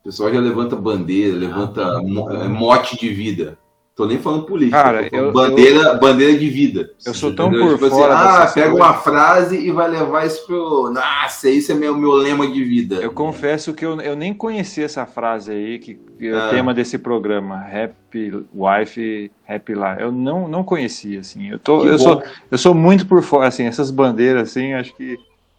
O 0.00 0.04
pessoal 0.04 0.32
já 0.32 0.40
levanta 0.40 0.74
bandeira, 0.74 1.36
levanta 1.36 1.84
tá. 1.94 2.02
mo- 2.02 2.28
é, 2.30 2.48
mote 2.48 2.98
de 2.98 3.08
vida. 3.10 3.56
Tô 3.94 4.06
nem 4.06 4.18
falando 4.18 4.46
política. 4.46 4.82
Cara, 4.82 5.04
tô 5.04 5.10
falando 5.10 5.26
eu- 5.26 5.32
bandeira, 5.32 5.94
bandeira 5.94 6.38
de 6.38 6.48
vida. 6.48 6.90
Eu 7.04 7.12
sou 7.12 7.34
tão 7.34 7.48
Entendeu? 7.48 7.66
por 7.66 7.74
Tipo 7.74 7.86
assim, 7.86 7.94
fora 7.96 8.14
ah, 8.16 8.38
dessas 8.40 8.54
pega 8.54 8.74
uma 8.74 8.94
frase 8.94 9.56
e 9.58 9.70
vai 9.70 9.90
levar 9.90 10.26
isso 10.26 10.46
pro. 10.46 10.90
Nossa, 10.90 11.50
isso 11.50 11.72
é 11.72 11.74
meu, 11.74 11.94
meu 11.94 12.12
lema 12.12 12.46
de 12.50 12.64
vida. 12.64 12.94
Eu 12.96 13.12
confesso 13.12 13.74
que 13.74 13.84
eu, 13.84 14.00
eu 14.00 14.16
nem 14.16 14.32
conhecia 14.32 14.86
essa 14.86 15.04
frase 15.04 15.52
aí, 15.52 15.78
que, 15.78 15.94
que 16.18 16.26
é 16.28 16.32
Ah. 16.32 16.46
o 16.46 16.50
tema 16.50 16.72
desse 16.72 16.96
programa, 16.96 17.66
Happy 17.66 18.32
Wife, 18.54 19.30
Happy 19.46 19.74
Life. 19.74 20.00
Eu 20.00 20.10
não, 20.10 20.48
não 20.48 20.64
conhecia, 20.64 21.20
assim. 21.20 21.50
Eu, 21.50 21.58
tô, 21.58 21.82
Que 21.82 21.88
eu, 21.88 21.92
bom. 21.92 21.98
sou, 21.98 22.22
eu 22.50 22.56
sou 22.58 22.74
muito 22.74 23.06
por 23.06 23.22
fora, 23.22 23.48
assim, 23.48 23.64
essas 23.66 23.90
bandeiras, 23.90 24.48
assim, 24.48 24.72
acho 24.72 24.96
que. 24.96 25.18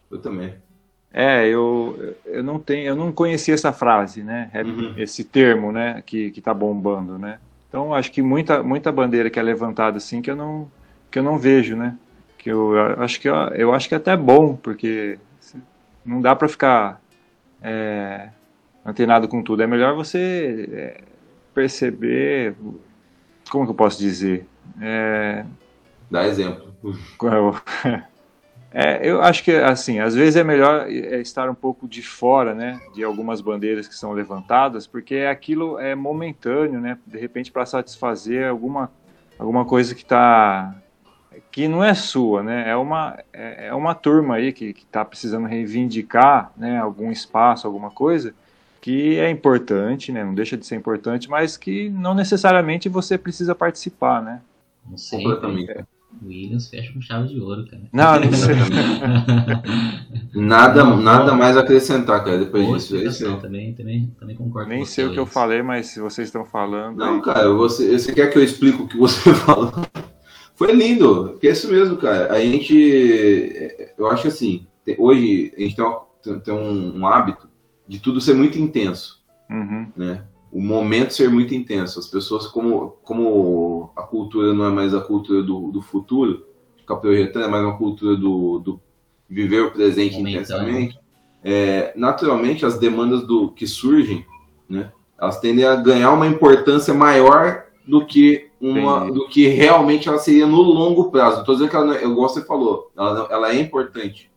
Eu 0.09 0.17
também. 0.17 0.55
É, 1.13 1.47
eu, 1.47 2.15
eu 2.25 2.43
não 2.43 2.57
tenho, 2.57 2.87
eu 2.87 2.95
não 2.95 3.11
conhecia 3.11 3.53
essa 3.53 3.71
frase, 3.71 4.23
né? 4.23 4.49
Uhum. 4.65 4.95
Esse 4.97 5.23
termo, 5.23 5.71
né? 5.71 6.01
Que, 6.03 6.31
que 6.31 6.41
tá 6.41 6.51
bombando, 6.51 7.19
né? 7.19 7.37
Então 7.73 7.91
acho 7.91 8.11
que 8.11 8.21
muita, 8.21 8.61
muita 8.61 8.91
bandeira 8.91 9.31
que 9.31 9.39
é 9.39 9.41
levantada 9.41 9.97
assim 9.97 10.21
que 10.21 10.29
eu 10.29 10.35
não, 10.35 10.71
que 11.09 11.17
eu 11.17 11.23
não 11.23 11.39
vejo, 11.39 11.75
né? 11.75 11.97
Que 12.37 12.51
eu 12.51 12.79
acho 12.99 13.19
que 13.19 13.27
eu, 13.27 13.33
eu 13.55 13.73
acho 13.73 13.89
que 13.89 13.95
é 13.95 13.97
até 13.97 14.15
bom, 14.15 14.55
porque 14.55 15.17
não 16.05 16.21
dá 16.21 16.35
para 16.35 16.47
ficar 16.47 17.01
é, 17.63 18.29
antenado 18.85 19.27
com 19.27 19.41
tudo. 19.41 19.63
É 19.63 19.65
melhor 19.65 19.95
você 19.95 20.69
é, 20.71 21.01
perceber, 21.51 22.55
como 23.49 23.65
que 23.65 23.71
eu 23.71 23.75
posso 23.75 23.97
dizer? 23.97 24.45
É, 24.79 25.43
Dá 26.11 26.27
exemplo. 26.27 26.75
É, 28.73 29.07
eu 29.07 29.21
acho 29.21 29.43
que 29.43 29.51
assim, 29.51 29.99
às 29.99 30.15
vezes 30.15 30.35
é 30.35 30.43
melhor 30.43 30.87
é, 30.89 31.21
estar 31.21 31.47
um 31.47 31.53
pouco 31.53 31.87
de 31.87 32.01
fora, 32.01 32.55
né, 32.55 32.81
de 32.95 33.03
algumas 33.03 33.39
bandeiras 33.39 33.87
que 33.87 33.93
são 33.93 34.13
levantadas, 34.13 34.87
porque 34.87 35.17
aquilo 35.29 35.77
é 35.77 35.93
momentâneo, 35.93 36.81
né, 36.81 36.97
de 37.05 37.19
repente 37.19 37.51
para 37.51 37.67
satisfazer 37.67 38.47
alguma 38.47 38.91
alguma 39.37 39.63
coisa 39.63 39.93
que 39.93 40.03
tá 40.03 40.75
que 41.51 41.67
não 41.67 41.83
é 41.83 41.93
sua, 41.93 42.41
né, 42.41 42.67
é 42.67 42.75
uma 42.75 43.19
é 43.31 43.67
é 43.67 43.73
uma 43.75 43.93
turma 43.93 44.35
aí 44.35 44.51
que 44.51 44.71
está 44.71 45.05
precisando 45.05 45.45
reivindicar, 45.45 46.51
né, 46.57 46.79
algum 46.79 47.11
espaço, 47.11 47.67
alguma 47.67 47.91
coisa 47.91 48.33
que 48.81 49.17
é 49.19 49.29
importante, 49.29 50.11
né, 50.11 50.23
não 50.23 50.33
deixa 50.33 50.57
de 50.57 50.65
ser 50.65 50.75
importante, 50.75 51.29
mas 51.29 51.57
que 51.57 51.89
não 51.91 52.15
necessariamente 52.15 52.89
você 52.89 53.19
precisa 53.19 53.53
participar, 53.53 54.19
né. 54.19 54.41
Sei. 54.97 55.21
Completamente. 55.23 55.85
Williams 56.25 56.69
fecha 56.69 56.91
com 56.93 57.01
chave 57.01 57.27
de 57.29 57.39
ouro, 57.39 57.65
cara. 57.65 57.83
Não, 57.91 58.19
não 58.19 58.31
sei. 58.33 58.55
Nada, 60.35 60.83
nada 60.83 61.33
mais 61.35 61.55
a 61.55 61.59
acrescentar, 61.61 62.23
cara, 62.23 62.39
depois 62.39 62.65
disso. 62.65 62.95
É 62.95 62.99
isso 62.99 63.07
explicação 63.09 63.35
aí. 63.35 63.41
também, 63.41 63.73
também, 63.73 64.15
também 64.19 64.35
concordo 64.35 64.69
Nem 64.69 64.79
com 64.79 64.85
sei 64.85 65.05
o 65.05 65.11
que 65.11 65.19
eu 65.19 65.25
falei, 65.25 65.61
mas 65.61 65.87
se 65.87 65.99
vocês 65.99 66.27
estão 66.27 66.43
falando. 66.43 66.97
Não, 66.97 67.15
aí- 67.15 67.21
cara, 67.21 67.49
você, 67.53 67.97
você 67.97 68.11
quer 68.13 68.27
que 68.31 68.37
eu 68.37 68.43
explique 68.43 68.81
o 68.81 68.87
que 68.87 68.97
você 68.97 69.31
falou? 69.45 69.71
Foi 70.55 70.71
lindo, 70.73 71.29
porque 71.31 71.47
é 71.47 71.51
isso 71.51 71.69
mesmo, 71.71 71.97
cara. 71.97 72.33
A 72.33 72.39
gente, 72.39 72.73
eu 73.97 74.07
acho 74.07 74.27
assim, 74.27 74.65
hoje 74.97 75.53
a 75.57 75.61
gente 75.61 75.75
tem, 75.75 75.85
uma- 75.85 76.01
tem- 76.43 76.53
um, 76.53 76.99
um 76.99 77.07
hábito 77.07 77.47
de 77.87 77.99
tudo 77.99 78.19
ser 78.21 78.33
muito 78.33 78.57
intenso, 78.57 79.21
Uhum. 79.49 79.87
né? 79.95 80.23
O 80.53 80.61
momento 80.61 81.15
ser 81.15 81.31
muito 81.31 81.55
intenso. 81.55 81.99
As 81.99 82.05
pessoas, 82.05 82.45
como, 82.45 82.97
como 83.03 83.91
a 83.95 84.03
cultura 84.03 84.53
não 84.53 84.65
é 84.65 84.69
mais 84.69 84.93
a 84.93 85.01
cultura 85.01 85.41
do, 85.41 85.71
do 85.71 85.81
futuro, 85.81 86.45
ficar 86.77 86.97
projetando, 86.97 87.45
é 87.45 87.47
mais 87.47 87.63
uma 87.63 87.75
cultura 87.75 88.15
do, 88.15 88.59
do 88.59 88.79
viver 89.27 89.63
o 89.63 89.71
presente 89.71 90.17
Momentâneo. 90.17 90.41
intensamente, 90.41 90.99
é, 91.43 91.91
naturalmente 91.95 92.67
as 92.67 92.77
demandas 92.77 93.25
do 93.25 93.49
que 93.49 93.65
surgem, 93.65 94.23
né? 94.69 94.91
Elas 95.19 95.39
tendem 95.39 95.65
a 95.65 95.75
ganhar 95.75 96.11
uma 96.11 96.27
importância 96.27 96.93
maior 96.93 97.63
do 97.87 98.05
que 98.05 98.49
uma, 98.61 99.05
Entendi. 99.05 99.13
do 99.13 99.27
que 99.27 99.47
realmente 99.47 100.07
ela 100.07 100.19
seria 100.19 100.45
no 100.45 100.61
longo 100.61 101.09
prazo. 101.09 101.39
Estou 101.39 101.55
dizendo 101.55 101.69
que 101.71 101.75
ela, 101.75 101.95
eu 101.95 102.13
gosto 102.13 102.35
você 102.39 102.45
falou, 102.45 102.91
ela, 102.95 103.27
ela 103.31 103.51
é 103.51 103.59
importante, 103.59 104.31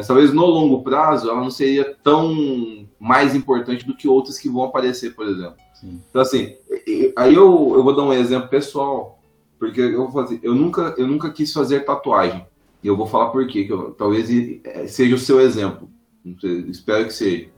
mas 0.00 0.06
talvez 0.06 0.32
no 0.32 0.46
longo 0.46 0.82
prazo 0.82 1.28
ela 1.28 1.38
não 1.42 1.50
seria 1.50 1.94
tão 2.02 2.86
mais 2.98 3.34
importante 3.34 3.86
do 3.86 3.94
que 3.94 4.08
outras 4.08 4.38
que 4.38 4.48
vão 4.48 4.64
aparecer, 4.64 5.14
por 5.14 5.26
exemplo. 5.28 5.56
Sim. 5.74 6.00
Então 6.08 6.22
assim, 6.22 6.54
aí 7.16 7.34
eu, 7.34 7.72
eu 7.74 7.84
vou 7.84 7.94
dar 7.94 8.04
um 8.04 8.12
exemplo 8.14 8.48
pessoal, 8.48 9.18
porque 9.58 9.78
eu 9.78 10.08
vou 10.08 10.10
fazer, 10.10 10.40
eu 10.42 10.54
nunca 10.54 10.94
eu 10.96 11.06
nunca 11.06 11.30
quis 11.30 11.52
fazer 11.52 11.80
tatuagem. 11.84 12.46
E 12.82 12.86
eu 12.88 12.96
vou 12.96 13.06
falar 13.06 13.26
por 13.28 13.46
quê, 13.46 13.64
que 13.64 13.72
eu- 13.74 13.90
talvez 13.90 14.30
eh, 14.30 14.86
seja 14.86 15.14
o 15.14 15.18
seu 15.18 15.38
exemplo. 15.38 15.86
Espero 16.66 17.04
que 17.06 17.12
seja. 17.12 17.48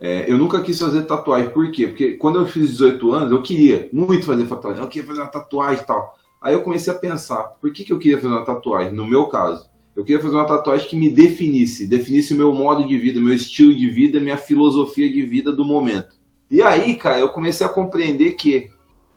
É, 0.00 0.30
eu 0.32 0.38
nunca 0.38 0.62
quis 0.62 0.80
fazer 0.80 1.02
tatuagem. 1.02 1.50
Por 1.50 1.70
quê? 1.70 1.88
Porque 1.88 2.12
quando 2.12 2.38
eu 2.38 2.46
fiz 2.46 2.70
18 2.70 3.12
anos, 3.12 3.30
eu 3.32 3.42
queria 3.42 3.90
muito 3.92 4.24
fazer 4.24 4.46
tatuagem. 4.46 4.82
Eu 4.82 4.88
queria 4.88 5.06
fazer 5.06 5.20
uma 5.20 5.28
tatuagem 5.30 5.82
e 5.82 5.86
tal. 5.86 6.16
Aí 6.40 6.54
eu 6.54 6.62
comecei 6.62 6.90
a 6.92 6.96
pensar, 6.96 7.42
por 7.60 7.70
que, 7.70 7.84
que 7.84 7.92
eu 7.92 7.98
queria 7.98 8.16
fazer 8.18 8.32
uma 8.34 8.44
tatuagem? 8.46 8.92
No 8.94 9.06
meu 9.06 9.26
caso, 9.26 9.68
eu 9.94 10.04
queria 10.04 10.22
fazer 10.22 10.34
uma 10.34 10.46
tatuagem 10.46 10.88
que 10.88 10.96
me 10.96 11.10
definisse, 11.10 11.86
definisse 11.86 12.32
o 12.32 12.36
meu 12.36 12.52
modo 12.52 12.86
de 12.86 12.96
vida, 12.96 13.20
meu 13.20 13.34
estilo 13.34 13.74
de 13.74 13.88
vida, 13.90 14.20
minha 14.20 14.38
filosofia 14.38 15.10
de 15.10 15.22
vida 15.22 15.52
do 15.52 15.64
momento. 15.64 16.16
E 16.50 16.62
aí, 16.62 16.94
cara, 16.96 17.18
eu 17.18 17.28
comecei 17.28 17.66
a 17.66 17.70
compreender 17.70 18.32
que 18.32 18.70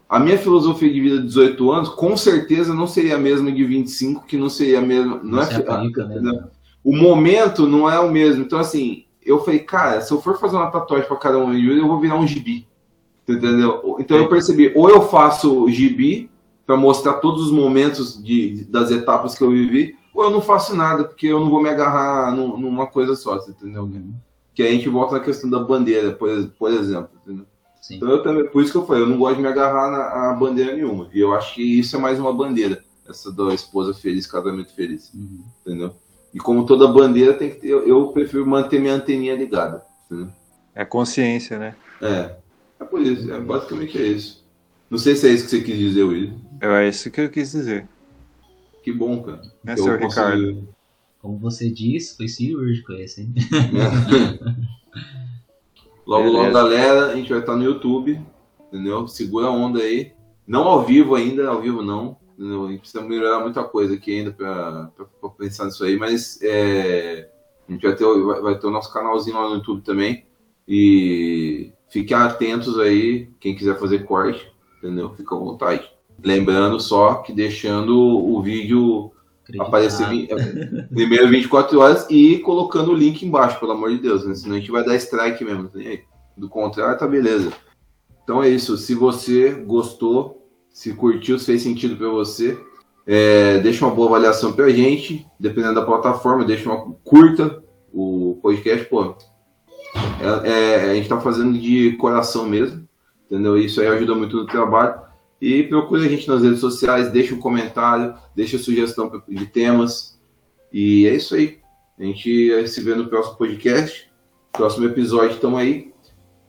a 0.08 0.20
minha 0.20 0.38
filosofia 0.38 0.92
de 0.92 1.02
vida 1.02 1.18
de 1.18 1.26
18 1.26 1.72
anos, 1.72 1.90
com 1.90 2.16
certeza 2.16 2.74
não 2.74 2.88
seria 2.88 3.16
a 3.16 3.20
mesma 3.20 3.52
de 3.52 3.64
25, 3.64 4.26
que 4.26 4.38
não 4.38 4.50
seria 4.50 4.80
a 4.80 4.82
mesma. 4.82 5.20
Não, 5.24 5.42
é 5.42 5.46
se 5.46 5.56
aplica, 5.56 6.06
né? 6.06 6.44
o 6.84 6.96
momento 6.96 7.68
não 7.68 7.90
é 7.90 8.00
o 8.00 8.12
mesmo. 8.12 8.44
Então, 8.44 8.60
assim, 8.60 9.06
eu 9.26 9.44
falei, 9.44 9.60
cara, 9.60 10.02
se 10.02 10.14
eu 10.14 10.22
for 10.22 10.40
fazer 10.40 10.56
uma 10.56 10.70
tatuagem 10.70 11.08
para 11.08 11.18
cada 11.18 11.38
um 11.40 11.52
de 11.52 11.66
eu 11.68 11.88
vou 11.88 12.00
virar 12.00 12.16
um 12.16 12.28
gibi. 12.28 12.68
Entendeu? 13.28 13.98
Então 14.00 14.18
eu 14.18 14.30
percebi, 14.30 14.72
ou 14.76 14.88
eu 14.88 15.02
faço 15.02 15.68
gibi 15.70 16.30
para 16.64 16.78
mostrar 16.78 17.14
todos 17.14 17.46
os 17.46 17.52
momentos 17.52 18.24
de, 18.24 18.66
das 18.66 18.92
etapas 18.92 19.36
que 19.36 19.44
eu 19.44 19.50
vivi, 19.50 19.96
ou 20.16 20.24
eu 20.24 20.30
não 20.32 20.42
faço 20.42 20.76
nada, 20.76 21.04
porque 21.04 21.28
eu 21.28 21.40
não 21.40 21.50
vou 21.50 21.62
me 21.62 21.70
agarrar 21.70 22.34
num- 22.36 22.58
numa 22.58 22.88
coisa 22.88 23.16
só, 23.16 23.36
você 23.36 23.52
entendeu? 23.52 23.90
Que 24.54 24.64
aí 24.64 24.70
a 24.70 24.72
gente 24.72 24.88
volta 24.90 25.16
na 25.16 25.20
questão 25.20 25.50
da 25.50 25.60
bandeira, 25.60 26.14
por, 26.14 26.30
por 26.58 26.72
exemplo. 26.72 27.10
Entendeu? 27.24 27.46
Sim. 27.82 27.98
Então 27.98 28.10
eu 28.10 28.24
também, 28.24 28.48
por 28.50 28.64
isso 28.64 28.72
que 28.72 28.78
eu 28.78 28.86
falei, 28.86 29.04
eu 29.04 29.08
não 29.08 29.18
gosto 29.18 29.36
de 29.36 29.42
me 29.42 29.48
agarrar 29.48 29.92
na, 29.92 30.32
a 30.32 30.34
bandeira 30.34 30.74
nenhuma. 30.74 31.10
E 31.14 31.20
eu 31.20 31.34
acho 31.34 31.54
que 31.56 31.62
isso 31.80 31.96
é 31.96 32.00
mais 32.00 32.18
uma 32.20 32.34
bandeira, 32.34 32.84
essa 33.08 33.32
da 33.32 33.54
esposa 33.54 33.94
feliz, 33.94 34.26
casamento 34.26 34.74
feliz 34.74 35.12
Uhum. 35.14 35.44
entendeu? 35.66 35.94
E 36.34 36.40
como 36.40 36.66
toda 36.66 36.88
bandeira 36.88 37.34
tem 37.34 37.50
que 37.50 37.58
ter, 37.58 37.68
eu, 37.68 37.88
eu 37.88 38.08
prefiro 38.08 38.46
manter 38.48 38.80
minha 38.80 38.94
anteninha 38.96 39.36
ligada. 39.36 39.84
entendeu? 40.06 40.30
É 40.74 40.84
consciência, 40.84 41.58
né? 41.60 41.76
É, 42.02 42.36
é 42.80 42.84
por 42.86 43.02
isso, 43.02 43.32
é 43.32 43.40
basicamente 43.40 43.98
é 43.98 44.06
isso. 44.08 44.44
Não 44.90 44.98
sei 44.98 45.16
se 45.16 45.28
é 45.28 45.32
isso 45.32 45.46
que 45.46 45.52
você 45.52 45.62
quis 45.62 45.78
dizer, 45.78 46.04
William. 46.04 46.36
É 46.62 46.88
isso 46.88 47.10
que 47.12 47.22
eu 47.22 47.30
quis 47.30 47.52
dizer. 47.52 47.88
Que 48.86 48.94
bom, 48.94 49.24
cara. 49.24 49.42
Que 49.42 49.72
eu 49.72 49.78
senhor 49.78 50.00
Ricardo? 50.00 50.70
Como 51.20 51.40
você 51.40 51.72
disse, 51.72 52.16
foi 52.16 52.28
cirúrgico 52.28 52.94
esse, 52.94 53.24
hein? 53.24 53.34
logo, 56.06 56.30
logo, 56.30 56.38
Beleza. 56.38 56.52
galera, 56.52 57.08
a 57.08 57.16
gente 57.16 57.32
vai 57.32 57.40
estar 57.40 57.56
no 57.56 57.64
YouTube, 57.64 58.22
entendeu? 58.68 59.08
Segura 59.08 59.48
a 59.48 59.50
onda 59.50 59.80
aí. 59.80 60.14
Não 60.46 60.68
ao 60.68 60.86
vivo 60.86 61.16
ainda, 61.16 61.50
ao 61.50 61.60
vivo 61.60 61.82
não. 61.82 62.16
A 62.40 62.70
gente 62.70 62.82
precisa 62.82 63.04
melhorar 63.04 63.40
muita 63.40 63.64
coisa 63.64 63.96
aqui 63.96 64.20
ainda 64.20 64.32
para 64.32 64.92
pensar 65.36 65.66
nisso 65.66 65.84
aí, 65.84 65.98
mas 65.98 66.40
é, 66.44 67.28
a 67.68 67.72
gente 67.72 67.82
vai 67.82 67.96
ter, 67.96 68.06
vai, 68.06 68.40
vai 68.40 68.60
ter 68.60 68.68
o 68.68 68.72
nosso 68.72 68.94
canalzinho 68.94 69.36
lá 69.36 69.50
no 69.50 69.56
YouTube 69.56 69.82
também. 69.82 70.28
E 70.68 71.72
fiquem 71.90 72.16
atentos 72.16 72.78
aí, 72.78 73.32
quem 73.40 73.56
quiser 73.56 73.80
fazer 73.80 74.06
corte, 74.06 74.48
entendeu? 74.78 75.12
Fica 75.16 75.34
à 75.34 75.40
vontade. 75.40 75.95
Lembrando 76.24 76.80
só 76.80 77.16
que 77.16 77.34
deixando 77.34 77.98
o 77.98 78.42
vídeo 78.42 79.12
Acreditado. 79.44 79.68
aparecer 79.68 80.88
primeiro 80.94 81.30
24 81.30 81.80
horas 81.80 82.08
e 82.10 82.40
colocando 82.40 82.92
o 82.92 82.96
link 82.96 83.24
embaixo, 83.24 83.60
pelo 83.60 83.74
amor 83.74 83.92
de 83.92 84.00
Deus, 84.00 84.26
né? 84.26 84.34
Senão 84.34 84.56
a 84.56 84.60
gente 84.60 84.72
vai 84.72 84.84
dar 84.84 84.96
strike 84.96 85.44
mesmo. 85.44 85.70
Do 86.36 86.50
contrário, 86.50 86.98
tá 86.98 87.08
beleza. 87.08 87.52
Então 88.24 88.44
é 88.44 88.50
isso. 88.50 88.76
Se 88.78 88.96
você 88.96 89.52
gostou, 89.52 90.50
se 90.70 90.94
curtiu, 90.94 91.38
se 91.38 91.46
fez 91.46 91.62
sentido 91.62 91.96
para 91.96 92.10
você, 92.10 92.58
é, 93.06 93.60
deixa 93.60 93.86
uma 93.86 93.94
boa 93.94 94.08
avaliação 94.08 94.52
pra 94.52 94.70
gente. 94.70 95.26
Dependendo 95.40 95.76
da 95.76 95.86
plataforma, 95.86 96.44
deixa 96.44 96.70
uma 96.70 96.94
curta 97.04 97.64
o 97.94 98.38
podcast, 98.42 98.86
pô. 98.88 99.16
É, 100.44 100.50
é, 100.50 100.92
a 100.92 100.96
gente 100.96 101.08
tá 101.08 101.20
fazendo 101.22 101.58
de 101.58 101.94
coração 101.94 102.46
mesmo, 102.46 102.86
entendeu? 103.26 103.58
Isso 103.58 103.80
aí 103.80 103.88
ajuda 103.88 104.14
muito 104.16 104.36
no 104.36 104.46
trabalho. 104.46 105.00
E 105.42 105.64
procure 105.64 106.06
a 106.06 106.10
gente 106.10 106.28
nas 106.28 106.42
redes 106.42 106.60
sociais, 106.60 107.12
deixa 107.12 107.36
um 107.36 107.40
comentário, 107.40 108.16
deixa 108.36 108.58
sugestão 108.58 109.12
de 109.28 109.46
temas. 109.46 110.20
E 110.72 111.06
é 111.08 111.16
isso 111.16 111.36
aí. 111.36 111.60
A 112.00 112.04
gente 112.04 112.68
se 112.68 112.82
vê 112.82 112.96
no 112.96 113.08
próximo 113.08 113.38
podcast. 113.38 114.10
Próximo 114.52 114.86
episódio, 114.86 115.36
estamos 115.36 115.60
aí. 115.60 115.94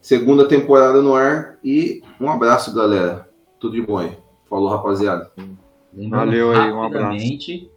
Segunda 0.01 0.47
temporada 0.47 1.01
no 1.01 1.13
ar. 1.13 1.57
E 1.63 2.01
um 2.19 2.29
abraço, 2.29 2.73
galera. 2.73 3.29
Tudo 3.59 3.75
de 3.75 3.81
bom 3.81 3.97
aí. 3.97 4.17
Falou, 4.49 4.69
rapaziada. 4.69 5.31
Lembrando 5.93 6.25
Valeu 6.25 6.51
aí, 6.51 6.71
um 6.71 6.83
abraço. 6.83 7.17
que 7.17 7.69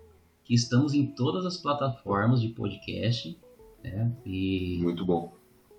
estamos 0.49 0.95
em 0.95 1.07
todas 1.07 1.45
as 1.45 1.57
plataformas 1.57 2.41
de 2.41 2.49
podcast. 2.49 3.37
Né? 3.83 4.13
E 4.25 4.79
Muito 4.83 5.05
bom. 5.05 5.33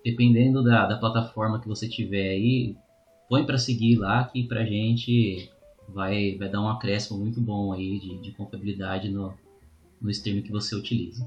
Dependendo 0.04 0.62
da, 0.62 0.86
da 0.86 0.98
plataforma 0.98 1.60
que 1.60 1.68
você 1.68 1.88
tiver 1.88 2.30
aí, 2.30 2.76
põe 3.32 3.46
para 3.46 3.56
seguir 3.56 3.96
lá 3.96 4.24
que 4.24 4.46
pra 4.46 4.62
gente 4.62 5.50
vai, 5.88 6.36
vai 6.38 6.50
dar 6.50 6.60
um 6.60 6.68
acréscimo 6.68 7.18
muito 7.18 7.40
bom 7.40 7.72
aí 7.72 7.98
de, 7.98 8.18
de 8.18 8.30
confiabilidade 8.32 9.08
no, 9.08 9.32
no 9.98 10.10
stream 10.10 10.42
que 10.42 10.52
você 10.52 10.76
utiliza. 10.76 11.26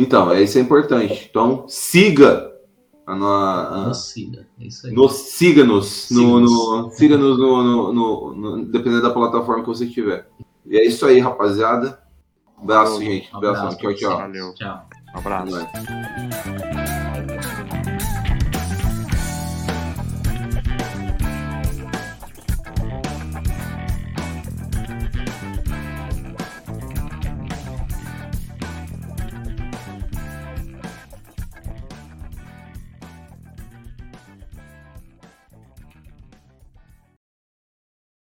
Então, 0.00 0.34
isso 0.34 0.58
é 0.58 0.60
importante. 0.60 1.28
Então, 1.30 1.66
siga 1.68 2.52
a, 3.06 3.12
a, 3.12 3.86
nos 3.86 4.08
siga, 4.08 4.48
é 4.60 4.66
isso 4.66 4.88
aí. 4.88 4.92
Nos, 4.92 5.12
siga-nos, 5.12 6.10
no, 6.10 6.40
no, 6.40 6.90
siga-nos 6.98 7.38
no, 7.38 7.62
no, 7.62 7.92
no, 7.92 8.34
no, 8.34 8.64
dependendo 8.64 9.02
da 9.02 9.10
plataforma 9.10 9.62
que 9.62 9.68
você 9.68 9.88
tiver. 9.88 10.28
E 10.66 10.76
é 10.76 10.84
isso 10.84 11.06
aí, 11.06 11.20
rapaziada. 11.20 12.02
Abraço, 12.58 12.98
gente. 12.98 13.32
Um 13.32 13.36
abraço. 13.36 13.78
Tchau, 13.78 13.94
tchau. 13.94 14.18
Valeu. 14.18 14.52
Tchau. 14.54 14.88
Um 15.14 15.18
abraço. 15.18 15.66